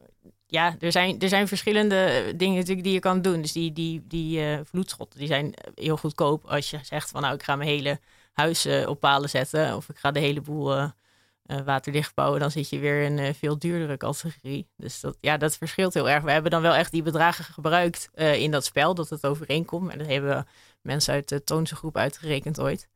ja 0.47 0.75
er, 0.79 0.91
zijn, 0.91 1.19
er 1.19 1.29
zijn 1.29 1.47
verschillende 1.47 2.33
dingen 2.35 2.55
natuurlijk 2.55 2.83
die 2.83 2.93
je 2.93 2.99
kan 2.99 3.21
doen. 3.21 3.41
Dus 3.41 3.51
die, 3.51 3.73
die, 3.73 4.03
die 4.07 4.39
uh, 4.39 4.59
vloedschotten 4.63 5.19
die 5.19 5.27
zijn 5.27 5.53
heel 5.75 5.97
goedkoop 5.97 6.45
als 6.45 6.69
je 6.69 6.79
zegt 6.83 7.09
van 7.09 7.21
nou 7.21 7.33
ik 7.33 7.43
ga 7.43 7.55
mijn 7.55 7.69
hele 7.69 7.99
huis 8.31 8.67
op 8.85 8.99
palen 8.99 9.29
zetten. 9.29 9.75
Of 9.75 9.89
ik 9.89 9.97
ga 9.97 10.11
de 10.11 10.19
hele 10.19 10.41
boel 10.41 10.77
uh, 10.77 10.89
waterdicht 11.65 12.13
bouwen. 12.13 12.39
Dan 12.39 12.51
zit 12.51 12.69
je 12.69 12.79
weer 12.79 13.01
in 13.03 13.17
een 13.17 13.35
veel 13.35 13.59
duurdere 13.59 13.97
categorie. 13.97 14.67
Dus 14.77 14.99
dat, 14.99 15.17
ja, 15.21 15.37
dat 15.37 15.57
verschilt 15.57 15.93
heel 15.93 16.09
erg. 16.09 16.23
We 16.23 16.31
hebben 16.31 16.51
dan 16.51 16.61
wel 16.61 16.73
echt 16.73 16.91
die 16.91 17.03
bedragen 17.03 17.43
gebruikt 17.43 18.09
in 18.15 18.51
dat 18.51 18.65
spel. 18.65 18.95
Dat 18.95 19.09
het 19.09 19.25
overeenkomt. 19.25 19.91
En 19.91 19.97
dat 19.97 20.07
hebben 20.07 20.47
mensen 20.81 21.13
uit 21.13 21.29
de 21.29 21.43
Toonse 21.43 21.75
groep 21.75 21.97
uitgerekend 21.97 22.59
ooit 22.59 22.87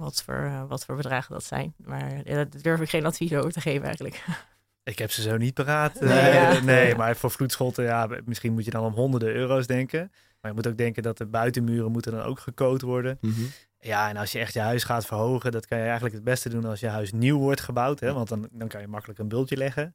wat 0.00 0.22
voor, 0.22 0.34
uh, 0.44 0.64
wat 0.68 0.84
voor 0.84 0.96
bedragen 0.96 1.32
dat 1.32 1.44
zijn. 1.44 1.74
Maar 1.76 2.16
ja, 2.16 2.34
daar 2.34 2.48
durf 2.62 2.80
ik 2.80 2.88
geen 2.88 3.06
advies 3.06 3.32
over 3.32 3.52
te 3.52 3.60
geven 3.60 3.84
eigenlijk. 3.84 4.24
Ik 4.82 4.98
heb 4.98 5.10
ze 5.10 5.22
zo 5.22 5.36
niet 5.36 5.54
paraat. 5.54 6.00
Nee, 6.00 6.32
ja. 6.32 6.60
nee 6.64 6.94
maar 6.94 7.16
voor 7.16 7.30
vloedschotten, 7.30 7.84
ja, 7.84 8.08
misschien 8.24 8.52
moet 8.52 8.64
je 8.64 8.70
dan 8.70 8.84
om 8.84 8.92
honderden 8.92 9.34
euro's 9.34 9.66
denken. 9.66 10.12
Maar 10.40 10.50
je 10.50 10.56
moet 10.56 10.66
ook 10.66 10.76
denken 10.76 11.02
dat 11.02 11.18
de 11.18 11.26
buitenmuren 11.26 11.92
moeten 11.92 12.12
dan 12.12 12.22
ook 12.22 12.38
gecoat 12.38 12.80
worden. 12.80 13.18
Mm 13.20 13.32
-hmm. 13.32 13.50
Ja, 13.78 14.08
en 14.08 14.16
als 14.16 14.32
je 14.32 14.38
echt 14.38 14.54
je 14.54 14.60
huis 14.60 14.84
gaat 14.84 15.06
verhogen, 15.06 15.52
dat 15.52 15.66
kan 15.66 15.78
je 15.78 15.84
eigenlijk 15.84 16.14
het 16.14 16.24
beste 16.24 16.48
doen 16.48 16.64
als 16.64 16.80
je 16.80 16.86
huis 16.86 17.12
nieuw 17.12 17.38
wordt 17.38 17.60
gebouwd. 17.60 18.00
Hè? 18.00 18.12
Want 18.12 18.28
dan, 18.28 18.48
dan 18.52 18.68
kan 18.68 18.80
je 18.80 18.86
makkelijk 18.86 19.18
een 19.18 19.28
bultje 19.28 19.56
leggen. 19.56 19.94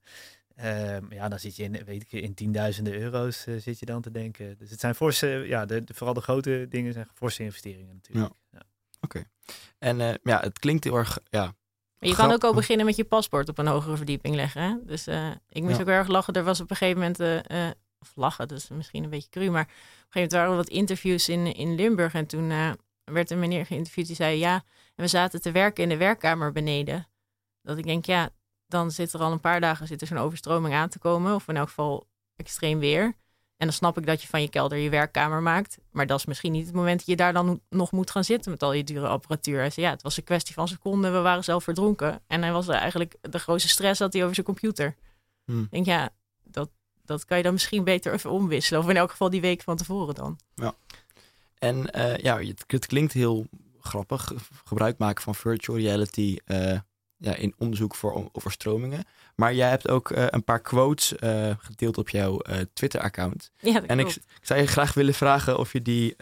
Um, 0.64 1.12
ja, 1.12 1.30
dan 1.30 1.40
zit 1.40 1.56
je 1.56 1.64
in, 1.64 1.84
weet 1.86 2.02
ik, 2.02 2.12
in 2.12 2.34
tienduizenden 2.34 2.94
euro's 2.94 3.46
uh, 3.48 3.62
zit 3.62 3.80
je 3.80 3.86
dan 3.86 4.02
te 4.02 4.12
denken. 4.12 4.58
Dus 4.58 4.70
het 4.70 4.80
zijn 4.80 4.96
forse, 4.96 5.28
ja, 5.28 5.66
de, 5.66 5.84
de, 5.84 5.94
vooral 5.94 6.14
de 6.14 6.22
grote 6.22 6.66
dingen 6.70 6.94
zijn 6.94 7.08
forse 7.14 7.44
investeringen 7.44 7.96
natuurlijk. 7.96 8.34
Ja. 8.52 8.60
ja. 8.60 8.66
Oké. 9.06 9.24
En 9.80 10.00
uh, 10.00 10.14
ja, 10.24 10.40
het 10.40 10.60
klinkt 10.60 10.84
heel 10.84 10.96
erg, 10.96 11.18
ja. 11.30 11.56
Maar 12.00 12.10
je 12.10 12.16
kan 12.16 12.32
ook 12.32 12.44
al 12.44 12.54
beginnen 12.54 12.86
met 12.86 12.96
je 12.96 13.04
paspoort 13.04 13.50
op 13.50 13.58
een 13.58 13.68
hogere 13.68 13.98
verdieping 13.98 14.36
leggen. 14.36 14.62
Hè? 14.62 14.76
Dus 14.84 15.08
uh, 15.08 15.32
ik 15.50 15.64
moest 15.64 15.76
ja. 15.76 15.82
ook 15.82 15.88
erg 15.88 16.08
lachen. 16.08 16.34
Er 16.34 16.44
was 16.44 16.60
op 16.60 16.70
een 16.70 16.76
gegeven 16.76 17.02
moment, 17.02 17.20
uh, 17.52 17.70
of 18.00 18.12
lachen, 18.16 18.48
is 18.48 18.70
misschien 18.70 19.04
een 19.04 19.10
beetje 19.10 19.30
cru, 19.30 19.50
maar 19.50 19.64
op 19.64 19.68
een 19.68 19.76
gegeven 19.76 20.12
moment 20.14 20.32
waren 20.32 20.50
er 20.50 20.56
wat 20.56 20.70
interviews 20.70 21.30
in, 21.30 21.54
in 21.56 21.76
Limburg. 21.76 22.14
En 22.14 22.26
toen 22.26 22.48
werd 23.04 23.32
een 23.32 23.40
meneer 23.40 23.66
geïnterviewd 23.66 24.08
die 24.08 24.16
zei, 24.16 24.38
ja, 24.38 24.54
en 24.96 25.04
we 25.04 25.08
zaten 25.08 25.42
te 25.42 25.52
werken 25.52 25.84
in 25.84 25.90
de 25.90 25.98
werkkamer 25.98 26.52
beneden. 26.52 27.08
Dat 27.62 27.78
ik 27.78 27.86
denk, 27.86 28.06
ja, 28.06 28.30
dan 28.68 28.92
zit 28.92 29.14
er 29.14 29.20
al 29.20 29.32
een 29.32 29.40
paar 29.40 29.62
dagen 29.62 29.88
zit 29.88 30.02
er 30.02 30.08
zo'n 30.08 30.18
overstroming 30.18 30.74
aan 30.74 30.90
te 30.90 31.00
komen. 31.00 31.36
Of 31.36 31.48
in 31.48 31.58
elk 31.58 31.68
geval 31.68 32.08
extreem 32.36 32.80
weer. 32.80 33.16
En 33.58 33.68
dan 33.68 33.76
snap 33.76 33.98
ik 33.98 34.06
dat 34.06 34.22
je 34.22 34.28
van 34.28 34.42
je 34.42 34.50
kelder 34.50 34.78
je 34.78 34.90
werkkamer 34.90 35.42
maakt. 35.42 35.78
Maar 35.92 36.08
dat 36.08 36.20
is 36.20 36.26
misschien 36.26 36.52
niet 36.52 36.66
het 36.66 36.76
moment 36.76 36.98
dat 36.98 37.08
je 37.08 37.16
daar 37.16 37.34
dan 37.34 37.62
nog 37.70 37.92
moet 37.92 38.12
gaan 38.12 38.24
zitten 38.24 38.52
met 38.52 38.64
al 38.64 38.74
je 38.74 38.84
dure 38.84 39.08
apparatuur. 39.08 39.60
Hij 39.60 39.70
zei, 39.70 39.86
ja, 39.86 39.92
het 39.92 40.02
was 40.02 40.18
een 40.18 40.24
kwestie 40.24 40.54
van 40.54 40.68
seconden. 40.68 41.14
We 41.14 41.20
waren 41.20 41.44
zelf 41.44 41.64
verdronken. 41.64 42.22
En 42.28 42.42
hij 42.42 42.52
was 42.52 42.68
eigenlijk 42.68 43.16
de 43.22 43.40
grootste 43.40 43.70
stress 43.70 44.00
had 44.00 44.14
hij 44.14 44.22
over 44.22 44.36
zijn 44.36 44.46
computer. 44.46 44.96
Hmm. 45.46 45.62
Ik 45.62 45.72
denk, 45.72 45.86
ja, 45.86 46.10
dat, 46.44 46.70
dat 47.06 47.26
kan 47.26 47.38
je 47.38 47.44
dan 47.44 47.54
misschien 47.54 47.84
beter 47.84 48.14
even 48.14 48.32
omwisselen. 48.32 48.82
Of 48.82 48.90
in 48.90 48.98
elk 48.98 49.12
geval 49.12 49.30
die 49.30 49.42
week 49.42 49.62
van 49.62 49.78
tevoren 49.78 50.16
dan. 50.16 50.40
Ja. 50.56 50.74
En 51.58 51.90
uh, 51.96 52.18
ja, 52.18 52.40
het, 52.40 52.64
het, 52.68 52.86
klinkt 52.86 53.14
heel 53.14 53.48
grappig. 53.80 54.32
Gebruik 54.66 54.98
maken 54.98 55.24
van 55.24 55.36
virtual 55.36 55.78
reality 55.78 56.38
uh, 56.46 56.80
ja, 57.18 57.36
in 57.36 57.54
onderzoek 57.58 57.96
voor 57.96 58.30
overstromingen. 58.32 59.04
Maar 59.36 59.54
jij 59.54 59.70
hebt 59.70 59.90
ook 59.90 60.10
uh, 60.10 60.26
een 60.30 60.44
paar 60.44 60.62
quotes 60.62 61.14
uh, 61.20 61.54
gedeeld 61.58 61.98
op 61.98 62.10
jouw 62.10 62.42
uh, 62.50 62.58
Twitter-account. 62.74 63.52
Ja, 63.60 63.86
en 63.86 64.00
ik, 64.00 64.08
ik, 64.08 64.24
zou 64.42 64.60
je 64.60 64.68
graag 64.68 64.94
willen 64.94 65.14
vragen 65.14 65.58
of 65.58 65.74
je 65.74 65.82
die 65.82 66.16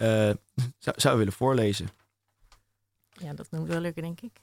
zou, 0.77 0.99
zou, 0.99 1.17
willen 1.17 1.34
voorlezen. 1.34 1.88
Ja, 3.10 3.34
dat 3.34 3.51
moet 3.51 3.67
wel 3.67 3.79
lukken, 3.79 4.03
denk 4.03 4.21
ik. 4.21 4.41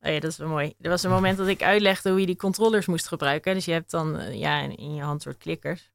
Oh 0.00 0.12
ja, 0.12 0.20
dat 0.20 0.30
is 0.30 0.36
wel 0.36 0.48
mooi. 0.48 0.74
Er 0.80 0.90
was 0.90 1.02
een 1.02 1.10
moment 1.10 1.38
dat 1.38 1.46
ik 1.46 1.62
uitlegde 1.62 2.10
hoe 2.10 2.20
je 2.20 2.26
die 2.26 2.36
controllers 2.36 2.86
moest 2.86 3.08
gebruiken. 3.08 3.54
Dus 3.54 3.64
je 3.64 3.72
hebt 3.72 3.90
dan 3.90 4.38
ja, 4.38 4.60
in 4.60 4.94
je 4.94 5.02
hand 5.02 5.22
soort 5.22 5.38
klikkers. 5.38 5.90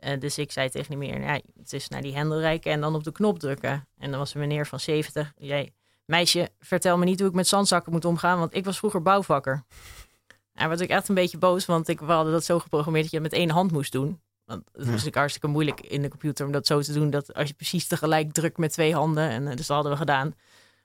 Uh, 0.00 0.20
dus 0.20 0.38
ik 0.38 0.52
zei 0.52 0.70
tegen 0.70 0.88
die 0.88 0.98
meneer, 0.98 1.20
ja, 1.20 1.40
het 1.58 1.72
is 1.72 1.88
naar 1.88 2.02
die 2.02 2.14
hendel 2.14 2.40
reiken 2.40 2.72
en 2.72 2.80
dan 2.80 2.94
op 2.94 3.04
de 3.04 3.12
knop 3.12 3.38
drukken. 3.38 3.88
En 3.98 4.10
dan 4.10 4.18
was 4.18 4.34
een 4.34 4.40
meneer 4.40 4.66
van 4.66 4.80
70. 4.80 5.32
Jij, 5.36 5.72
meisje, 6.04 6.50
vertel 6.60 6.98
me 6.98 7.04
niet 7.04 7.18
hoe 7.18 7.28
ik 7.28 7.34
met 7.34 7.48
zandzakken 7.48 7.92
moet 7.92 8.04
omgaan, 8.04 8.38
want 8.38 8.54
ik 8.54 8.64
was 8.64 8.78
vroeger 8.78 9.02
bouwvakker. 9.02 9.62
Hij 10.52 10.68
werd 10.68 10.80
ik 10.80 10.90
echt 10.90 11.08
een 11.08 11.14
beetje 11.14 11.38
boos, 11.38 11.66
want 11.66 11.88
ik, 11.88 12.00
we 12.00 12.12
hadden 12.12 12.32
dat 12.32 12.44
zo 12.44 12.58
geprogrammeerd 12.58 13.04
dat 13.04 13.12
je 13.12 13.20
het 13.20 13.30
met 13.30 13.40
één 13.40 13.50
hand 13.50 13.72
moest 13.72 13.92
doen. 13.92 14.20
Want 14.44 14.62
het 14.64 14.76
was 14.76 14.86
natuurlijk 14.86 15.16
hartstikke 15.16 15.48
moeilijk 15.48 15.80
in 15.80 16.02
de 16.02 16.08
computer 16.08 16.46
om 16.46 16.52
dat 16.52 16.66
zo 16.66 16.80
te 16.80 16.92
doen, 16.92 17.10
dat 17.10 17.34
als 17.34 17.48
je 17.48 17.54
precies 17.54 17.86
tegelijk 17.86 18.32
drukt 18.32 18.58
met 18.58 18.72
twee 18.72 18.94
handen. 18.94 19.28
En 19.28 19.44
dus 19.44 19.66
dat 19.66 19.66
hadden 19.66 19.92
we 19.92 19.98
gedaan. 19.98 20.34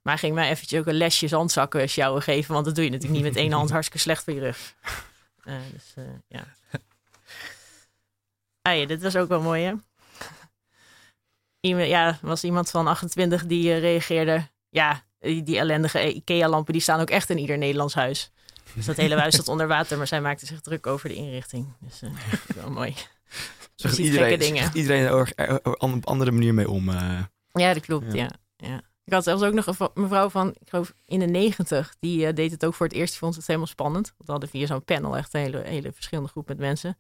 Maar 0.02 0.14
hij 0.14 0.18
ging 0.18 0.36
mij 0.36 0.50
eventjes 0.50 0.80
ook 0.80 0.88
een 0.88 0.94
lesje 0.94 1.28
zandzakken 1.28 1.90
sjouwen 1.90 2.22
geven, 2.22 2.54
want 2.54 2.66
dat 2.66 2.76
doe 2.76 2.84
je 2.84 2.90
natuurlijk 2.90 3.22
niet 3.22 3.34
met 3.34 3.42
één 3.42 3.52
hand, 3.52 3.70
hartstikke 3.80 4.02
slecht 4.02 4.24
voor 4.24 4.34
je 4.34 4.40
rug. 4.40 4.76
Uh, 5.46 5.56
dus 5.72 5.94
uh, 5.98 6.04
ja. 6.28 6.46
Ah 8.72 8.78
ja, 8.78 8.86
dit 8.86 9.02
was 9.02 9.16
ook 9.16 9.28
wel 9.28 9.42
mooi, 9.42 9.64
hè? 9.64 9.74
Iemand, 11.70 11.88
ja, 11.88 12.18
was 12.22 12.44
iemand 12.44 12.70
van 12.70 12.88
28 12.88 13.46
die 13.46 13.70
uh, 13.70 13.80
reageerde. 13.80 14.48
Ja, 14.70 15.04
die, 15.20 15.44
die 15.44 15.58
ellendige 15.58 16.14
IKEA-lampen 16.14 16.74
die 16.74 16.82
staan 16.82 17.00
ook 17.00 17.10
echt 17.10 17.30
in 17.30 17.38
ieder 17.38 17.58
Nederlands 17.58 17.94
huis. 17.94 18.32
Dus 18.74 18.86
dat 18.86 18.98
hele 18.98 19.16
huis 19.16 19.36
zat 19.36 19.48
onder 19.48 19.68
water, 19.68 19.98
maar 19.98 20.08
zij 20.08 20.22
maakte 20.22 20.46
zich 20.46 20.62
druk 20.62 20.88
over 20.88 21.10
de 21.10 21.16
inrichting. 21.16 21.74
Dus 21.80 22.02
uh, 22.04 22.12
wel 22.56 22.72
mooi. 22.72 22.96
Zo 23.76 23.90
gaat 23.90 23.98
iedereen, 23.98 24.40
dingen. 24.40 24.70
iedereen 24.74 25.06
er 25.06 25.60
op 25.64 25.82
een 25.82 26.04
andere 26.04 26.32
manier 26.32 26.54
mee 26.54 26.70
om. 26.70 26.90
Uh... 26.90 27.20
Ja, 27.52 27.74
dat 27.74 27.86
klopt, 27.86 28.14
ja. 28.14 28.30
ja. 28.58 28.68
ja. 28.68 28.82
Ik 29.04 29.14
had 29.14 29.24
zelfs 29.24 29.44
ook 29.44 29.54
nog 29.54 29.66
een 29.66 29.90
mevrouw 29.94 30.30
van, 30.30 30.50
ik 30.60 30.70
geloof 30.70 30.94
in 31.06 31.20
de 31.20 31.26
negentig, 31.26 31.96
die 32.00 32.28
uh, 32.28 32.34
deed 32.34 32.52
het 32.52 32.66
ook 32.66 32.74
voor 32.74 32.86
het 32.86 32.96
eerst. 32.96 33.10
Die 33.10 33.20
vond 33.20 33.36
het 33.36 33.48
helemaal 33.48 33.68
spannend. 33.68 34.06
Want 34.06 34.26
we 34.26 34.32
hadden 34.32 34.50
via 34.50 34.66
zo'n 34.66 34.84
panel 34.84 35.18
echt 35.18 35.34
een 35.34 35.42
hele, 35.42 35.62
hele 35.66 35.92
verschillende 35.92 36.30
groep 36.30 36.48
met 36.48 36.58
mensen. 36.58 36.98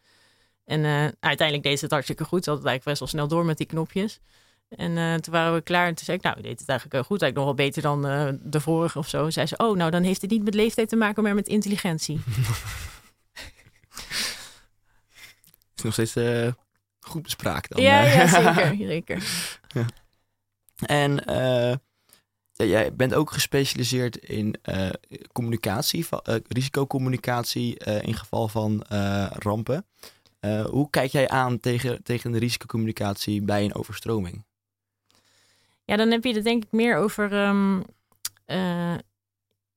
En 0.65 0.80
uh, 0.84 1.08
uiteindelijk 1.19 1.63
deed 1.63 1.78
ze 1.78 1.84
het 1.84 1.93
hartstikke 1.93 2.24
goed. 2.24 2.43
Ze 2.43 2.50
had 2.50 2.60
het 2.60 2.67
eigenlijk 2.67 3.00
best 3.00 3.00
wel 3.00 3.08
snel 3.08 3.38
door 3.38 3.45
met 3.45 3.58
die 3.58 3.67
knopjes. 3.67 4.19
En 4.69 4.91
uh, 4.91 5.15
toen 5.15 5.34
waren 5.34 5.54
we 5.54 5.62
klaar 5.62 5.88
en 5.88 5.95
toen 5.95 6.06
zei 6.06 6.17
ik, 6.17 6.24
nou, 6.24 6.41
deed 6.41 6.60
het 6.60 6.69
eigenlijk 6.69 6.91
heel 6.91 7.08
goed. 7.08 7.21
Eigenlijk 7.21 7.36
nog 7.36 7.45
wel 7.45 7.65
beter 7.65 7.82
dan 7.82 8.08
uh, 8.08 8.30
de 8.52 8.62
vorige 8.62 8.97
of 8.97 9.08
zo. 9.08 9.30
Zei 9.30 9.45
ze, 9.45 9.58
oh, 9.58 9.78
nou, 9.78 9.91
dan 9.91 10.04
heeft 10.04 10.21
het 10.21 10.32
niet 10.32 10.43
met 10.43 10.54
leeftijd 10.54 10.89
te 10.89 10.95
maken, 10.95 11.24
maar 11.24 11.36
met 11.36 11.47
intelligentie. 11.47 12.19
is 15.76 15.84
nog 15.84 15.93
steeds 15.93 16.15
goed 17.00 17.21
bespraakt 17.21 17.69
dan. 17.69 17.84
Ja, 17.84 18.02
ja 18.02 18.28
zeker. 18.56 18.76
zeker. 18.88 19.24
ja. 19.67 19.86
En 20.86 21.24
jij 22.56 22.95
bent 22.95 23.13
ook 23.13 23.32
gespecialiseerd 23.32 24.17
in 24.17 24.56
communicatie, 25.32 26.08
risicocommunicatie 26.47 27.78
in 27.78 28.15
geval 28.15 28.47
van 28.47 28.84
rampen. 29.30 29.86
Uh, 30.41 30.65
hoe 30.65 30.89
kijk 30.89 31.12
jij 31.12 31.30
aan 31.30 31.60
tegen, 31.60 32.04
tegen 32.04 32.32
de 32.32 32.39
risicocommunicatie 32.39 33.41
bij 33.41 33.63
een 33.63 33.75
overstroming? 33.75 34.45
Ja, 35.86 35.95
dan 35.95 36.12
heb 36.12 36.23
je 36.23 36.34
het 36.34 36.43
denk 36.43 36.63
ik 36.63 36.71
meer 36.71 36.97
over 36.97 37.34
um, 37.34 37.84
uh, 38.47 38.95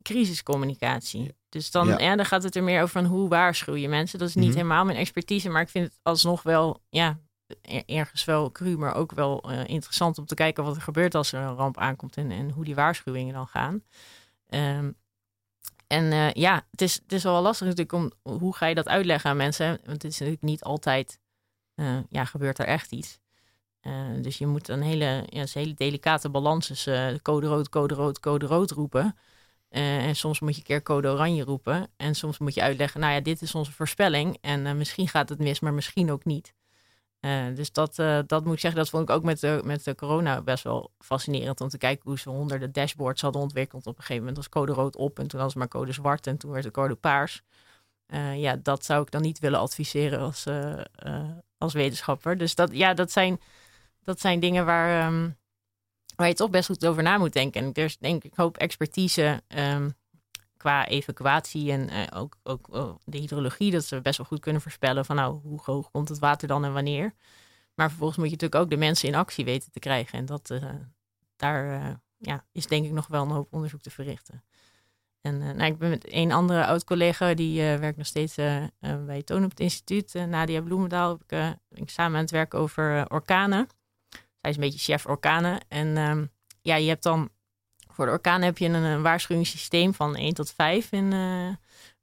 crisiscommunicatie. 0.02 1.22
Ja. 1.22 1.30
Dus 1.48 1.70
dan, 1.70 1.86
ja. 1.86 1.98
ja. 1.98 2.16
dan 2.16 2.26
gaat 2.26 2.42
het 2.42 2.56
er 2.56 2.62
meer 2.62 2.82
over 2.82 3.02
van 3.02 3.04
hoe 3.04 3.28
waarschuw 3.28 3.74
je 3.74 3.88
mensen. 3.88 4.18
Dat 4.18 4.28
is 4.28 4.34
niet 4.34 4.44
mm 4.44 4.50
-hmm. 4.50 4.60
helemaal 4.60 4.84
mijn 4.84 4.98
expertise, 4.98 5.48
maar 5.48 5.62
ik 5.62 5.68
vind 5.68 5.84
het 5.84 5.98
alsnog 6.02 6.42
wel, 6.42 6.80
ja, 6.88 7.18
ergens 7.86 8.24
wel 8.24 8.52
cru, 8.52 8.76
maar 8.76 8.94
ook 8.94 9.12
wel 9.12 9.50
uh, 9.50 9.64
interessant 9.66 10.18
om 10.18 10.26
te 10.26 10.34
kijken 10.34 10.64
wat 10.64 10.76
er 10.76 10.82
gebeurt 10.82 11.14
als 11.14 11.32
er 11.32 11.40
een 11.40 11.54
ramp 11.54 11.78
aankomt 11.78 12.16
en, 12.16 12.30
en 12.30 12.50
hoe 12.50 12.64
die 12.64 12.74
waarschuwingen 12.74 13.34
dan 13.34 13.46
gaan. 13.46 13.82
Um, 14.48 14.96
en 15.94 16.12
uh, 16.12 16.32
ja, 16.32 16.66
het 16.70 16.80
is, 16.80 16.94
het 16.94 17.12
is 17.12 17.22
wel 17.22 17.42
lastig 17.42 17.66
natuurlijk 17.66 17.92
om 18.24 18.38
hoe 18.38 18.56
ga 18.56 18.66
je 18.66 18.74
dat 18.74 18.88
uitleggen 18.88 19.30
aan 19.30 19.36
mensen. 19.36 19.68
Want 19.68 20.02
het 20.02 20.12
is 20.12 20.18
natuurlijk 20.18 20.42
niet 20.42 20.62
altijd, 20.62 21.18
uh, 21.74 21.98
ja, 22.10 22.24
gebeurt 22.24 22.58
er 22.58 22.66
echt 22.66 22.92
iets. 22.92 23.18
Uh, 23.82 24.22
dus 24.22 24.38
je 24.38 24.46
moet 24.46 24.68
een 24.68 24.82
hele, 24.82 25.24
ja, 25.26 25.40
een 25.40 25.48
hele 25.52 25.74
delicate 25.74 26.28
balans 26.28 26.66
tussen 26.66 27.22
code 27.22 27.46
rood, 27.46 27.68
code 27.68 27.94
rood, 27.94 28.20
code 28.20 28.46
rood 28.46 28.70
roepen. 28.70 29.16
en 29.68 30.16
soms 30.16 30.40
moet 30.40 30.54
je 30.54 30.60
een 30.60 30.66
keer 30.66 30.82
code 30.82 31.08
oranje 31.08 31.44
roepen. 31.44 31.90
En 31.96 32.14
soms 32.14 32.38
moet 32.38 32.54
je 32.54 32.62
uitleggen, 32.62 33.00
nou 33.00 33.12
ja, 33.12 33.20
dit 33.20 33.42
is 33.42 33.54
onze 33.54 33.72
voorspelling. 33.72 34.38
En 34.40 34.76
misschien 34.76 35.08
gaat 35.08 35.28
het 35.28 35.38
mis, 35.38 35.60
maar 35.60 35.74
misschien 35.74 36.10
ook 36.10 36.24
niet. 36.24 36.54
Uh, 37.24 37.54
dus 37.54 37.72
dat, 37.72 37.98
uh, 37.98 38.18
dat 38.26 38.44
moet 38.44 38.54
ik 38.54 38.60
zeggen, 38.60 38.80
dat 38.80 38.90
vond 38.90 39.08
ik 39.08 39.14
ook 39.14 39.22
met 39.22 39.40
de, 39.40 39.60
met 39.64 39.84
de 39.84 39.94
corona 39.94 40.42
best 40.42 40.64
wel 40.64 40.90
fascinerend 40.98 41.60
om 41.60 41.68
te 41.68 41.78
kijken 41.78 42.02
hoe 42.04 42.18
ze 42.18 42.28
honderden 42.30 42.72
dashboards 42.72 43.22
hadden 43.22 43.42
ontwikkeld. 43.42 43.86
Op 43.86 43.96
een 43.96 44.00
gegeven 44.00 44.18
moment 44.18 44.36
was 44.36 44.48
code 44.48 44.72
rood 44.72 44.96
op 44.96 45.18
en 45.18 45.28
toen 45.28 45.40
was 45.40 45.54
maar 45.54 45.68
code 45.68 45.92
zwart 45.92 46.26
en 46.26 46.36
toen 46.36 46.50
werd 46.50 46.64
het 46.64 46.72
code 46.72 46.94
paars. 46.94 47.42
Uh, 48.06 48.40
ja, 48.40 48.56
dat 48.56 48.84
zou 48.84 49.02
ik 49.02 49.10
dan 49.10 49.22
niet 49.22 49.38
willen 49.38 49.60
adviseren 49.60 50.18
als, 50.18 50.46
als 51.58 51.72
wetenschapper. 51.72 52.38
Dus 52.38 52.54
dat, 52.54 52.76
ja, 52.76 52.94
dat, 52.94 53.10
zijn, 53.10 53.40
dat 54.02 54.20
zijn 54.20 54.40
dingen 54.40 54.64
waar, 54.64 55.06
um, 55.06 55.36
waar 56.16 56.28
je 56.28 56.34
toch 56.34 56.50
best 56.50 56.66
goed 56.66 56.86
over 56.86 57.02
na 57.02 57.18
moet 57.18 57.32
denken. 57.32 57.62
En 57.62 57.72
er 57.72 57.84
is 57.84 57.98
denk 57.98 58.24
ik 58.24 58.34
hoop 58.34 58.56
expertise 58.56 59.42
um, 59.48 59.94
qua 60.64 60.86
evacuatie 60.86 61.72
en 61.72 61.92
uh, 61.92 62.06
ook, 62.14 62.36
ook 62.42 62.68
uh, 62.72 62.94
de 63.04 63.18
hydrologie, 63.18 63.70
dat 63.70 63.84
ze 63.84 64.00
best 64.00 64.16
wel 64.16 64.26
goed 64.26 64.40
kunnen 64.40 64.62
voorspellen 64.62 65.04
van 65.04 65.16
nou, 65.16 65.40
hoe 65.42 65.60
hoog 65.64 65.90
komt 65.90 66.08
het 66.08 66.18
water 66.18 66.48
dan 66.48 66.64
en 66.64 66.72
wanneer. 66.72 67.14
Maar 67.74 67.88
vervolgens 67.88 68.18
moet 68.18 68.26
je 68.26 68.32
natuurlijk 68.32 68.62
ook 68.62 68.70
de 68.70 68.76
mensen 68.76 69.08
in 69.08 69.14
actie 69.14 69.44
weten 69.44 69.72
te 69.72 69.78
krijgen. 69.78 70.18
En 70.18 70.26
dat, 70.26 70.60
daar 71.36 71.66
ja, 72.18 72.44
is 72.52 72.66
denk 72.66 72.84
ik 72.84 72.92
nog 72.92 73.06
wel 73.06 73.22
een 73.22 73.30
hoop 73.30 73.52
onderzoek 73.52 73.80
te 73.80 73.90
verrichten. 73.90 74.44
En 75.20 75.38
nou, 75.38 75.64
ik 75.64 75.78
ben 75.78 75.90
met 75.90 76.12
een 76.12 76.32
andere 76.32 76.66
oud-collega, 76.66 77.34
die 77.34 77.60
werkt 77.60 77.96
nog 77.96 78.06
steeds 78.06 78.34
bij 79.06 79.22
Toon 79.24 79.44
op 79.44 79.50
het 79.50 79.60
instituut. 79.60 80.14
Nadia 80.14 80.62
Bloemendaal, 80.62 81.18
ben 81.26 81.60
ik, 81.68 81.90
samen 81.90 82.16
aan 82.16 82.22
het 82.22 82.30
werk 82.30 82.54
over 82.54 83.10
orkanen. 83.10 83.66
Zij 84.40 84.50
is 84.50 84.56
een 84.56 84.62
beetje 84.62 84.92
chef 84.92 85.06
orkanen. 85.06 85.60
En 85.68 85.96
ehm, 85.96 86.24
ja, 86.60 86.76
je 86.76 86.88
hebt 86.88 87.02
dan 87.02 87.30
voor 87.94 88.06
de 88.06 88.12
orkaan 88.12 88.42
heb 88.42 88.58
je 88.58 88.66
een, 88.66 88.74
een 88.74 89.02
waarschuwingssysteem 89.02 89.94
van 89.94 90.16
1 90.16 90.34
tot 90.34 90.52
5. 90.52 90.92
En, 90.92 91.12
uh, 91.12 91.48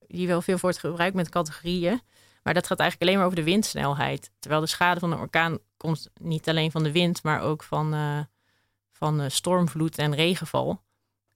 die 0.07 0.27
wel 0.27 0.41
veel 0.41 0.57
wordt 0.61 0.77
gebruikt 0.77 1.15
met 1.15 1.29
categorieën. 1.29 2.01
Maar 2.43 2.53
dat 2.53 2.67
gaat 2.67 2.79
eigenlijk 2.79 3.09
alleen 3.09 3.21
maar 3.21 3.31
over 3.31 3.43
de 3.45 3.51
windsnelheid. 3.51 4.31
Terwijl 4.39 4.61
de 4.61 4.67
schade 4.67 4.99
van 4.99 5.11
een 5.11 5.19
orkaan 5.19 5.57
komt 5.77 6.09
niet 6.19 6.49
alleen 6.49 6.71
van 6.71 6.83
de 6.83 6.91
wind, 6.91 7.23
maar 7.23 7.41
ook 7.41 7.63
van, 7.63 7.93
uh, 7.93 8.19
van 8.91 9.21
uh, 9.21 9.29
stormvloed 9.29 9.97
en 9.97 10.15
regenval. 10.15 10.81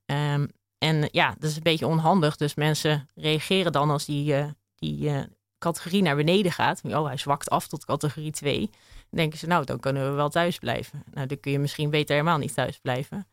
Um, 0.06 0.52
en 0.78 1.10
ja, 1.12 1.36
dat 1.40 1.50
is 1.50 1.56
een 1.56 1.64
beetje 1.64 1.88
onhandig. 1.88 2.36
Dus 2.36 2.56
mensen 2.56 3.10
reageren 3.16 3.72
dan 3.72 3.90
als 3.90 4.06
die, 4.06 4.36
die 4.76 5.28
categorie 5.58 6.02
naar 6.02 6.16
beneden 6.16 6.52
gaat. 6.52 6.82
Oh, 6.84 7.06
hij 7.06 7.18
zwakt 7.18 7.50
af 7.50 7.68
tot 7.68 7.86
categorie 7.86 8.32
2. 8.32 8.60
Dan 8.60 8.70
denken 9.10 9.40
ze, 9.40 9.48
nou, 9.48 9.66
dan 9.66 9.80
kunnen 9.80 10.10
we 10.10 10.16
wel 10.16 10.30
thuis 10.30 10.60
blijven. 10.60 11.04
Nou, 11.14 11.28
dan 11.28 11.40
kun 11.40 11.52
je 11.52 11.60
misschien 11.60 11.90
beter 11.90 12.16
helemaal 12.16 12.38
niet 12.38 12.54
thuis 12.54 12.80
blijven. 12.80 13.28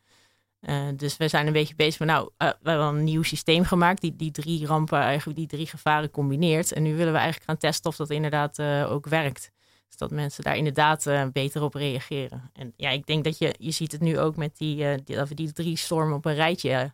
Uh, 0.69 0.87
dus 0.95 1.17
we 1.17 1.27
zijn 1.27 1.47
een 1.47 1.53
beetje 1.53 1.75
bezig 1.75 1.97
van, 1.97 2.07
nou, 2.07 2.29
uh, 2.37 2.49
we 2.61 2.69
hebben 2.69 2.87
een 2.87 3.03
nieuw 3.03 3.23
systeem 3.23 3.63
gemaakt 3.63 4.01
die 4.01 4.15
die 4.15 4.31
drie 4.31 4.65
rampen, 4.65 4.99
eigenlijk 4.99 5.37
die 5.37 5.47
drie 5.47 5.67
gevaren 5.67 6.11
combineert. 6.11 6.71
En 6.71 6.83
nu 6.83 6.95
willen 6.95 7.11
we 7.13 7.19
eigenlijk 7.19 7.49
gaan 7.49 7.57
testen 7.57 7.89
of 7.89 7.95
dat 7.95 8.09
inderdaad 8.09 8.59
uh, 8.59 8.91
ook 8.91 9.07
werkt. 9.07 9.51
Dus 9.87 9.97
dat 9.97 10.11
mensen 10.11 10.43
daar 10.43 10.57
inderdaad 10.57 11.09
beter 11.31 11.61
op 11.61 11.73
reageren. 11.73 12.49
En 12.53 12.73
ja, 12.77 12.89
ik 12.89 13.05
denk 13.05 13.23
dat 13.23 13.37
je, 13.37 13.55
je 13.57 13.71
ziet 13.71 13.91
het 13.91 14.01
nu 14.01 14.19
ook 14.19 14.35
met 14.35 14.57
die, 14.57 15.03
die 15.03 15.15
dat 15.15 15.29
we 15.29 15.35
die 15.35 15.53
drie 15.53 15.77
stormen 15.77 16.15
op 16.15 16.25
een 16.25 16.35
rijtje 16.35 16.93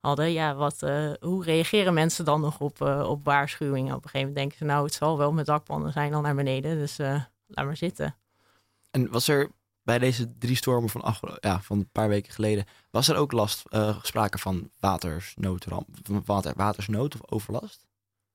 hadden. 0.00 0.32
Ja, 0.32 0.54
wat, 0.54 0.80
hoe 1.20 1.44
reageren 1.44 1.94
mensen 1.94 2.24
dan 2.24 2.40
nog 2.40 2.60
op, 2.60 2.80
op 2.80 3.24
waarschuwingen? 3.24 3.94
Op 3.94 4.04
een 4.04 4.10
gegeven 4.10 4.18
moment 4.18 4.36
denken 4.36 4.58
ze, 4.58 4.64
nou, 4.64 4.84
het 4.84 4.94
zal 4.94 5.18
wel 5.18 5.32
met 5.32 5.46
dakpannen 5.46 5.92
zijn 5.92 6.10
dan 6.10 6.22
naar 6.22 6.34
beneden, 6.34 6.78
dus 6.78 6.96
laat 7.46 7.64
maar 7.64 7.76
zitten. 7.76 8.16
En 8.90 9.10
was 9.10 9.28
er 9.28 9.50
bij 9.88 9.98
deze 9.98 10.38
drie 10.38 10.56
stormen 10.56 10.90
van, 10.90 11.14
ja, 11.40 11.60
van 11.60 11.78
een 11.78 11.90
paar 11.92 12.08
weken 12.08 12.32
geleden, 12.32 12.64
was 12.90 13.08
er 13.08 13.16
ook 13.16 13.32
last, 13.32 13.64
uh, 13.70 13.98
sprake 14.02 14.38
van 14.38 14.70
watersnoodramp, 14.80 15.88
water, 16.24 16.52
watersnood 16.56 17.14
of 17.14 17.30
overlast? 17.32 17.86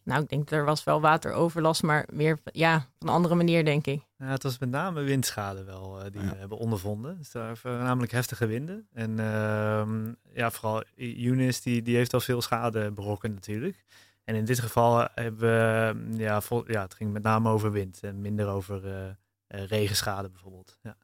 Nou, 0.04 0.22
ik 0.22 0.30
denk 0.30 0.52
er 0.52 0.66
was 0.66 0.84
wel 0.84 1.02
wateroverlast, 1.02 1.84
maar 1.84 2.08
meer 2.12 2.40
ja, 2.44 2.76
op 2.76 3.08
een 3.08 3.14
andere 3.14 3.36
manier, 3.36 3.66
denk 3.66 3.88
ik. 3.88 4.02
Ja, 4.18 4.26
het 4.26 4.44
was 4.44 4.58
met 4.58 4.70
name 4.70 5.02
windschade 5.02 5.64
wel 5.64 5.98
uh, 5.98 6.12
die 6.12 6.22
we 6.22 6.36
hebben 6.36 6.58
ondervonden. 6.58 7.18
Dus 7.18 7.32
daar 7.32 7.60
namelijk 7.64 8.12
heftige 8.12 8.46
winden. 8.46 8.88
En 8.94 9.12
uh, 9.12 10.14
ja, 10.34 10.52
vooral 10.52 10.84
Eunice, 10.96 11.62
die, 11.62 11.82
die 11.82 11.96
heeft 11.96 12.14
al 12.14 12.20
veel 12.20 12.42
schade 12.42 12.92
berokkend 12.92 13.34
natuurlijk. 13.34 13.84
En 14.24 14.36
in 14.36 14.46
dit 14.46 14.60
geval 14.60 15.08
hebben 15.14 15.40
we, 15.40 16.18
ja, 16.18 16.42
vol, 16.42 16.72
ja, 16.72 16.82
het 16.82 16.94
ging 16.94 17.12
met 17.14 17.24
name 17.24 17.50
over 17.50 17.72
wind 17.72 18.00
en 18.04 18.22
minder 18.22 18.48
over 18.48 18.86
uh, 18.86 19.66
regenschade 19.66 20.30
bijvoorbeeld. 20.30 20.78
Ja. 20.82 20.98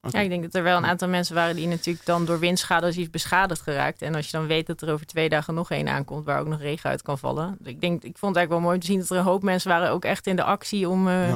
Ja, 0.00 0.20
ik 0.20 0.28
denk 0.28 0.42
dat 0.42 0.54
er 0.54 0.62
wel 0.62 0.76
een 0.76 0.86
aantal 0.86 1.08
mensen 1.08 1.34
waren 1.34 1.56
die 1.56 1.66
natuurlijk 1.66 2.06
dan 2.06 2.24
door 2.24 2.38
windschade 2.38 2.92
iets 2.92 3.10
beschadigd 3.10 3.60
geraakt. 3.60 4.02
En 4.02 4.14
als 4.14 4.26
je 4.26 4.32
dan 4.32 4.46
weet 4.46 4.66
dat 4.66 4.82
er 4.82 4.92
over 4.92 5.06
twee 5.06 5.28
dagen 5.28 5.54
nog 5.54 5.70
één 5.70 5.88
aankomt 5.88 6.24
waar 6.24 6.40
ook 6.40 6.46
nog 6.46 6.60
regen 6.60 6.90
uit 6.90 7.02
kan 7.02 7.18
vallen. 7.18 7.58
Ik, 7.64 7.80
denk, 7.80 8.02
ik 8.02 8.18
vond 8.18 8.34
het 8.34 8.36
eigenlijk 8.36 8.50
wel 8.50 8.60
mooi 8.60 8.78
te 8.78 8.86
zien 8.86 8.98
dat 8.98 9.10
er 9.10 9.16
een 9.16 9.22
hoop 9.22 9.42
mensen 9.42 9.70
waren 9.70 9.90
ook 9.90 10.04
echt 10.04 10.26
in 10.26 10.36
de 10.36 10.44
actie 10.44 10.88
om... 10.88 11.08
Uh, 11.08 11.34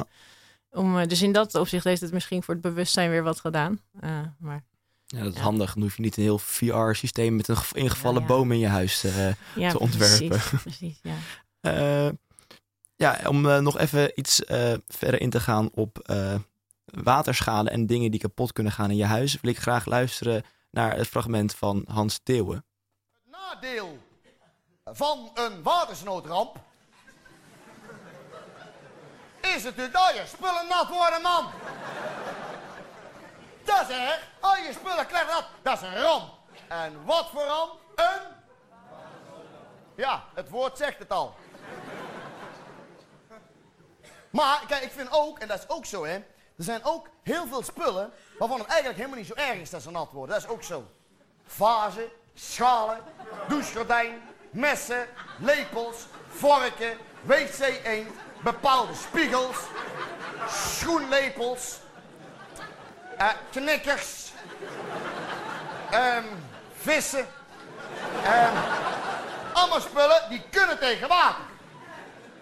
om 0.69 0.97
uh, 0.97 1.07
dus 1.07 1.21
in 1.21 1.31
dat 1.31 1.55
opzicht 1.55 1.83
heeft 1.83 2.01
het 2.01 2.11
misschien 2.11 2.43
voor 2.43 2.53
het 2.53 2.63
bewustzijn 2.63 3.09
weer 3.09 3.23
wat 3.23 3.39
gedaan. 3.39 3.81
Uh, 4.03 4.19
maar, 4.39 4.63
ja, 5.05 5.23
dat 5.23 5.35
is 5.35 5.39
handig. 5.39 5.73
Dan 5.73 5.83
hoef 5.83 5.95
je 5.95 6.01
niet 6.01 6.17
een 6.17 6.23
heel 6.23 6.37
VR-systeem 6.37 7.35
met 7.35 7.47
een 7.47 7.57
ingevallen 7.71 8.25
boom 8.25 8.51
in 8.51 8.59
je 8.59 8.67
huis 8.67 8.99
te 8.99 9.79
ontwerpen. 9.79 10.27
Precies, 10.27 10.61
precies 10.61 10.99
ja. 11.01 12.11
ja, 12.95 13.19
om 13.27 13.63
nog 13.63 13.77
even 13.77 14.11
iets 14.15 14.41
verder 14.87 15.21
in 15.21 15.29
te 15.29 15.39
gaan 15.39 15.69
op 15.73 16.09
waterschade 16.91 17.69
en 17.69 17.85
dingen 17.85 18.11
die 18.11 18.19
kapot 18.19 18.53
kunnen 18.53 18.71
gaan 18.71 18.89
in 18.89 18.95
je 18.95 19.05
huis, 19.05 19.37
wil 19.41 19.51
ik 19.51 19.59
graag 19.59 19.85
luisteren 19.85 20.43
naar 20.71 20.95
het 20.95 21.07
fragment 21.07 21.55
van 21.55 21.85
Hans 21.87 22.19
Theeuwen. 22.23 22.65
Het 23.23 23.31
nadeel 23.31 23.97
van 24.85 25.31
een 25.33 25.63
watersnoodramp 25.63 26.57
is 29.41 29.63
natuurlijk 29.63 29.93
dat 29.93 30.13
je 30.13 30.23
spullen 30.27 30.67
nat 30.69 30.89
worden, 30.89 31.21
man. 31.21 31.45
Dat 33.63 33.89
is 33.89 33.95
echt, 33.95 34.19
al 34.39 34.55
je 34.55 34.73
spullen 34.73 35.07
krijgen 35.07 35.33
nat, 35.33 35.45
dat 35.61 35.81
is 35.81 35.87
een 35.87 36.01
ramp. 36.01 36.33
En 36.67 37.05
wat 37.05 37.29
voor 37.29 37.43
ramp? 37.43 37.79
Een... 37.95 38.21
Ja, 39.95 40.23
het 40.33 40.49
woord 40.49 40.77
zegt 40.77 40.99
het 40.99 41.11
al. 41.11 41.35
Maar, 44.29 44.63
kijk, 44.67 44.83
ik 44.83 44.91
vind 44.91 45.11
ook, 45.11 45.39
en 45.39 45.47
dat 45.47 45.59
is 45.59 45.69
ook 45.69 45.85
zo, 45.85 46.05
hè. 46.05 46.23
Er 46.61 46.67
zijn 46.67 46.83
ook 46.83 47.07
heel 47.23 47.47
veel 47.47 47.63
spullen 47.63 48.11
waarvan 48.37 48.59
het 48.59 48.67
eigenlijk 48.67 48.97
helemaal 48.97 49.17
niet 49.17 49.27
zo 49.27 49.33
erg 49.33 49.59
is 49.59 49.69
dat 49.69 49.81
ze 49.81 49.91
nat 49.91 50.11
worden. 50.11 50.35
Dat 50.35 50.43
is 50.43 50.51
ook 50.51 50.63
zo. 50.63 50.87
Vazen, 51.45 52.09
schalen, 52.33 52.99
douchegordijn, 53.47 54.21
messen, 54.49 55.07
lepels, 55.37 55.95
vorken, 56.27 56.97
wc-eend, 57.21 58.09
bepaalde 58.43 58.93
spiegels, 58.93 59.57
schoenlepels, 60.47 61.77
uh, 63.19 63.29
knikkers, 63.51 64.31
um, 65.93 66.25
vissen. 66.77 67.27
Um, 68.25 68.57
allemaal 69.53 69.81
spullen 69.81 70.29
die 70.29 70.43
kunnen 70.49 70.79
tegen 70.79 71.07
water. 71.07 71.43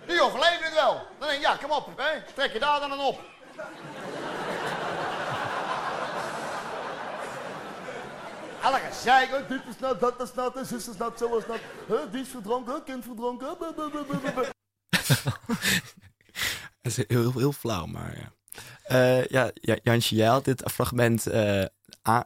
Die 0.05 0.22
overleven 0.22 0.63
het 0.63 0.74
wel. 0.74 0.93
Dan 1.20 1.28
denk 1.28 1.41
je, 1.41 1.47
ja, 1.47 1.55
kom 1.55 1.72
op, 1.72 1.88
hè, 1.97 2.22
trek 2.34 2.53
je 2.53 2.59
daar 2.59 2.80
dan 2.80 2.99
op. 2.99 3.20
Alle 8.62 8.80
gezeik, 8.80 9.47
dit 9.47 9.62
is 9.70 9.80
nat, 9.80 9.99
dat 9.99 10.22
is 10.22 10.34
nat, 10.34 10.60
zus 10.64 10.88
is 10.88 10.97
nat, 10.97 11.18
zo 11.18 11.38
is 11.38 11.45
nat. 11.47 11.60
Huh, 11.88 12.12
die 12.12 12.22
is 12.22 12.28
verdronken, 12.28 12.84
kind 12.84 13.03
verdronken. 13.03 13.47
Het 16.82 16.97
is 16.97 17.07
heel, 17.07 17.32
heel 17.38 17.51
flauw, 17.51 17.86
maar 17.86 18.18
ja. 18.18 18.32
Uh, 18.91 19.26
ja, 19.26 19.51
Jansje, 19.84 20.16
jij 20.16 20.28
had 20.28 20.45
dit 20.45 20.72
fragment 20.72 21.28
uh, 21.28 21.64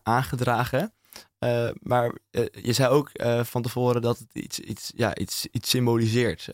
aangedragen. 0.03 0.93
Uh, 1.39 1.69
maar 1.81 2.11
je 2.51 2.73
zei 2.73 2.89
ook 2.89 3.11
van 3.43 3.61
tevoren 3.61 4.01
dat 4.01 4.17
het 4.17 4.33
iets, 4.33 4.59
iets, 4.59 4.91
ja, 4.95 5.15
iets, 5.15 5.47
iets 5.51 5.69
symboliseert. 5.69 6.49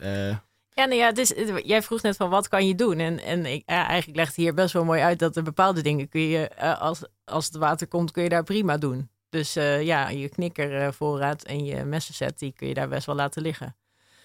Ja, 0.70 0.86
nou 0.86 0.96
ja, 0.96 1.16
is, 1.16 1.34
jij 1.64 1.82
vroeg 1.82 2.02
net 2.02 2.16
van 2.16 2.30
wat 2.30 2.48
kan 2.48 2.68
je 2.68 2.76
doen? 2.76 3.00
En, 3.00 3.20
en 3.20 3.46
ik, 3.46 3.64
ja, 3.66 3.88
eigenlijk 3.88 4.18
legt 4.18 4.36
hier 4.36 4.54
best 4.54 4.74
wel 4.74 4.86
mooi 4.86 5.02
uit 5.02 5.20
dat 5.20 5.36
er 5.36 5.44
bepaalde 5.44 5.82
dingen 5.82 6.10
kun 6.10 6.22
je, 6.22 6.58
als, 6.80 7.02
als 7.24 7.46
het 7.46 7.56
water 7.56 7.88
komt, 7.88 8.12
kun 8.12 8.24
je 8.24 8.30
daar 8.30 8.44
prima 8.44 8.78
doen. 8.78 9.10
Dus 9.30 9.58
uh, 9.58 9.84
ja, 9.84 10.10
je 10.10 10.30
knikkervoorraad 10.30 11.44
en 11.44 11.66
je 11.66 11.84
messenset, 11.84 12.40
die 12.40 12.54
kun 12.54 12.68
je 12.68 12.74
daar 12.74 12.90
best 12.90 13.06
wel 13.06 13.16
laten 13.16 13.42
liggen. 13.42 13.76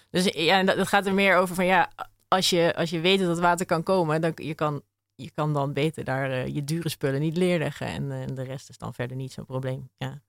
Dus 0.09 0.25
ja, 0.25 0.63
dat, 0.63 0.87
gaat 0.87 1.05
er 1.05 1.13
meer 1.13 1.37
over 1.37 1.55
van 1.55 1.65
ja, 1.65 1.91
als 2.27 2.49
je, 2.49 2.75
als 2.75 2.89
je 2.89 2.99
weet 2.99 3.19
dat 3.19 3.27
het 3.27 3.39
water 3.39 3.65
kan 3.65 3.83
komen, 3.83 4.21
dan 4.21 4.31
je 4.35 4.53
kan 4.53 4.81
je 5.15 5.31
kan 5.31 5.53
dan 5.53 5.73
beter 5.73 6.03
daar 6.03 6.49
je 6.49 6.63
dure 6.63 6.89
spullen 6.89 7.19
niet 7.19 7.37
leerleggen. 7.37 7.87
En, 7.87 8.03
uh, 8.03 8.35
de 8.35 8.43
rest 8.43 8.69
is 8.69 8.77
dan 8.77 8.93
verder 8.93 9.17
niet 9.17 9.31
zo'n 9.31 9.45
probleem. 9.45 9.89
Ja. 9.97 10.21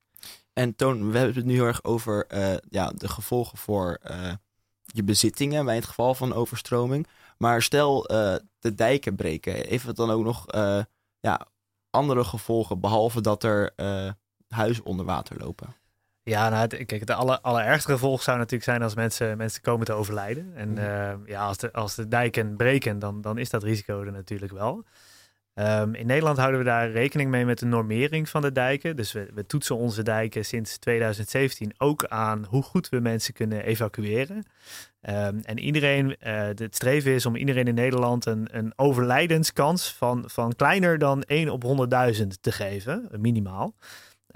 En 0.53 0.75
Toon, 0.77 1.11
we 1.11 1.19
hebben 1.19 1.37
het 1.37 1.45
nu 1.45 1.53
heel 1.53 1.65
erg 1.65 1.85
over 1.85 2.27
ja, 2.69 2.91
de 2.91 3.09
gevolgen 3.09 3.59
voor 3.59 4.01
je 4.85 5.03
bezittingen 5.05 5.65
bij 5.65 5.75
het 5.75 5.85
geval 5.85 6.15
van 6.15 6.33
overstroming. 6.33 7.07
Maar 7.39 7.63
stel 7.63 8.03
de 8.59 8.75
dijken 8.75 9.15
breken, 9.15 9.53
heeft 9.53 9.87
het 9.87 9.97
dan 9.97 10.11
ook 10.11 10.25
nog 10.25 10.45
ja, 11.21 11.47
andere 11.91 12.25
gevolgen, 12.25 12.81
behalve 12.81 13.21
dat 13.21 13.43
er 13.43 13.73
huis 14.49 14.83
onder 14.83 15.07
water 15.07 15.37
lopen? 15.39 15.75
Ja, 16.23 16.49
nou, 16.49 16.67
kijk, 16.67 17.01
het 17.01 17.11
aller, 17.11 17.41
allerergste 17.41 17.93
gevolg 17.93 18.23
zou 18.23 18.37
natuurlijk 18.37 18.65
zijn 18.65 18.83
als 18.83 18.95
mensen, 18.95 19.37
mensen 19.37 19.63
komen 19.63 19.87
te 19.87 19.93
overlijden. 19.93 20.53
En 20.55 20.69
mm. 20.69 20.79
uh, 20.79 21.13
ja, 21.27 21.47
als 21.47 21.59
de, 21.59 21.73
als 21.73 21.95
de 21.95 22.09
dijken 22.09 22.57
breken, 22.57 22.99
dan, 22.99 23.21
dan 23.21 23.39
is 23.39 23.51
dat 23.51 23.63
risico 23.63 24.03
er 24.03 24.13
natuurlijk 24.13 24.53
wel. 24.53 24.85
Um, 25.59 25.95
in 25.95 26.07
Nederland 26.07 26.39
houden 26.39 26.59
we 26.59 26.67
daar 26.67 26.91
rekening 26.91 27.31
mee 27.31 27.45
met 27.45 27.59
de 27.59 27.67
normering 27.67 28.29
van 28.29 28.43
de 28.43 28.53
dijken. 28.53 28.97
Dus 28.97 29.13
we, 29.13 29.31
we 29.35 29.47
toetsen 29.47 29.77
onze 29.77 30.03
dijken 30.03 30.45
sinds 30.45 30.79
2017 30.79 31.75
ook 31.79 32.07
aan 32.07 32.47
hoe 32.49 32.63
goed 32.63 32.89
we 32.89 33.01
mensen 33.01 33.35
kunnen 33.35 33.65
evacueren. 33.65 34.37
Um, 34.37 35.41
en 35.43 35.59
iedereen, 35.59 36.07
uh, 36.07 36.35
het 36.43 36.75
streven 36.75 37.13
is 37.13 37.27
om 37.27 37.37
iedereen 37.37 37.67
in 37.67 37.75
Nederland 37.75 38.27
een, 38.27 38.49
een 38.51 38.73
overlijdenskans 38.77 39.93
van, 39.93 40.25
van 40.27 40.55
kleiner 40.57 40.99
dan 40.99 41.23
1 41.23 41.49
op 41.49 41.65
100.000 42.21 42.27
te 42.41 42.53
geven, 42.53 43.09
minimaal. 43.19 43.75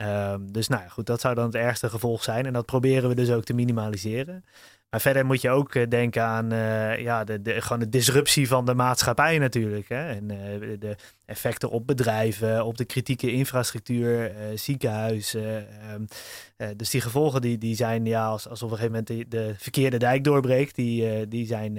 Um, 0.03 0.53
dus 0.53 0.69
nou 0.69 0.83
ja, 0.83 0.89
goed, 0.89 1.07
dat 1.07 1.21
zou 1.21 1.35
dan 1.35 1.45
het 1.45 1.55
ergste 1.55 1.89
gevolg 1.89 2.23
zijn. 2.23 2.47
En 2.47 2.53
dat 2.53 2.67
proberen 2.67 3.09
we 3.09 3.15
dus 3.15 3.31
ook 3.31 3.45
te 3.45 3.55
minimaliseren. 3.55 4.45
Maar 4.91 5.01
verder 5.01 5.27
moet 5.27 5.41
je 5.41 5.51
ook 5.51 5.75
eh, 5.75 5.89
denken 5.89 6.23
aan 6.23 6.53
uh, 6.53 6.99
ja, 6.99 7.25
de, 7.25 7.43
de, 7.43 7.61
gewoon 7.61 7.79
de 7.79 7.89
disruptie 7.89 8.49
van 8.49 8.65
de 8.65 8.75
maatschappij 8.75 9.39
natuurlijk. 9.39 9.89
Hè? 9.89 10.09
En 10.09 10.31
uh, 10.31 10.79
de 10.79 10.97
effecten 11.25 11.71
op 11.71 11.87
bedrijven, 11.87 12.65
op 12.65 12.77
de 12.77 12.85
kritieke 12.85 13.33
infrastructuur, 13.33 14.33
ziekenhuizen. 14.55 15.67
Ehm, 15.81 16.77
dus 16.77 16.91
die 16.91 17.01
gevolgen 17.01 17.41
die, 17.41 17.59
die 17.59 17.75
zijn, 17.75 18.05
ja, 18.05 18.27
als, 18.27 18.47
op 18.47 18.53
een 18.53 18.69
gegeven 18.69 18.87
moment 18.87 19.07
de, 19.07 19.29
de 19.29 19.55
verkeerde 19.57 19.97
dijk 19.97 20.25
doorbreekt, 20.25 20.75
die, 20.75 21.29
die 21.29 21.47
zijn, 21.47 21.79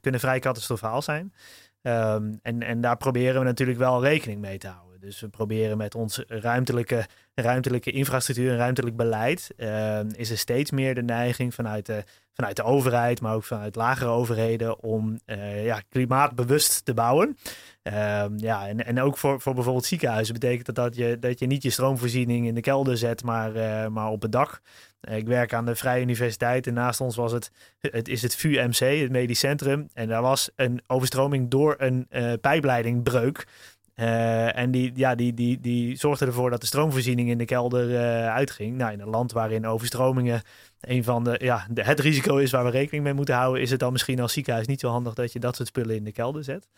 kunnen 0.00 0.20
vrij 0.20 0.38
catastrofaal 0.38 1.02
zijn. 1.02 1.32
Um, 1.82 2.38
en, 2.42 2.62
en 2.62 2.80
daar 2.80 2.96
proberen 2.96 3.38
we 3.40 3.46
natuurlijk 3.46 3.78
wel 3.78 4.02
rekening 4.02 4.40
mee 4.40 4.58
te 4.58 4.68
houden. 4.68 4.91
Dus 5.02 5.20
we 5.20 5.28
proberen 5.28 5.76
met 5.76 5.94
ons 5.94 6.22
ruimtelijke, 6.26 7.06
ruimtelijke 7.34 7.90
infrastructuur 7.90 8.50
en 8.50 8.56
ruimtelijk 8.56 8.96
beleid, 8.96 9.50
uh, 9.56 10.00
is 10.10 10.30
er 10.30 10.38
steeds 10.38 10.70
meer 10.70 10.94
de 10.94 11.02
neiging 11.02 11.54
vanuit 11.54 11.86
de, 11.86 12.04
vanuit 12.32 12.56
de 12.56 12.62
overheid, 12.62 13.20
maar 13.20 13.34
ook 13.34 13.44
vanuit 13.44 13.76
lagere 13.76 14.10
overheden, 14.10 14.82
om 14.82 15.18
uh, 15.26 15.64
ja, 15.64 15.82
klimaatbewust 15.88 16.84
te 16.84 16.94
bouwen. 16.94 17.36
Uh, 17.82 18.24
ja, 18.36 18.68
en, 18.68 18.86
en 18.86 19.00
ook 19.00 19.18
voor, 19.18 19.40
voor 19.40 19.54
bijvoorbeeld 19.54 19.84
ziekenhuizen 19.84 20.34
betekent 20.34 20.66
dat 20.66 20.74
dat 20.74 20.96
je, 20.96 21.18
dat 21.18 21.38
je 21.38 21.46
niet 21.46 21.62
je 21.62 21.70
stroomvoorziening 21.70 22.46
in 22.46 22.54
de 22.54 22.60
kelder 22.60 22.96
zet, 22.96 23.24
maar, 23.24 23.56
uh, 23.56 23.86
maar 23.86 24.08
op 24.08 24.22
het 24.22 24.32
dak. 24.32 24.60
ik 25.00 25.26
werk 25.26 25.54
aan 25.54 25.66
de 25.66 25.76
Vrije 25.76 26.02
Universiteit 26.02 26.66
en 26.66 26.74
naast 26.74 27.00
ons 27.00 27.16
was 27.16 27.32
het, 27.32 27.50
het, 27.78 28.08
is 28.08 28.22
het 28.22 28.36
VUMC, 28.36 28.78
het 29.00 29.10
medisch 29.10 29.38
centrum. 29.38 29.88
En 29.94 30.08
daar 30.08 30.22
was 30.22 30.50
een 30.56 30.80
overstroming 30.86 31.50
door 31.50 31.74
een 31.78 32.08
pijpleidingbreuk. 32.40 33.46
Uh, 33.96 34.56
en 34.58 34.70
die, 34.70 34.92
ja, 34.94 35.14
die, 35.14 35.34
die, 35.34 35.60
die 35.60 35.96
zorgde 35.96 36.26
ervoor 36.26 36.50
dat 36.50 36.60
de 36.60 36.66
stroomvoorziening 36.66 37.28
in 37.28 37.38
de 37.38 37.44
kelder 37.44 37.90
uh, 37.90 38.26
uitging. 38.26 38.76
Nou, 38.76 38.92
in 38.92 39.00
een 39.00 39.08
land 39.08 39.32
waarin 39.32 39.66
overstromingen 39.66 40.42
een 40.80 41.04
van 41.04 41.24
de, 41.24 41.36
ja, 41.42 41.66
het 41.74 42.00
risico 42.00 42.36
is 42.36 42.50
waar 42.50 42.64
we 42.64 42.70
rekening 42.70 43.04
mee 43.04 43.14
moeten 43.14 43.34
houden, 43.34 43.62
is 43.62 43.70
het 43.70 43.80
dan 43.80 43.92
misschien 43.92 44.20
als 44.20 44.32
ziekenhuis 44.32 44.66
niet 44.66 44.80
zo 44.80 44.88
handig 44.88 45.14
dat 45.14 45.32
je 45.32 45.38
dat 45.38 45.56
soort 45.56 45.68
spullen 45.68 45.96
in 45.96 46.04
de 46.04 46.12
kelder 46.12 46.44
zet. 46.44 46.68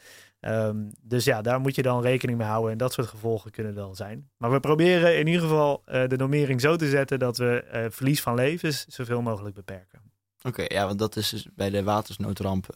Um, 0.40 0.90
dus 1.02 1.24
ja, 1.24 1.42
daar 1.42 1.60
moet 1.60 1.74
je 1.74 1.82
dan 1.82 2.02
rekening 2.02 2.38
mee 2.38 2.46
houden 2.46 2.72
en 2.72 2.78
dat 2.78 2.92
soort 2.92 3.06
gevolgen 3.06 3.50
kunnen 3.50 3.74
wel 3.74 3.94
zijn. 3.94 4.30
Maar 4.36 4.50
we 4.50 4.60
proberen 4.60 5.18
in 5.18 5.26
ieder 5.26 5.42
geval 5.42 5.82
uh, 5.86 6.08
de 6.08 6.16
normering 6.16 6.60
zo 6.60 6.76
te 6.76 6.88
zetten 6.88 7.18
dat 7.18 7.36
we 7.36 7.86
verlies 7.90 8.22
van 8.22 8.34
levens 8.34 8.84
zoveel 8.86 9.22
mogelijk 9.22 9.54
beperken. 9.54 10.00
Oké, 10.42 10.64
ja, 10.68 10.86
want 10.86 10.98
dat 10.98 11.16
is 11.16 11.28
dus 11.28 11.46
bij 11.54 11.70
de 11.70 11.82
watersnoodramp 11.82 12.66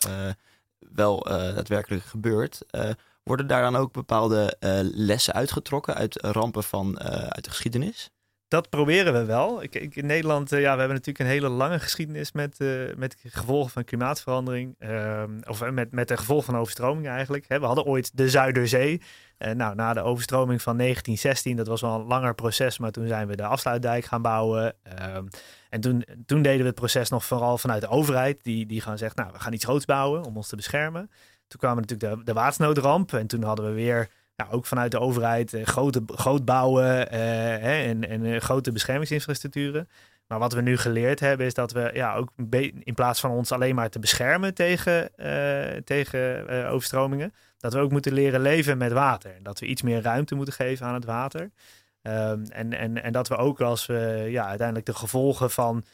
wel 0.79 1.19
daadwerkelijk 1.55 2.03
gebeurd. 2.03 2.63
Worden 3.29 3.47
daar 3.47 3.63
dan 3.63 3.77
ook 3.77 3.93
bepaalde 3.93 4.57
uh, 4.61 4.79
lessen 4.83 5.35
uitgetrokken 5.35 5.95
uit 5.95 6.23
rampen 6.23 6.63
van, 6.63 6.99
uh, 7.03 7.09
uit 7.09 7.45
de 7.45 7.51
geschiedenis? 7.51 8.11
Dat 8.49 8.69
proberen 8.69 9.13
we 9.13 9.25
wel. 9.25 9.63
Ik, 9.63 9.75
ik, 9.75 9.97
in 9.97 10.07
Nederland, 10.07 10.53
uh, 10.53 10.61
ja, 10.61 10.73
we 10.73 10.79
hebben 10.79 10.97
natuurlijk 10.97 11.19
een 11.19 11.35
hele 11.35 11.49
lange 11.49 11.79
geschiedenis 11.79 12.33
met, 12.33 12.59
met 12.97 13.17
gevolgen 13.23 13.71
van 13.71 13.85
klimaatverandering. 13.85 14.75
Ehm, 14.79 15.31
of 15.47 15.71
met, 15.71 15.93
met 15.93 16.09
de 16.09 16.17
gevolgen 16.17 16.45
van 16.45 16.61
overstroming 16.61 17.09
eigenlijk. 17.09 17.45
we 17.49 17.67
hadden 17.67 17.85
ooit 17.85 18.17
de 18.17 18.29
Zuiderzee. 18.29 19.01
nou, 19.39 19.75
na 19.75 19.93
de 19.93 20.03
overstroming 20.03 20.63
van 20.63 20.77
1916, 20.77 21.57
dat 21.57 21.67
was 21.67 21.81
wel 21.81 21.95
een 21.95 22.07
langer 22.07 22.35
proces, 22.35 22.79
maar 22.79 22.91
toen 22.91 23.09
zijn 23.09 23.29
we 23.29 23.37
de 23.37 23.45
afsluitdijk 23.45 24.05
gaan 24.05 24.23
bouwen. 24.23 24.75
Ehm, 24.83 25.27
en 25.71 25.81
toen, 25.81 26.05
toen 26.27 26.43
deden 26.43 26.61
we 26.61 26.67
het 26.67 26.75
proces 26.75 27.09
nog 27.09 27.25
vooral 27.25 27.59
vanuit 27.59 27.81
de 27.81 27.89
overheid. 27.89 28.45
Die, 28.45 28.67
die 28.67 28.81
gaan 28.81 28.99
zeggen, 28.99 29.23
nou, 29.23 29.33
we 29.33 29.41
gaan 29.41 29.53
iets 29.53 29.65
groots 29.65 29.85
bouwen 29.85 30.25
om 30.25 30.37
ons 30.37 30.49
te 30.49 30.57
beschermen. 30.57 31.11
Toen 31.49 31.61
kwamen 31.61 31.85
natuurlijk 31.87 32.27
de, 32.27 32.33
de. 33.07 33.19
En 33.19 33.27
toen 33.27 33.43
hadden 33.43 33.67
we 33.67 33.73
weer, 33.73 34.09
ja, 34.35 34.49
ook 34.51 34.67
vanuit 34.67 34.91
de 34.91 34.99
overheid, 34.99 35.53
eh, 35.53 35.67
grote, 35.67 36.03
groot 36.07 36.45
bouwen 36.45 37.11
eh, 37.11 37.21
hè, 37.63 37.83
en, 37.83 38.09
en 38.09 38.25
eh, 38.25 38.41
grote 38.41 38.73
beschermingsinfrastructuren. 38.73 39.89
Maar 40.27 40.39
wat 40.39 40.53
we 40.53 40.61
nu 40.61 40.77
geleerd 40.77 41.21
hebben, 41.21 41.47
is 41.47 41.55
dat 41.55 41.73
we 41.73 41.91
ja, 41.95 42.15
ook 42.15 42.31
in 42.85 42.95
plaats 42.95 43.21
van 43.21 43.31
ons 43.31 43.53
alleen 43.53 43.75
maar 43.75 43.91
te 43.91 43.99
beschermen 43.99 44.55
tegen, 44.55 45.11
tegen 45.85 46.47
overstromingen, 46.69 47.35
dat 47.59 47.73
we 47.73 47.79
ook 47.79 47.91
moeten 47.91 48.13
leren 48.13 48.41
leven 48.41 48.79
met 48.79 48.93
water. 48.93 49.35
Dat 49.43 49.59
we 49.61 49.67
iets 49.67 49.83
meer 49.83 50.03
ruimte 50.03 50.35
moeten 50.35 50.55
geven 50.55 50.87
aan 50.87 50.95
het 50.95 51.05
water. 51.05 51.51
Um, 52.03 52.45
en, 52.45 52.73
en, 52.73 53.03
en 53.03 53.13
dat 53.13 53.29
we 53.29 53.37
ook 53.37 53.61
als 53.61 53.87
we 53.87 54.27
ja, 54.31 54.47
uiteindelijk 54.47 54.87
de 54.87 54.95
gevolgen 54.95 55.51
van 55.51 55.85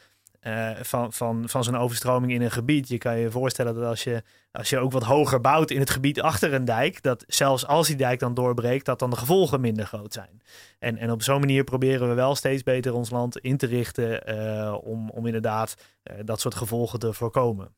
uh, 0.47 0.71
van, 0.81 1.13
van, 1.13 1.49
van 1.49 1.65
zo'n 1.65 1.77
overstroming 1.77 2.33
in 2.33 2.43
een 2.43 2.51
gebied. 2.51 2.89
Je 2.89 2.99
kan 2.99 3.19
je 3.19 3.31
voorstellen 3.31 3.75
dat 3.75 3.85
als 3.85 4.05
je, 4.05 4.23
als 4.53 4.71
je 4.71 4.79
ook 4.79 4.93
wat 4.93 5.03
hoger 5.03 5.41
bouwt 5.41 5.71
in 5.71 5.81
het 5.81 5.91
gebied 5.91 6.21
achter 6.21 6.55
een 6.55 6.65
dijk, 6.65 7.03
dat 7.03 7.25
zelfs 7.27 7.67
als 7.67 7.87
die 7.87 7.97
dijk 7.97 8.21
dan 8.21 8.35
doorbreekt, 8.35 8.85
dat 8.85 8.99
dan 8.99 9.11
de 9.11 9.17
gevolgen 9.17 9.61
minder 9.61 9.87
groot 9.87 10.13
zijn. 10.13 10.43
En, 10.79 10.97
en 10.97 11.11
op 11.11 11.23
zo'n 11.23 11.41
manier 11.41 11.65
proberen 11.65 12.09
we 12.09 12.15
wel 12.15 12.35
steeds 12.35 12.63
beter 12.63 12.95
ons 12.95 13.11
land 13.11 13.39
in 13.39 13.57
te 13.57 13.67
richten 13.67 14.35
uh, 14.35 14.77
om, 14.83 15.11
om 15.11 15.27
inderdaad 15.27 15.75
uh, 16.05 16.17
dat 16.25 16.41
soort 16.41 16.55
gevolgen 16.55 16.99
te 16.99 17.13
voorkomen. 17.13 17.75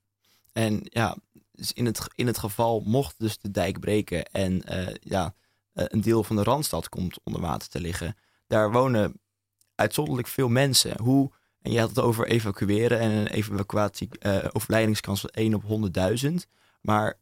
En 0.53 0.81
ja, 0.83 1.17
dus 1.53 1.73
in 1.73 1.87
het, 1.87 2.09
in 2.15 2.27
het 2.27 2.39
geval 2.39 2.83
mocht 2.85 3.15
dus 3.19 3.39
de 3.39 3.51
dijk 3.51 3.81
breken 3.81 4.25
en 4.25 4.63
ja, 5.01 5.35
een 5.73 6.01
deel 6.01 6.25
van 6.25 6.37
de 6.37 6.43
Randstad 6.43 6.89
komt 6.89 7.19
onder 7.25 7.41
water 7.41 7.69
te 7.69 7.81
liggen, 7.81 8.17
daar 8.47 8.73
wonen 8.73 9.21
uitzonderlijk 9.75 10.29
veel 10.29 10.49
mensen. 10.49 11.01
Hoe 11.01 11.31
en 11.67 11.73
je 11.73 11.81
had 11.81 11.89
het 11.89 12.01
over 12.01 12.27
evacueren 12.27 12.99
en 12.99 13.11
een 13.11 13.27
evacuatie 13.27 14.09
uh, 14.21 14.37
overlijdingskans 14.53 15.21
van 15.21 15.31
1 15.31 15.55
op 15.55 15.91
100.000. 16.25 16.33
Maar 16.81 17.15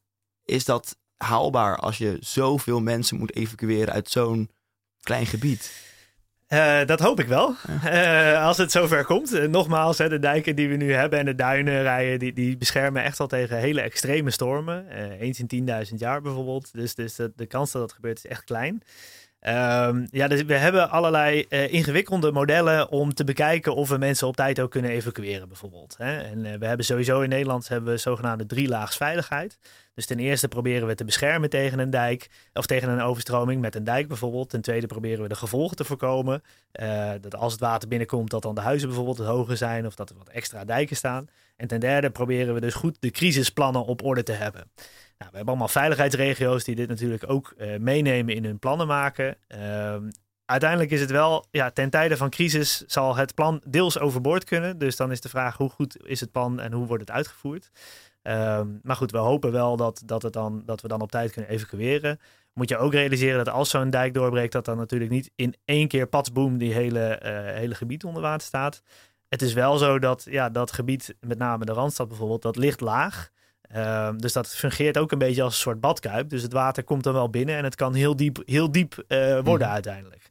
is 0.44 0.64
dat 0.64 0.98
haalbaar 1.16 1.76
als 1.76 1.98
je 1.98 2.16
zoveel 2.20 2.80
mensen 2.80 3.18
moet 3.18 3.34
evacueren 3.34 3.94
uit 3.94 4.10
zo'n 4.10 4.50
klein 5.00 5.26
gebied? 5.26 5.92
Uh, 6.48 6.84
dat 6.84 7.00
hoop 7.00 7.20
ik 7.20 7.26
wel. 7.26 7.54
Uh, 7.84 8.44
als 8.46 8.56
het 8.56 8.70
zover 8.70 9.04
komt. 9.04 9.34
Uh, 9.34 9.48
nogmaals, 9.48 9.98
hè, 9.98 10.08
de 10.08 10.18
dijken 10.18 10.56
die 10.56 10.68
we 10.68 10.76
nu 10.76 10.92
hebben 10.92 11.18
en 11.18 11.24
de 11.24 11.34
duinenrijen, 11.34 12.18
die, 12.18 12.32
die 12.32 12.56
beschermen 12.56 13.02
echt 13.02 13.20
al 13.20 13.26
tegen 13.26 13.58
hele 13.58 13.80
extreme 13.80 14.30
stormen. 14.30 14.88
eens 15.18 15.40
in 15.40 15.68
10.000 15.88 15.94
jaar 15.96 16.22
bijvoorbeeld. 16.22 16.72
Dus, 16.72 16.94
dus 16.94 17.14
de, 17.14 17.32
de 17.36 17.46
kans 17.46 17.72
dat 17.72 17.82
dat 17.82 17.92
gebeurt 17.92 18.16
is 18.16 18.26
echt 18.26 18.44
klein. 18.44 18.82
Um, 19.46 20.06
ja, 20.10 20.28
dus 20.28 20.42
we 20.42 20.54
hebben 20.54 20.90
allerlei 20.90 21.46
uh, 21.48 21.72
ingewikkelde 21.72 22.32
modellen 22.32 22.90
om 22.90 23.14
te 23.14 23.24
bekijken 23.24 23.74
of 23.74 23.88
we 23.88 23.98
mensen 23.98 24.26
op 24.26 24.36
tijd 24.36 24.60
ook 24.60 24.70
kunnen 24.70 24.90
evacueren, 24.90 25.48
bijvoorbeeld. 25.48 25.94
Hè? 25.98 26.18
En 26.18 26.44
uh, 26.44 26.54
we 26.58 26.66
hebben 26.66 26.86
sowieso 26.86 27.20
in 27.20 27.28
Nederland 27.28 27.68
hebben 27.68 27.92
we 27.92 27.98
zogenaamde 27.98 28.46
drielaagsveiligheid. 28.46 29.58
Dus 29.94 30.06
ten 30.06 30.18
eerste 30.18 30.48
proberen 30.48 30.86
we 30.86 30.94
te 30.94 31.04
beschermen 31.04 31.50
tegen 31.50 31.78
een 31.78 31.90
dijk 31.90 32.30
of 32.52 32.66
tegen 32.66 32.88
een 32.88 33.00
overstroming 33.00 33.60
met 33.60 33.74
een 33.74 33.84
dijk 33.84 34.08
bijvoorbeeld. 34.08 34.50
Ten 34.50 34.60
tweede 34.60 34.86
proberen 34.86 35.22
we 35.22 35.28
de 35.28 35.34
gevolgen 35.34 35.76
te 35.76 35.84
voorkomen. 35.84 36.42
Uh, 36.72 37.10
dat 37.20 37.36
als 37.36 37.52
het 37.52 37.60
water 37.60 37.88
binnenkomt, 37.88 38.30
dat 38.30 38.42
dan 38.42 38.54
de 38.54 38.60
huizen 38.60 38.88
bijvoorbeeld 38.88 39.18
hoger 39.18 39.56
zijn 39.56 39.86
of 39.86 39.94
dat 39.94 40.10
er 40.10 40.16
wat 40.16 40.28
extra 40.28 40.64
dijken 40.64 40.96
staan. 40.96 41.28
En 41.56 41.68
ten 41.68 41.80
derde 41.80 42.10
proberen 42.10 42.54
we 42.54 42.60
dus 42.60 42.74
goed 42.74 42.96
de 43.00 43.10
crisisplannen 43.10 43.84
op 43.84 44.04
orde 44.04 44.22
te 44.22 44.32
hebben. 44.32 44.70
Nou, 45.18 45.30
we 45.30 45.36
hebben 45.36 45.46
allemaal 45.46 45.68
veiligheidsregio's 45.68 46.64
die 46.64 46.74
dit 46.74 46.88
natuurlijk 46.88 47.30
ook 47.30 47.54
uh, 47.56 47.76
meenemen 47.76 48.34
in 48.34 48.44
hun 48.44 48.58
plannen 48.58 48.86
maken. 48.86 49.36
Uh, 49.48 49.96
uiteindelijk 50.44 50.90
is 50.90 51.00
het 51.00 51.10
wel, 51.10 51.46
ja, 51.50 51.70
ten 51.70 51.90
tijde 51.90 52.16
van 52.16 52.30
crisis 52.30 52.82
zal 52.86 53.16
het 53.16 53.34
plan 53.34 53.62
deels 53.66 53.98
overboord 53.98 54.44
kunnen. 54.44 54.78
Dus 54.78 54.96
dan 54.96 55.10
is 55.10 55.20
de 55.20 55.28
vraag 55.28 55.56
hoe 55.56 55.70
goed 55.70 56.06
is 56.06 56.20
het 56.20 56.32
plan 56.32 56.60
en 56.60 56.72
hoe 56.72 56.86
wordt 56.86 57.02
het 57.02 57.10
uitgevoerd. 57.10 57.70
Uh, 58.22 58.60
maar 58.82 58.96
goed, 58.96 59.10
we 59.10 59.18
hopen 59.18 59.52
wel 59.52 59.76
dat, 59.76 60.02
dat, 60.04 60.22
het 60.22 60.32
dan, 60.32 60.62
dat 60.66 60.80
we 60.80 60.88
dan 60.88 61.00
op 61.00 61.10
tijd 61.10 61.32
kunnen 61.32 61.50
evacueren. 61.50 62.20
Moet 62.52 62.68
je 62.68 62.76
ook 62.76 62.92
realiseren 62.92 63.44
dat 63.44 63.54
als 63.54 63.70
zo'n 63.70 63.90
dijk 63.90 64.14
doorbreekt, 64.14 64.52
dat 64.52 64.64
dan 64.64 64.76
natuurlijk 64.76 65.10
niet 65.10 65.30
in 65.34 65.54
één 65.64 65.88
keer 65.88 66.06
patsboom 66.06 66.58
die 66.58 66.72
hele, 66.72 67.20
uh, 67.24 67.30
hele 67.58 67.74
gebied 67.74 68.04
onder 68.04 68.22
water 68.22 68.46
staat. 68.46 68.82
Het 69.28 69.42
is 69.42 69.52
wel 69.52 69.78
zo 69.78 69.98
dat 69.98 70.26
ja, 70.30 70.50
dat 70.50 70.72
gebied, 70.72 71.14
met 71.20 71.38
name 71.38 71.64
de 71.64 71.72
Randstad 71.72 72.08
bijvoorbeeld, 72.08 72.42
dat 72.42 72.56
ligt 72.56 72.80
laag. 72.80 73.30
Um, 73.76 74.20
dus 74.20 74.32
dat 74.32 74.48
fungeert 74.48 74.98
ook 74.98 75.12
een 75.12 75.18
beetje 75.18 75.42
als 75.42 75.54
een 75.54 75.60
soort 75.60 75.80
badkuip. 75.80 76.28
Dus 76.28 76.42
het 76.42 76.52
water 76.52 76.84
komt 76.84 77.02
dan 77.04 77.12
wel 77.12 77.30
binnen 77.30 77.56
en 77.56 77.64
het 77.64 77.74
kan 77.74 77.94
heel 77.94 78.16
diep, 78.16 78.42
heel 78.44 78.70
diep 78.70 79.04
uh, 79.08 79.40
worden 79.40 79.66
mm. 79.66 79.72
uiteindelijk. 79.72 80.26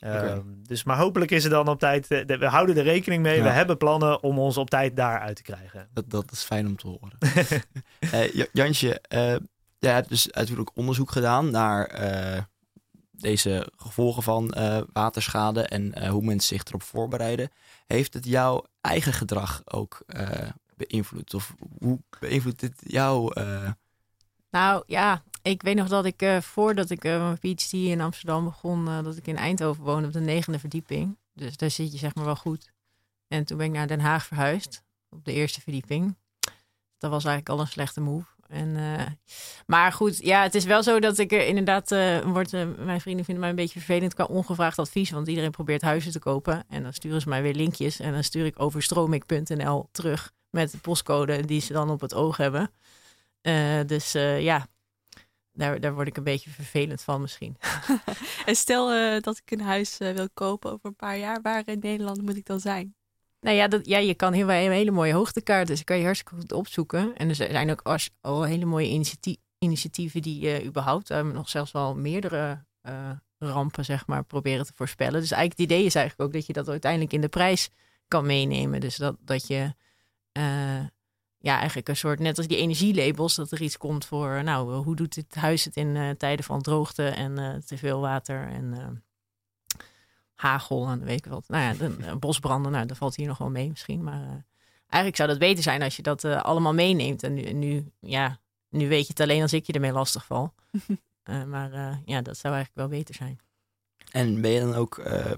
Okay. 0.00 0.30
Um, 0.30 0.60
dus, 0.62 0.84
maar 0.84 0.96
hopelijk 0.96 1.30
is 1.30 1.42
het 1.42 1.52
dan 1.52 1.68
op 1.68 1.78
tijd. 1.78 2.10
Uh, 2.10 2.26
de, 2.26 2.38
we 2.38 2.46
houden 2.46 2.76
er 2.76 2.82
rekening 2.82 3.22
mee. 3.22 3.36
Ja. 3.36 3.42
We 3.42 3.48
hebben 3.48 3.76
plannen 3.76 4.22
om 4.22 4.38
ons 4.38 4.56
op 4.56 4.70
tijd 4.70 4.96
daar 4.96 5.20
uit 5.20 5.36
te 5.36 5.42
krijgen. 5.42 5.88
Dat, 5.92 6.10
dat 6.10 6.32
is 6.32 6.42
fijn 6.42 6.66
om 6.66 6.76
te 6.76 6.86
horen. 6.86 7.18
uh, 8.34 8.44
Jansje, 8.52 9.02
jij 9.78 9.92
hebt 9.92 10.08
dus 10.08 10.26
natuurlijk 10.26 10.70
onderzoek 10.74 11.10
gedaan 11.10 11.50
naar 11.50 12.48
deze 13.10 13.68
gevolgen 13.76 14.22
van 14.22 14.54
waterschade 14.92 15.62
en 15.62 16.08
hoe 16.08 16.24
mensen 16.24 16.56
zich 16.56 16.64
erop 16.64 16.82
voorbereiden. 16.82 17.50
Heeft 17.86 18.14
het 18.14 18.24
jouw 18.24 18.64
eigen 18.80 19.12
gedrag 19.12 19.62
ook 19.64 20.04
beïnvloedt? 20.76 21.34
Of 21.34 21.54
hoe 21.78 22.00
beïnvloedt 22.20 22.60
dit 22.60 22.74
jou? 22.86 23.40
Uh... 23.40 23.70
Nou 24.50 24.82
ja, 24.86 25.22
ik 25.42 25.62
weet 25.62 25.76
nog 25.76 25.88
dat 25.88 26.04
ik 26.04 26.22
uh, 26.22 26.40
voordat 26.40 26.90
ik 26.90 27.04
uh, 27.04 27.18
mijn 27.18 27.38
PhD 27.38 27.72
in 27.72 28.00
Amsterdam 28.00 28.44
begon, 28.44 28.84
dat 28.84 29.16
ik 29.16 29.26
in 29.26 29.36
Eindhoven 29.36 29.84
woonde 29.84 30.06
op 30.06 30.12
de 30.12 30.20
negende 30.20 30.58
verdieping. 30.58 31.18
Dus 31.32 31.56
daar 31.56 31.70
zit 31.70 31.92
je 31.92 31.98
zeg 31.98 32.14
maar 32.14 32.24
wel 32.24 32.36
goed. 32.36 32.72
En 33.28 33.44
toen 33.44 33.56
ben 33.56 33.66
ik 33.66 33.72
naar 33.72 33.86
Den 33.86 34.00
Haag 34.00 34.26
verhuisd, 34.26 34.82
op 35.08 35.24
de 35.24 35.32
eerste 35.32 35.60
verdieping. 35.60 36.16
Dat 36.98 37.10
was 37.10 37.24
eigenlijk 37.24 37.48
al 37.48 37.60
een 37.60 37.72
slechte 37.72 38.00
move. 38.00 38.26
En, 38.48 38.76
maar 39.66 39.92
goed, 39.92 40.18
ja, 40.18 40.42
het 40.42 40.54
is 40.54 40.64
wel 40.64 40.82
zo 40.82 41.00
dat 41.00 41.18
ik 41.18 41.32
uh, 41.32 41.48
inderdaad, 41.48 41.90
wordt, 42.24 42.52
mijn 42.78 43.00
vrienden 43.00 43.24
vinden 43.24 43.38
mij 43.38 43.50
een 43.50 43.56
beetje 43.56 43.80
vervelend 43.80 44.14
qua 44.14 44.24
ongevraagd 44.24 44.78
advies, 44.78 45.10
want 45.10 45.28
iedereen 45.28 45.50
probeert 45.50 45.82
huizen 45.82 46.12
te 46.12 46.18
kopen. 46.18 46.64
En 46.68 46.82
dan 46.82 46.92
sturen 46.92 47.20
ze 47.20 47.28
mij 47.28 47.42
weer 47.42 47.54
linkjes 47.54 48.00
en 48.00 48.12
dan 48.12 48.24
stuur 48.24 48.46
ik 48.46 48.60
overstromik.nl 48.60 49.88
terug 49.92 50.32
met 50.54 50.70
de 50.70 50.78
postcode 50.78 51.44
die 51.44 51.60
ze 51.60 51.72
dan 51.72 51.90
op 51.90 52.00
het 52.00 52.14
oog 52.14 52.36
hebben. 52.36 52.70
Eh, 53.40 53.80
dus 53.86 54.14
eh, 54.14 54.42
ja, 54.42 54.66
daar, 55.52 55.80
daar 55.80 55.94
word 55.94 56.06
ik 56.06 56.16
een 56.16 56.24
beetje 56.24 56.50
vervelend 56.50 57.02
van 57.02 57.20
misschien. 57.20 57.56
En 58.46 58.56
stel 58.56 58.92
eh, 58.92 59.20
dat 59.20 59.36
ik 59.44 59.50
een 59.50 59.60
huis 59.60 59.98
wil 59.98 60.28
kopen 60.34 60.72
over 60.72 60.88
een 60.88 60.96
paar 60.96 61.18
jaar, 61.18 61.42
waar 61.42 61.62
in 61.64 61.78
Nederland 61.78 62.22
moet 62.22 62.36
ik 62.36 62.46
dan 62.46 62.60
zijn? 62.60 62.94
Nou 63.40 63.56
ja, 63.56 63.68
dat, 63.68 63.86
ja 63.86 63.98
je 63.98 64.14
kan 64.14 64.32
heel, 64.32 64.50
een 64.50 64.70
hele 64.70 64.90
mooie 64.90 65.12
hoogtekaart, 65.12 65.66
dus 65.66 65.84
kan 65.84 65.98
je 65.98 66.04
hartstikke 66.04 66.34
goed 66.40 66.52
opzoeken. 66.52 67.16
En 67.16 67.28
er 67.28 67.34
zijn 67.34 67.70
ook 67.70 67.98
al 68.20 68.42
hele 68.42 68.64
mooie 68.64 68.88
initiatie- 68.88 69.40
initiatieven 69.58 70.22
die 70.22 70.64
überhaupt 70.64 71.08
nog 71.08 71.48
zelfs 71.48 71.72
wel 71.72 71.94
meerdere 71.94 72.64
rampen 73.38 73.84
zeg 73.84 74.06
maar 74.06 74.24
proberen 74.24 74.66
te 74.66 74.72
voorspellen. 74.74 75.20
Dus 75.20 75.30
eigenlijk 75.30 75.60
het 75.60 75.70
idee 75.70 75.86
is 75.86 75.94
eigenlijk 75.94 76.28
ook 76.28 76.34
dat 76.34 76.46
je 76.46 76.52
dat 76.52 76.68
uiteindelijk 76.68 77.12
in 77.12 77.20
de 77.20 77.28
prijs 77.28 77.70
kan 78.08 78.26
meenemen. 78.26 78.80
Dus 78.80 78.96
dat, 78.96 79.16
dat 79.20 79.46
je 79.46 79.74
eh, 80.34 80.86
ja, 81.38 81.56
eigenlijk 81.58 81.88
een 81.88 81.96
soort, 81.96 82.18
net 82.18 82.38
als 82.38 82.46
die 82.46 82.56
energielabels, 82.56 83.34
dat 83.34 83.50
er 83.50 83.62
iets 83.62 83.76
komt 83.76 84.04
voor, 84.04 84.44
nou, 84.44 84.74
hoe 84.74 84.96
doet 84.96 85.14
dit 85.14 85.34
huis 85.34 85.64
het 85.64 85.76
in 85.76 85.96
eh, 85.96 86.10
tijden 86.10 86.44
van 86.44 86.62
droogte 86.62 87.08
en 87.08 87.38
eh, 87.38 87.54
te 87.54 87.78
veel 87.78 88.00
water 88.00 88.48
en 88.48 89.02
hagel 90.34 90.88
en 90.88 91.04
weet 91.04 91.26
ik 91.26 91.32
wat. 91.32 91.48
Nou 91.48 91.62
ja, 91.62 91.72
de, 91.72 92.16
bosbranden, 92.16 92.72
nou, 92.72 92.86
dat 92.86 92.96
valt 92.96 93.16
hier 93.16 93.26
nog 93.26 93.38
wel 93.38 93.50
mee 93.50 93.68
misschien. 93.68 94.02
Maar 94.02 94.22
eh, 94.22 94.42
eigenlijk 94.86 95.16
zou 95.16 95.28
dat 95.28 95.38
beter 95.38 95.62
zijn 95.62 95.82
als 95.82 95.96
je 95.96 96.02
dat 96.02 96.24
allemaal 96.24 96.74
meeneemt. 96.74 97.22
En 97.22 97.34
nu, 97.34 97.52
nu, 97.52 97.92
ja, 98.00 98.40
nu 98.68 98.88
weet 98.88 99.06
je 99.06 99.12
het 99.12 99.20
alleen 99.20 99.42
als 99.42 99.52
ik 99.52 99.66
je 99.66 99.72
ermee 99.72 99.92
lastig 99.92 100.24
val. 100.24 100.54
Eh, 101.24 101.44
maar 101.44 101.72
eh, 101.72 101.96
ja, 102.04 102.22
dat 102.22 102.36
zou 102.36 102.54
eigenlijk 102.54 102.74
wel 102.74 102.98
beter 102.98 103.14
zijn. 103.14 103.40
En 104.10 104.40
ben 104.40 104.50
je 104.50 104.60
dan 104.60 104.74
ook 104.74 104.98
eh, 104.98 105.32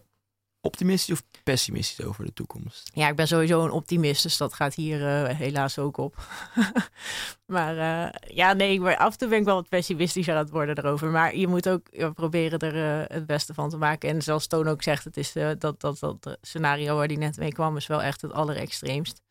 optimistisch 0.66 1.14
of 1.14 1.22
pessimistisch 1.42 2.06
over 2.06 2.24
de 2.24 2.32
toekomst? 2.32 2.90
Ja, 2.94 3.08
ik 3.08 3.16
ben 3.16 3.26
sowieso 3.26 3.64
een 3.64 3.70
optimist, 3.70 4.22
dus 4.22 4.36
dat 4.36 4.54
gaat 4.54 4.74
hier 4.74 5.06
eh, 5.06 5.36
helaas 5.36 5.78
ook 5.78 5.96
op. 5.96 6.16
maar 7.46 7.78
eh, 7.78 8.36
ja, 8.36 8.52
nee, 8.52 8.82
af 8.82 9.12
en 9.12 9.18
toe 9.18 9.28
ben 9.28 9.38
ik 9.38 9.44
wel 9.44 9.54
wat 9.54 9.68
pessimistisch 9.68 10.28
aan 10.28 10.36
het 10.36 10.50
worden 10.50 10.78
erover. 10.78 11.08
Maar 11.08 11.36
je 11.36 11.46
moet 11.46 11.68
ook 11.68 11.86
ja, 11.90 12.10
proberen 12.10 12.58
er 12.58 13.02
eh, 13.02 13.16
het 13.16 13.26
beste 13.26 13.54
van 13.54 13.70
te 13.70 13.76
maken. 13.76 14.08
En 14.08 14.22
zoals 14.22 14.46
Toon 14.46 14.68
ook 14.68 14.82
zegt, 14.82 15.04
het 15.04 15.16
is 15.16 15.32
dat, 15.32 15.80
dat, 15.80 15.98
dat 16.00 16.38
scenario 16.40 16.96
waar 16.96 17.08
die 17.08 17.18
net 17.18 17.36
mee 17.36 17.52
kwam, 17.52 17.76
is 17.76 17.86
wel 17.86 18.02
echt 18.02 18.22
het 18.22 18.32
allerextreemst. 18.32 19.22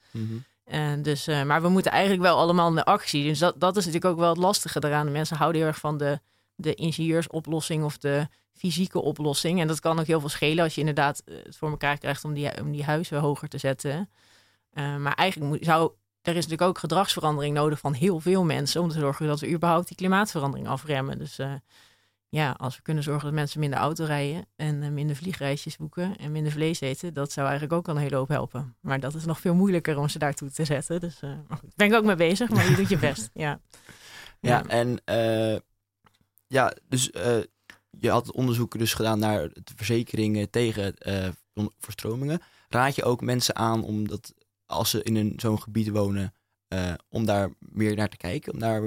En 0.65 1.01
dus, 1.01 1.25
maar 1.25 1.61
we 1.61 1.69
moeten 1.69 1.91
eigenlijk 1.91 2.21
wel 2.21 2.37
allemaal 2.37 2.69
in 2.69 2.75
de 2.75 2.85
actie. 2.85 3.23
Dus 3.23 3.39
dat, 3.39 3.59
dat 3.59 3.77
is 3.77 3.85
natuurlijk 3.85 4.13
ook 4.13 4.19
wel 4.19 4.29
het 4.29 4.37
lastige 4.37 4.83
eraan. 4.83 5.05
De 5.05 5.11
mensen 5.11 5.37
houden 5.37 5.61
heel 5.61 5.69
erg 5.69 5.79
van 5.79 5.97
de, 5.97 6.19
de 6.55 6.73
ingenieursoplossing 6.73 7.83
of 7.83 7.97
de 7.97 8.27
fysieke 8.53 9.01
oplossing. 9.01 9.59
En 9.59 9.67
dat 9.67 9.79
kan 9.79 9.99
ook 9.99 10.05
heel 10.05 10.19
veel 10.19 10.29
schelen 10.29 10.63
als 10.63 10.73
je 10.73 10.79
inderdaad 10.79 11.21
eh, 11.25 11.35
het 11.43 11.57
voor 11.57 11.69
elkaar 11.69 11.97
krijgt 11.97 12.23
om 12.23 12.33
die, 12.33 12.61
om 12.61 12.71
die 12.71 12.83
huizen 12.83 13.19
hoger 13.19 13.47
te 13.47 13.57
zetten. 13.57 14.09
Eh, 14.71 14.95
maar 14.97 15.13
eigenlijk 15.13 15.51
moet, 15.51 15.65
zou, 15.65 15.91
er 16.21 16.35
is 16.35 16.43
natuurlijk 16.43 16.69
ook 16.69 16.77
gedragsverandering 16.77 17.55
nodig 17.55 17.79
van 17.79 17.93
heel 17.93 18.19
veel 18.19 18.43
mensen 18.43 18.81
om 18.81 18.89
te 18.89 18.99
zorgen 18.99 19.27
dat 19.27 19.39
we 19.39 19.51
überhaupt 19.51 19.87
die 19.87 19.97
klimaatverandering 19.97 20.67
afremmen. 20.67 21.17
Dus 21.17 21.39
eh, 21.39 21.53
ja, 22.29 22.55
als 22.57 22.75
we 22.75 22.81
kunnen 22.81 23.03
zorgen 23.03 23.23
dat 23.23 23.33
mensen 23.33 23.59
minder 23.59 23.79
auto 23.79 24.05
rijden 24.05 24.45
en 24.55 24.93
minder 24.93 25.15
vliegreisjes 25.15 25.77
boeken 25.77 26.17
en 26.17 26.31
minder 26.31 26.51
vlees 26.51 26.79
eten, 26.79 27.13
dat 27.13 27.31
zou 27.31 27.47
eigenlijk 27.47 27.77
ook 27.77 27.87
al 27.87 27.95
een 27.95 28.01
hele 28.01 28.15
hoop 28.15 28.27
helpen. 28.27 28.75
Maar 28.81 28.99
dat 28.99 29.13
is 29.13 29.25
nog 29.25 29.39
veel 29.39 29.55
moeilijker 29.55 29.97
om 29.97 30.09
ze 30.09 30.19
daartoe 30.19 30.51
te 30.51 30.65
zetten. 30.65 30.99
Dus 30.99 31.19
goed, 31.49 31.75
ben 31.75 31.87
ik 31.87 31.93
ook 31.93 32.03
mee 32.03 32.15
bezig, 32.15 32.49
maar 32.49 32.69
je 32.69 32.75
doet 32.75 32.89
je 32.89 32.97
best. 32.97 33.29
Ja. 33.33 33.59
Ja, 34.45 34.65
en 34.67 35.01
eh, 35.05 35.55
ja, 36.47 36.73
dus 36.89 37.11
eh, 37.11 37.37
je 37.99 38.09
had 38.09 38.31
onderzoeken 38.31 38.79
dus 38.79 38.93
gedaan 38.93 39.19
naar 39.19 39.49
de 39.53 39.73
verzekeringen 39.75 40.49
tegen 40.49 40.97
eh, 40.97 41.29
verstromingen. 41.79 42.41
Raad 42.69 42.95
je 42.95 43.03
ook 43.03 43.21
mensen 43.21 43.55
aan 43.55 43.83
om 43.83 44.07
dat 44.07 44.33
als 44.65 44.89
ze 44.89 45.03
in 45.03 45.15
een 45.15 45.33
zo'n 45.37 45.61
gebied 45.61 45.89
wonen, 45.89 46.33
eh, 46.67 46.93
om 47.09 47.25
daar 47.25 47.49
meer 47.59 47.95
naar 47.95 48.09
te 48.09 48.17
kijken, 48.17 48.53
om 48.53 48.59
daar 48.59 48.81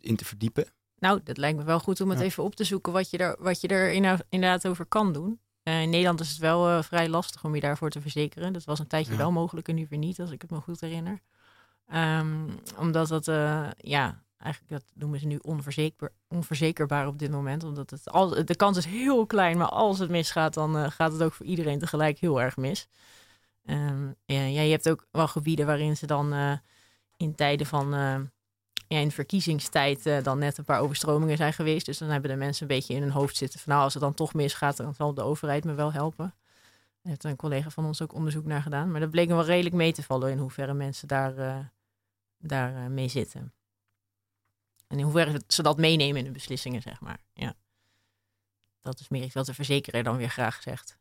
in 0.00 0.16
te 0.16 0.24
verdiepen? 0.24 0.66
Nou, 0.98 1.20
dat 1.24 1.36
lijkt 1.36 1.58
me 1.58 1.64
wel 1.64 1.80
goed 1.80 2.00
om 2.00 2.08
het 2.10 2.18
Ja. 2.18 2.24
even 2.24 2.44
op 2.44 2.54
te 2.54 2.64
zoeken 2.64 2.92
wat 2.92 3.10
je 3.10 3.18
er, 3.18 3.36
wat 3.38 3.60
je 3.60 3.68
er 3.68 3.92
inderdaad 4.28 4.66
over 4.66 4.84
kan 4.86 5.12
doen. 5.12 5.40
In 5.62 5.90
Nederland 5.90 6.20
is 6.20 6.28
het 6.28 6.38
wel 6.38 6.82
vrij 6.82 7.08
lastig 7.08 7.44
om 7.44 7.54
je 7.54 7.60
daarvoor 7.60 7.90
te 7.90 8.00
verzekeren. 8.00 8.52
Dat 8.52 8.64
was 8.64 8.78
een 8.78 8.86
tijdje 8.86 9.12
Ja. 9.12 9.18
wel 9.18 9.32
mogelijk 9.32 9.68
en 9.68 9.74
nu 9.74 9.86
weer 9.88 9.98
niet, 9.98 10.20
als 10.20 10.30
ik 10.30 10.42
het 10.42 10.50
me 10.50 10.60
goed 10.60 10.80
herinner. 10.80 11.20
Ehm, 11.86 12.48
omdat 12.78 13.08
dat, 13.08 13.24
ja, 13.76 14.22
eigenlijk 14.40 14.72
dat 14.72 14.92
noemen 14.94 15.20
ze 15.20 15.26
nu 15.26 15.38
onverzekerbaar, 15.42 16.10
onverzekerbaar 16.28 17.06
op 17.06 17.18
dit 17.18 17.30
moment. 17.30 17.64
Omdat 17.64 17.90
het 17.90 18.10
al, 18.10 18.44
de 18.44 18.56
kans 18.56 18.76
is 18.76 18.84
heel 18.84 19.26
klein, 19.26 19.58
maar 19.58 19.68
als 19.68 19.98
het 19.98 20.10
misgaat, 20.10 20.54
dan 20.54 20.76
eh, 20.76 20.90
gaat 20.90 21.12
het 21.12 21.22
ook 21.22 21.32
voor 21.32 21.46
iedereen 21.46 21.78
tegelijk 21.78 22.18
heel 22.18 22.40
erg 22.40 22.56
mis. 22.56 22.88
Ehm, 23.64 24.06
ja, 24.24 24.42
je 24.42 24.70
hebt 24.70 24.88
ook 24.88 25.06
wel 25.10 25.28
gebieden 25.28 25.66
waarin 25.66 25.96
ze 25.96 26.06
dan 26.06 26.32
eh, 26.32 26.52
in 27.16 27.34
tijden 27.34 27.66
van 27.66 27.94
eh, 27.94 28.20
ja, 28.88 28.98
in 28.98 29.10
verkiezingstijd 29.10 30.24
dan 30.24 30.38
net 30.38 30.58
een 30.58 30.64
paar 30.64 30.80
overstromingen 30.80 31.36
zijn 31.36 31.52
geweest. 31.52 31.86
Dus 31.86 31.98
dan 31.98 32.08
hebben 32.08 32.30
de 32.30 32.36
mensen 32.36 32.62
een 32.62 32.76
beetje 32.76 32.94
in 32.94 33.02
hun 33.02 33.10
hoofd 33.10 33.36
zitten 33.36 33.60
van 33.60 33.72
nou, 33.72 33.84
als 33.84 33.94
het 33.94 34.02
dan 34.02 34.14
toch 34.14 34.34
misgaat, 34.34 34.76
dan 34.76 34.94
zal 34.94 35.14
de 35.14 35.22
overheid 35.22 35.64
me 35.64 35.74
wel 35.74 35.92
helpen. 35.92 36.34
Daar 37.02 37.12
heeft 37.12 37.24
een 37.24 37.36
collega 37.36 37.70
van 37.70 37.84
ons 37.84 38.02
ook 38.02 38.14
onderzoek 38.14 38.44
naar 38.44 38.62
gedaan. 38.62 38.90
Maar 38.90 39.00
dat 39.00 39.10
bleek 39.10 39.28
wel 39.28 39.44
redelijk 39.44 39.74
mee 39.74 39.92
te 39.92 40.02
vallen 40.02 40.30
in 40.30 40.38
hoeverre 40.38 40.74
mensen 40.74 41.08
daar, 41.08 41.70
daar 42.38 42.90
mee 42.90 43.08
zitten. 43.08 43.52
En 44.90 44.98
in 44.98 45.04
hoeverre 45.04 45.40
ze 45.46 45.62
dat 45.62 45.78
meenemen 45.78 46.18
in 46.18 46.24
de 46.24 46.30
beslissingen, 46.30 46.82
zeg 46.82 47.00
maar. 47.00 47.18
Ja. 47.34 47.54
Dat 48.82 49.00
is 49.00 49.08
meer 49.08 49.22
iets 49.22 49.34
wat 49.34 49.46
de 49.46 49.54
verzekeraar 49.54 50.02
dan 50.02 50.16
weer 50.16 50.28
graag 50.28 50.62
zegt. 50.62 50.96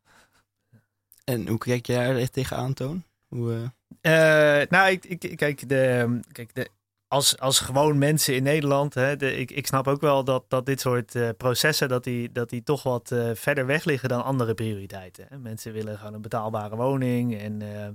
En 1.24 1.48
hoe 1.48 1.58
kijk 1.58 1.86
jij 1.86 2.06
daar 2.06 2.18
echt 2.18 2.34
tegenaan, 2.34 2.74
Toon? 2.74 3.04
Hoe, 3.28 3.72
eh, 4.02 4.62
Eh, 4.62 4.70
nou, 4.70 4.92
ik, 4.92 5.06
ik, 5.06 5.38
kijk, 5.38 5.70
de, 5.70 6.20
kijk 6.32 6.56
de, 6.56 6.70
als, 7.08 7.40
als 7.40 7.60
gewoon 7.60 7.98
mensen 7.98 8.36
in 8.36 8.44
Nederland, 8.44 8.94
hè, 8.94 9.16
de, 9.16 9.36
ik, 9.38 9.52
ik 9.52 9.68
snap 9.68 9.88
ook 9.88 10.02
wel 10.02 10.24
dat, 10.24 10.44
dat 10.48 10.66
dit 10.66 10.80
soort 10.80 11.16
eh, 11.16 11.30
processen, 11.38 11.90
dat 11.90 12.04
die, 12.04 12.32
dat 12.32 12.50
die 12.50 12.64
toch 12.64 12.84
wat 12.84 13.12
eh, 13.12 13.30
verder 13.34 13.66
weg 13.66 13.84
liggen 13.84 14.10
dan 14.10 14.24
andere 14.24 14.54
prioriteiten. 14.54 15.26
Hè. 15.30 15.38
Mensen 15.38 15.74
willen 15.74 15.98
gewoon 15.98 16.14
een 16.14 16.22
betaalbare 16.22 16.76
woning 16.76 17.38
en 17.40 17.62
eh, 17.62 17.88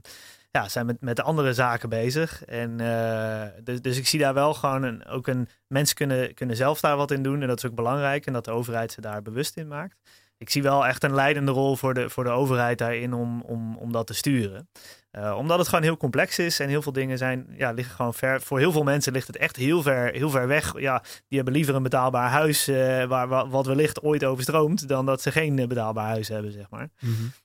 ja, 0.55 0.69
zijn 0.69 0.87
met, 0.87 1.01
met 1.01 1.21
andere 1.21 1.53
zaken 1.53 1.89
bezig. 1.89 2.45
En, 2.45 2.81
eh, 2.81 3.47
dus, 3.65 3.81
dus 3.81 3.99
ik 3.99 4.07
zie 4.07 4.19
daar 4.19 4.35
wel 4.35 4.55
gewoon 4.55 4.83
een, 4.83 5.07
ook 5.07 5.27
een, 5.27 5.49
mensen 5.67 5.97
kunnen, 5.97 6.35
kunnen 6.35 6.57
zelf 6.57 6.81
daar 6.81 6.97
wat 6.97 7.11
in 7.11 7.23
doen 7.23 7.43
en 7.43 7.49
dat 7.49 7.57
is 7.57 7.71
ook 7.71 7.75
belangrijk 7.75 8.27
en 8.27 8.33
dat 8.33 8.45
de 8.45 8.51
overheid 8.51 8.93
ze 8.93 9.01
daar 9.01 9.23
bewust 9.23 9.57
in 9.57 9.69
maakt. 9.69 9.97
Ik 10.39 10.51
zie 10.51 10.63
wel 10.63 10.87
echt 10.87 11.05
een 11.05 11.15
leidende 11.15 11.53
rol 11.53 11.77
voor 11.77 11.95
de, 11.95 12.11
voor 12.11 12.25
de 12.25 12.31
overheid 12.31 12.79
daarin 12.79 13.13
om, 13.15 13.43
om, 13.43 13.77
om 13.77 13.93
dat 13.93 14.07
te 14.07 14.15
sturen. 14.15 14.69
Eh, 15.11 15.37
omdat 15.37 15.59
het 15.59 15.69
gewoon 15.69 15.85
heel 15.85 15.97
complex 15.97 16.39
is 16.39 16.61
en 16.61 16.69
heel 16.69 16.83
veel 16.83 16.93
dingen 16.93 17.19
zijn, 17.19 17.47
ja, 17.57 17.71
liggen 17.71 17.95
gewoon 17.95 18.15
ver. 18.15 18.41
Voor 18.41 18.59
heel 18.59 18.73
veel 18.73 18.83
mensen 18.83 19.13
ligt 19.13 19.27
het 19.27 19.37
echt 19.37 19.57
heel 19.57 19.83
ver, 19.83 20.13
heel 20.13 20.31
ver 20.31 20.47
weg. 20.47 20.81
Ja, 20.81 21.03
die 21.29 21.37
hebben 21.37 21.55
liever 21.55 21.75
een 21.75 21.83
betaalbaar 21.83 22.31
huis 22.31 22.69
eh, 22.69 23.05
waar, 23.05 23.49
wat 23.49 23.67
wellicht 23.67 24.03
ooit 24.03 24.25
overstroomt, 24.25 24.89
dan 24.89 25.07
dat 25.07 25.23
ze 25.23 25.33
geen 25.33 25.69
betaalbaar 25.69 26.09
huis 26.09 26.29
hebben, 26.29 26.53
zeg 26.53 26.71
maar. 26.71 26.89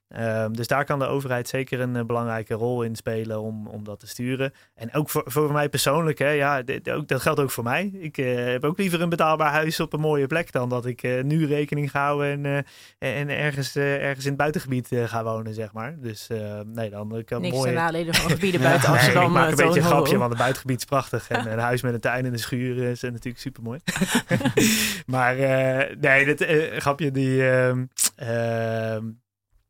Ehm, 0.09 0.51
dus 0.51 0.67
daar 0.67 0.85
kan 0.85 0.99
de 0.99 1.05
overheid 1.05 1.47
zeker 1.47 1.79
een 1.79 1.95
eh, 1.95 2.03
belangrijke 2.05 2.53
rol 2.53 2.81
in 2.83 2.95
spelen 2.95 3.41
om, 3.41 3.67
om 3.67 3.83
dat 3.83 3.99
te 3.99 4.07
sturen. 4.07 4.53
En 4.75 4.93
ook 4.93 5.09
voor, 5.09 5.23
voor 5.25 5.51
mij 5.51 5.69
persoonlijk, 5.69 6.17
hè, 6.19 6.29
ja, 6.29 6.61
dit- 6.61 6.89
ook, 6.89 7.07
dat 7.07 7.21
geldt 7.21 7.39
ook 7.39 7.51
voor 7.51 7.63
mij. 7.63 7.89
Ik 7.93 8.17
eh, 8.17 8.35
heb 8.45 8.63
ook 8.63 8.77
liever 8.77 9.01
een 9.01 9.09
betaalbaar 9.09 9.51
huis 9.51 9.79
op 9.79 9.93
een 9.93 9.99
mooie 9.99 10.27
plek 10.27 10.51
dan 10.51 10.69
dat 10.69 10.85
ik 10.85 11.03
eh, 11.03 11.23
nu 11.23 11.45
rekening 11.45 11.91
ga 11.91 12.03
houden 12.05 12.45
en, 12.45 12.65
en 12.99 13.29
ergens, 13.29 13.75
ergens 13.75 14.23
in 14.25 14.29
het 14.31 14.39
buitengebied 14.39 14.89
ga 15.05 15.23
wonen, 15.23 15.53
zeg 15.53 15.73
maar. 15.73 15.95
Dus 15.99 16.27
nee, 16.65 16.89
dan 16.89 17.17
ik 17.17 17.25
kan 17.25 17.41
Niks 17.41 17.55
mooi. 17.55 17.71
nadele 17.73 18.13
van 18.13 18.29
gebieden 18.35 18.61
buiten 18.61 18.89
Nee, 18.89 18.97
Amsterdam. 18.97 19.25
ik 19.25 19.31
maak 19.31 19.49
een 19.49 19.55
beetje 19.55 19.79
een 19.79 19.85
grapje, 19.85 20.17
want 20.17 20.29
het 20.29 20.39
buitengebied 20.39 20.77
is 20.79 20.85
prachtig. 20.85 21.29
En 21.29 21.51
een 21.51 21.59
huis 21.59 21.81
met 21.81 21.93
een 21.93 21.99
tuin 21.99 22.25
en 22.25 22.33
een 22.33 22.39
schuur 22.39 22.83
is 22.83 23.01
natuurlijk 23.01 23.39
super 23.39 23.63
mooi. 23.63 23.79
maar 25.05 25.35
nee, 25.99 26.35
dat 26.35 26.45
grapje 26.77 27.11
die. 27.11 27.43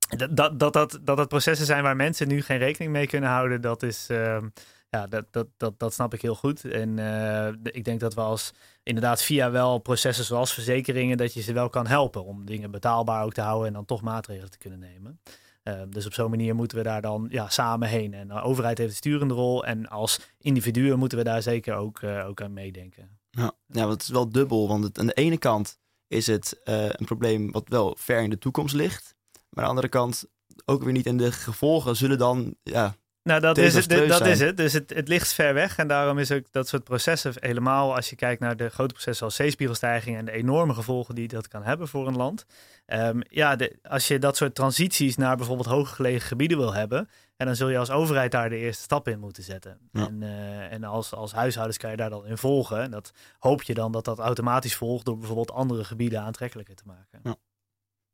Ehm, 0.10 0.22
ehm, 0.22 0.36
dat, 0.36 0.60
dat, 0.60 0.74
dat, 0.74 1.00
dat, 1.02 1.18
dat 1.18 1.28
processen 1.28 1.66
zijn 1.66 1.84
waar 1.84 1.96
mensen 1.96 2.28
nu 2.28 2.42
geen 2.42 2.58
rekening 2.58 2.92
mee 2.92 3.08
kunnen 3.08 3.30
houden, 3.30 3.62
dat 3.62 3.84
is. 3.84 4.08
ehm, 4.10 4.50
ja, 4.90 5.08
dat, 5.08 5.26
dat, 5.32 5.48
dat, 5.58 5.80
dat 5.80 5.94
snap 5.94 6.14
ik 6.14 6.22
heel 6.22 6.36
goed. 6.36 6.66
En 6.66 7.00
eh, 7.00 7.54
ik 7.64 7.84
denk 7.84 8.00
dat 8.00 8.14
we 8.14 8.22
als 8.22 8.54
inderdaad 8.84 9.22
via 9.22 9.52
wel 9.52 9.78
processen 9.78 10.26
zoals 10.26 10.54
verzekeringen, 10.54 11.18
dat 11.18 11.34
je 11.34 11.42
ze 11.42 11.54
wel 11.54 11.70
kan 11.70 11.88
helpen 11.88 12.26
om 12.26 12.46
dingen 12.46 12.72
betaalbaar 12.72 13.24
ook 13.24 13.34
te 13.34 13.42
houden 13.42 13.68
en 13.68 13.74
dan 13.74 13.86
toch 13.86 14.02
maatregelen 14.02 14.52
te 14.52 14.58
kunnen 14.58 14.80
nemen. 14.80 15.20
Eh, 15.64 15.82
dus 15.90 16.06
op 16.06 16.14
zo'n 16.14 16.30
manier 16.30 16.56
moeten 16.56 16.78
we 16.78 16.84
daar 16.84 17.02
dan 17.02 17.28
ja, 17.32 17.50
samen 17.50 17.88
heen. 17.88 18.14
En 18.14 18.28
de 18.28 18.42
overheid 18.42 18.78
heeft 18.78 18.90
een 18.90 18.96
sturende 18.96 19.34
rol. 19.34 19.66
En 19.66 19.90
als 19.90 20.20
individuen 20.38 21.00
moeten 21.00 21.18
we 21.18 21.24
daar 21.24 21.42
zeker 21.42 21.76
ook, 21.76 22.02
eh, 22.02 22.28
ook 22.28 22.42
aan 22.42 22.54
meedenken. 22.54 23.20
Ja, 23.30 23.52
ja, 23.66 23.82
want 23.82 23.92
het 23.92 24.02
is 24.02 24.10
wel 24.10 24.30
dubbel. 24.30 24.68
Want 24.68 24.84
het, 24.84 25.00
aan 25.00 25.08
de 25.08 25.14
ene 25.14 25.38
kant 25.38 25.80
is 26.08 26.28
het 26.28 26.62
eh, 26.64 26.86
een 26.86 27.06
probleem 27.06 27.52
wat 27.52 27.70
wel 27.70 27.96
ver 28.00 28.22
in 28.22 28.30
de 28.30 28.38
toekomst 28.38 28.76
ligt. 28.76 29.16
Maar 29.50 29.64
aan 29.64 29.70
de 29.70 29.76
andere 29.76 29.88
kant 29.88 30.26
ook 30.66 30.84
weer 30.84 30.94
niet. 30.94 31.06
En 31.06 31.18
de 31.18 31.32
gevolgen 31.32 31.96
zullen 31.96 32.18
dan 32.18 32.56
ja, 32.64 32.96
Nou, 33.24 33.42
dat, 33.42 33.58
is 33.58 33.74
het, 33.74 33.90
dat 33.90 34.18
zijn. 34.18 34.30
is 34.30 34.40
het. 34.40 34.58
Dus 34.58 34.74
het, 34.74 34.90
het 34.94 35.08
ligt 35.08 35.34
ver 35.34 35.54
weg. 35.54 35.78
En 35.78 35.88
daarom 35.88 36.18
is 36.18 36.32
ook 36.32 36.52
dat 36.52 36.68
soort 36.68 36.84
processen, 36.84 37.34
helemaal 37.36 37.96
als 37.96 38.10
je 38.10 38.16
kijkt 38.16 38.42
naar 38.42 38.58
de 38.58 38.70
grote 38.70 38.94
processen 38.94 39.26
als 39.26 39.36
zeespiegelstijging 39.36 40.18
en 40.18 40.26
de 40.26 40.32
enorme 40.32 40.74
gevolgen 40.74 41.16
die 41.16 41.28
dat 41.28 41.48
kan 41.48 41.64
hebben 41.64 41.88
voor 41.88 42.08
een 42.08 42.18
land. 42.18 42.46
Ehm, 42.86 43.20
ja, 43.30 43.56
de, 43.56 43.80
als 43.82 44.08
je 44.08 44.20
dat 44.20 44.38
soort 44.38 44.56
transities 44.56 45.16
naar 45.16 45.38
bijvoorbeeld 45.38 45.68
hooggelegen 45.68 46.28
gebieden 46.28 46.58
wil 46.58 46.74
hebben, 46.74 47.10
en 47.38 47.46
dan 47.46 47.56
zul 47.56 47.70
je 47.70 47.78
als 47.78 47.90
overheid 47.90 48.32
daar 48.32 48.50
de 48.50 48.58
eerste 48.58 48.84
stap 48.84 49.08
in 49.08 49.20
moeten 49.20 49.44
zetten. 49.44 49.78
Ja. 49.92 50.08
En, 50.08 50.24
eh, 50.24 50.72
en 50.72 50.84
als, 50.84 51.14
als 51.14 51.32
huishoudens 51.32 51.78
kan 51.78 51.92
je 51.92 51.98
daar 51.98 52.10
dan 52.10 52.26
in 52.26 52.38
volgen. 52.38 52.82
En 52.82 52.92
dat 52.92 53.12
hoop 53.40 53.62
je 53.62 53.74
dan 53.74 53.92
dat 53.92 54.06
dat 54.06 54.20
automatisch 54.20 54.76
volgt 54.76 55.06
door 55.06 55.18
bijvoorbeeld 55.18 55.52
andere 55.52 55.84
gebieden 55.84 56.22
aantrekkelijker 56.22 56.76
te 56.76 56.84
maken. 56.86 57.20
Ja. 57.24 57.36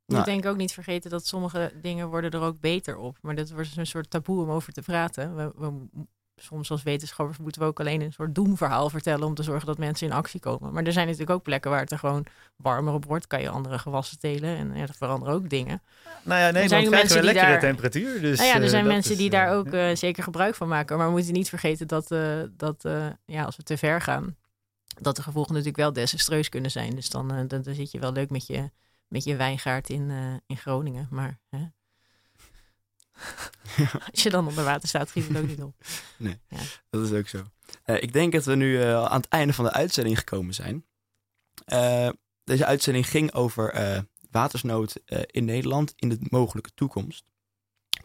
Je 0.06 0.12
Nou. 0.12 0.24
moet 0.24 0.34
denk 0.34 0.44
ik 0.44 0.50
ook 0.50 0.56
niet 0.56 0.72
vergeten 0.72 1.10
dat 1.10 1.26
sommige 1.26 1.72
dingen 1.80 2.08
worden 2.08 2.30
er 2.30 2.40
ook 2.40 2.60
beter 2.60 2.96
op. 2.96 3.18
Maar 3.22 3.34
dat 3.34 3.50
wordt 3.50 3.76
een 3.76 3.86
soort 3.86 4.10
taboe 4.10 4.42
om 4.42 4.50
over 4.50 4.72
te 4.72 4.82
praten. 4.82 5.36
We, 5.36 5.52
we, 5.56 5.72
soms 6.36 6.70
als 6.70 6.82
wetenschappers 6.82 7.38
moeten 7.38 7.60
we 7.60 7.66
ook 7.66 7.80
alleen 7.80 8.00
een 8.00 8.12
soort 8.12 8.34
doemverhaal 8.34 8.90
vertellen 8.90 9.26
om 9.26 9.34
te 9.34 9.42
zorgen 9.42 9.66
dat 9.66 9.78
mensen 9.78 10.06
in 10.06 10.12
actie 10.12 10.40
komen. 10.40 10.72
Maar 10.72 10.84
er 10.84 10.92
zijn 10.92 11.04
natuurlijk 11.06 11.32
ook 11.32 11.42
plekken 11.42 11.70
waar 11.70 11.80
het 11.80 11.90
er 11.90 11.98
gewoon 11.98 12.26
warmer 12.56 12.94
op 12.94 13.04
wordt. 13.04 13.26
Kan 13.26 13.40
je 13.40 13.48
andere 13.48 13.78
gewassen 13.78 14.18
telen 14.18 14.56
en 14.56 14.74
ja, 14.74 14.82
er 14.82 14.94
veranderen 14.94 15.34
ook 15.34 15.48
dingen. 15.50 15.82
Nou 16.22 16.40
ja, 16.40 16.50
nee, 16.50 16.68
dan 16.68 16.80
ook 16.80 16.86
krijgen 16.86 17.16
we 17.16 17.22
lekkere 17.22 17.46
daar- 17.46 17.60
temperatuur. 17.60 18.20
Dus, 18.20 18.38
nou 18.38 18.48
ja, 18.50 18.56
er 18.56 18.62
eh, 18.62 18.68
zijn 18.68 18.86
mensen 18.86 19.12
is, 19.12 19.18
die 19.18 19.26
eh, 19.30 19.32
daar 19.32 19.54
ook 19.56 19.72
ja. 19.72 19.88
eh, 19.90 19.96
zeker 19.96 20.22
gebruik 20.22 20.54
van 20.54 20.68
maken. 20.68 20.96
Maar 20.96 21.06
we 21.06 21.12
moeten 21.12 21.32
niet 21.32 21.48
vergeten 21.48 21.86
dat, 21.88 22.10
eh, 22.10 22.42
dat 22.50 22.84
eh, 22.84 23.06
ja, 23.24 23.44
als 23.44 23.56
we 23.56 23.62
te 23.62 23.76
ver 23.76 24.00
gaan, 24.00 24.36
dat 25.00 25.16
de 25.16 25.22
gevolgen 25.22 25.52
natuurlijk 25.52 25.78
wel 25.78 25.92
desastreus 25.92 26.48
kunnen 26.48 26.70
zijn. 26.70 26.94
Dus 26.94 27.10
dan, 27.10 27.30
eh, 27.30 27.36
dan, 27.46 27.62
dan 27.62 27.74
zit 27.74 27.90
je 27.90 27.98
wel 27.98 28.12
leuk 28.12 28.30
met 28.30 28.46
je, 28.46 28.70
met 29.08 29.24
je 29.24 29.36
wijngaard 29.36 29.88
in, 29.88 30.10
eh, 30.10 30.34
in 30.46 30.56
Groningen. 30.56 31.08
Maar 31.10 31.38
hè? 31.48 31.66
als 34.10 34.22
je 34.22 34.30
dan 34.30 34.48
onder 34.48 34.64
water 34.64 34.88
staat, 34.88 35.08
schiet 35.08 35.28
het 35.28 35.36
ook 35.36 35.46
niet 35.46 35.62
op. 35.62 35.74
Dat 36.90 37.10
is 37.10 37.18
ook 37.18 37.28
zo. 37.28 37.44
Eh, 37.82 38.02
ik 38.02 38.12
denk 38.12 38.32
dat 38.32 38.44
we 38.44 38.54
nu 38.54 38.82
eh, 38.82 39.04
aan 39.04 39.20
het 39.20 39.28
einde 39.28 39.52
van 39.52 39.64
de 39.64 39.72
uitzending 39.72 40.18
gekomen 40.18 40.54
zijn. 40.54 40.84
Eh, 41.64 42.08
deze 42.44 42.64
uitzending 42.64 43.08
ging 43.08 43.32
over 43.32 43.70
eh, 43.70 44.00
watersnood 44.30 45.00
eh, 45.04 45.20
in 45.26 45.44
Nederland 45.44 45.92
in 45.96 46.08
de 46.08 46.18
mogelijke 46.20 46.70
toekomst. 46.74 47.24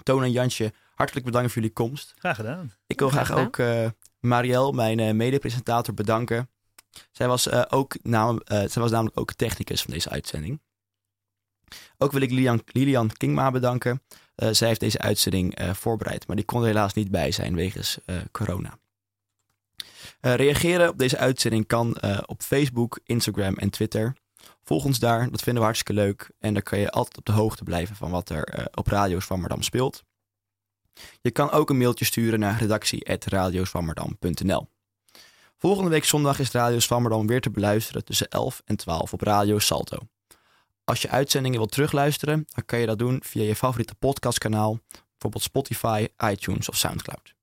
Toon 0.04 0.24
en 0.24 0.32
Jansje, 0.32 0.74
hartelijk 0.96 1.26
bedankt 1.26 1.52
voor 1.52 1.62
jullie 1.62 1.76
komst. 1.76 2.14
Graag 2.18 2.36
gedaan. 2.36 2.74
Ik 2.88 3.00
wil 3.00 3.10
Graag 3.10 3.32
ook 3.32 3.58
eh 3.58 3.88
Marielle, 4.22 4.74
mijn 4.74 5.00
eh, 5.00 5.14
mede-presentator, 5.14 5.94
bedanken. 5.94 6.50
Zij 7.12 7.28
was, 7.28 7.48
eh, 7.48 7.62
ook 7.70 8.04
nam, 8.04 8.40
eh, 8.40 8.58
zij 8.68 8.82
was 8.82 8.92
namelijk 8.92 9.20
ook 9.20 9.34
technicus 9.34 9.82
van 9.82 9.94
deze 9.94 10.10
uitzending. 10.10 10.62
Ook 11.98 12.12
wil 12.12 12.22
ik 12.22 12.32
Lilian, 12.32 12.62
Lilian 12.66 13.12
Kingma 13.18 13.52
bedanken. 13.52 14.02
Eh, 14.36 14.50
zij 14.52 14.68
heeft 14.68 14.80
deze 14.80 15.00
uitzending 15.00 15.56
eh, 15.56 15.74
voorbereid, 15.74 16.28
maar 16.28 16.36
die 16.36 16.46
kon 16.46 16.62
er 16.62 16.68
helaas 16.68 16.94
niet 16.94 17.12
bij 17.12 17.32
zijn 17.32 17.56
wegens 17.56 17.98
eh, 18.06 18.16
corona. 18.32 18.80
Reageren 20.22 20.90
op 20.90 20.98
deze 20.98 21.18
uitzending 21.18 21.68
kan 21.68 21.98
op 22.26 22.42
Facebook, 22.42 23.00
Instagram 23.04 23.54
en 23.54 23.70
Twitter. 23.70 24.16
Volg 24.64 24.86
ons 24.86 25.00
daar, 25.00 25.30
dat 25.30 25.42
vinden 25.42 25.62
we 25.62 25.68
hartstikke 25.68 26.02
leuk. 26.02 26.32
En 26.40 26.54
daar 26.54 26.64
kan 26.64 26.80
je 26.80 26.92
altijd 26.92 27.18
op 27.18 27.26
de 27.26 27.32
hoogte 27.32 27.64
blijven 27.64 27.96
van 27.96 28.12
wat 28.12 28.30
er 28.30 28.68
op 28.74 28.88
Radio 28.88 29.20
Zwammerdam 29.20 29.62
speelt. 29.62 30.04
Je 31.22 31.32
kan 31.32 31.52
ook 31.52 31.70
een 31.70 31.78
mailtje 31.78 32.06
sturen 32.06 32.40
naar 32.40 32.60
redactie.radioswammerdam.nl 32.60 34.68
Volgende 35.58 35.90
week 35.90 36.06
zondag 36.06 36.40
is 36.40 36.52
Radio 36.52 36.80
Zwammerdam 36.80 37.28
weer 37.28 37.42
te 37.42 37.50
beluisteren 37.50 38.06
tussen 38.06 38.28
11 38.28 38.62
en 38.66 38.76
12 38.76 39.14
op 39.14 39.22
Radio 39.22 39.60
Salto. 39.60 39.98
Als 40.84 41.02
je 41.02 41.10
uitzendingen 41.10 41.58
wilt 41.58 41.72
terugluisteren, 41.72 42.46
dan 42.50 42.66
kan 42.66 42.80
je 42.80 42.86
dat 42.86 43.00
doen 43.00 43.22
via 43.26 43.44
je 43.44 43.56
favoriete 43.56 43.96
podcastkanaal, 43.96 44.80
bijvoorbeeld 45.12 45.44
Spotify, 45.44 46.08
iTunes 46.18 46.70
of 46.70 46.76
Soundcloud. 46.76 47.34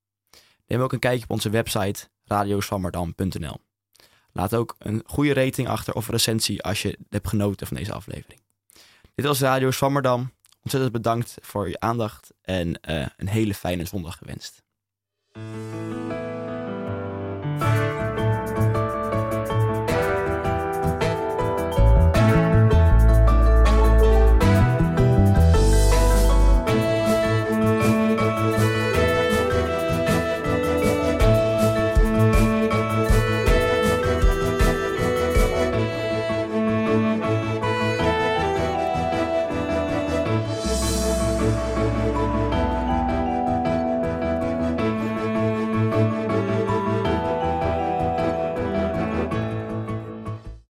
Neem 0.67 0.81
ook 0.81 0.93
een 0.93 0.99
kijkje 0.99 1.23
op 1.23 1.31
onze 1.31 1.49
website 1.49 2.07
radioswammerdam.nl. 2.25 3.57
Laat 4.31 4.55
ook 4.55 4.75
een 4.79 5.03
goede 5.05 5.33
rating 5.33 5.67
achter 5.67 5.93
of 5.93 6.09
recensie 6.09 6.63
als 6.63 6.81
je 6.81 6.97
hebt 7.09 7.27
genoten 7.27 7.67
van 7.67 7.77
deze 7.77 7.93
aflevering. 7.93 8.41
Dit 9.15 9.25
was 9.25 9.39
Radio 9.39 9.71
Zwammerdam. 9.71 10.31
Ontzettend 10.61 10.91
bedankt 10.93 11.35
voor 11.41 11.69
je 11.69 11.79
aandacht 11.79 12.33
en 12.41 12.81
eh, 12.81 13.05
een 13.17 13.27
hele 13.27 13.53
fijne 13.53 13.85
zondag 13.85 14.17
gewenst. 14.17 14.63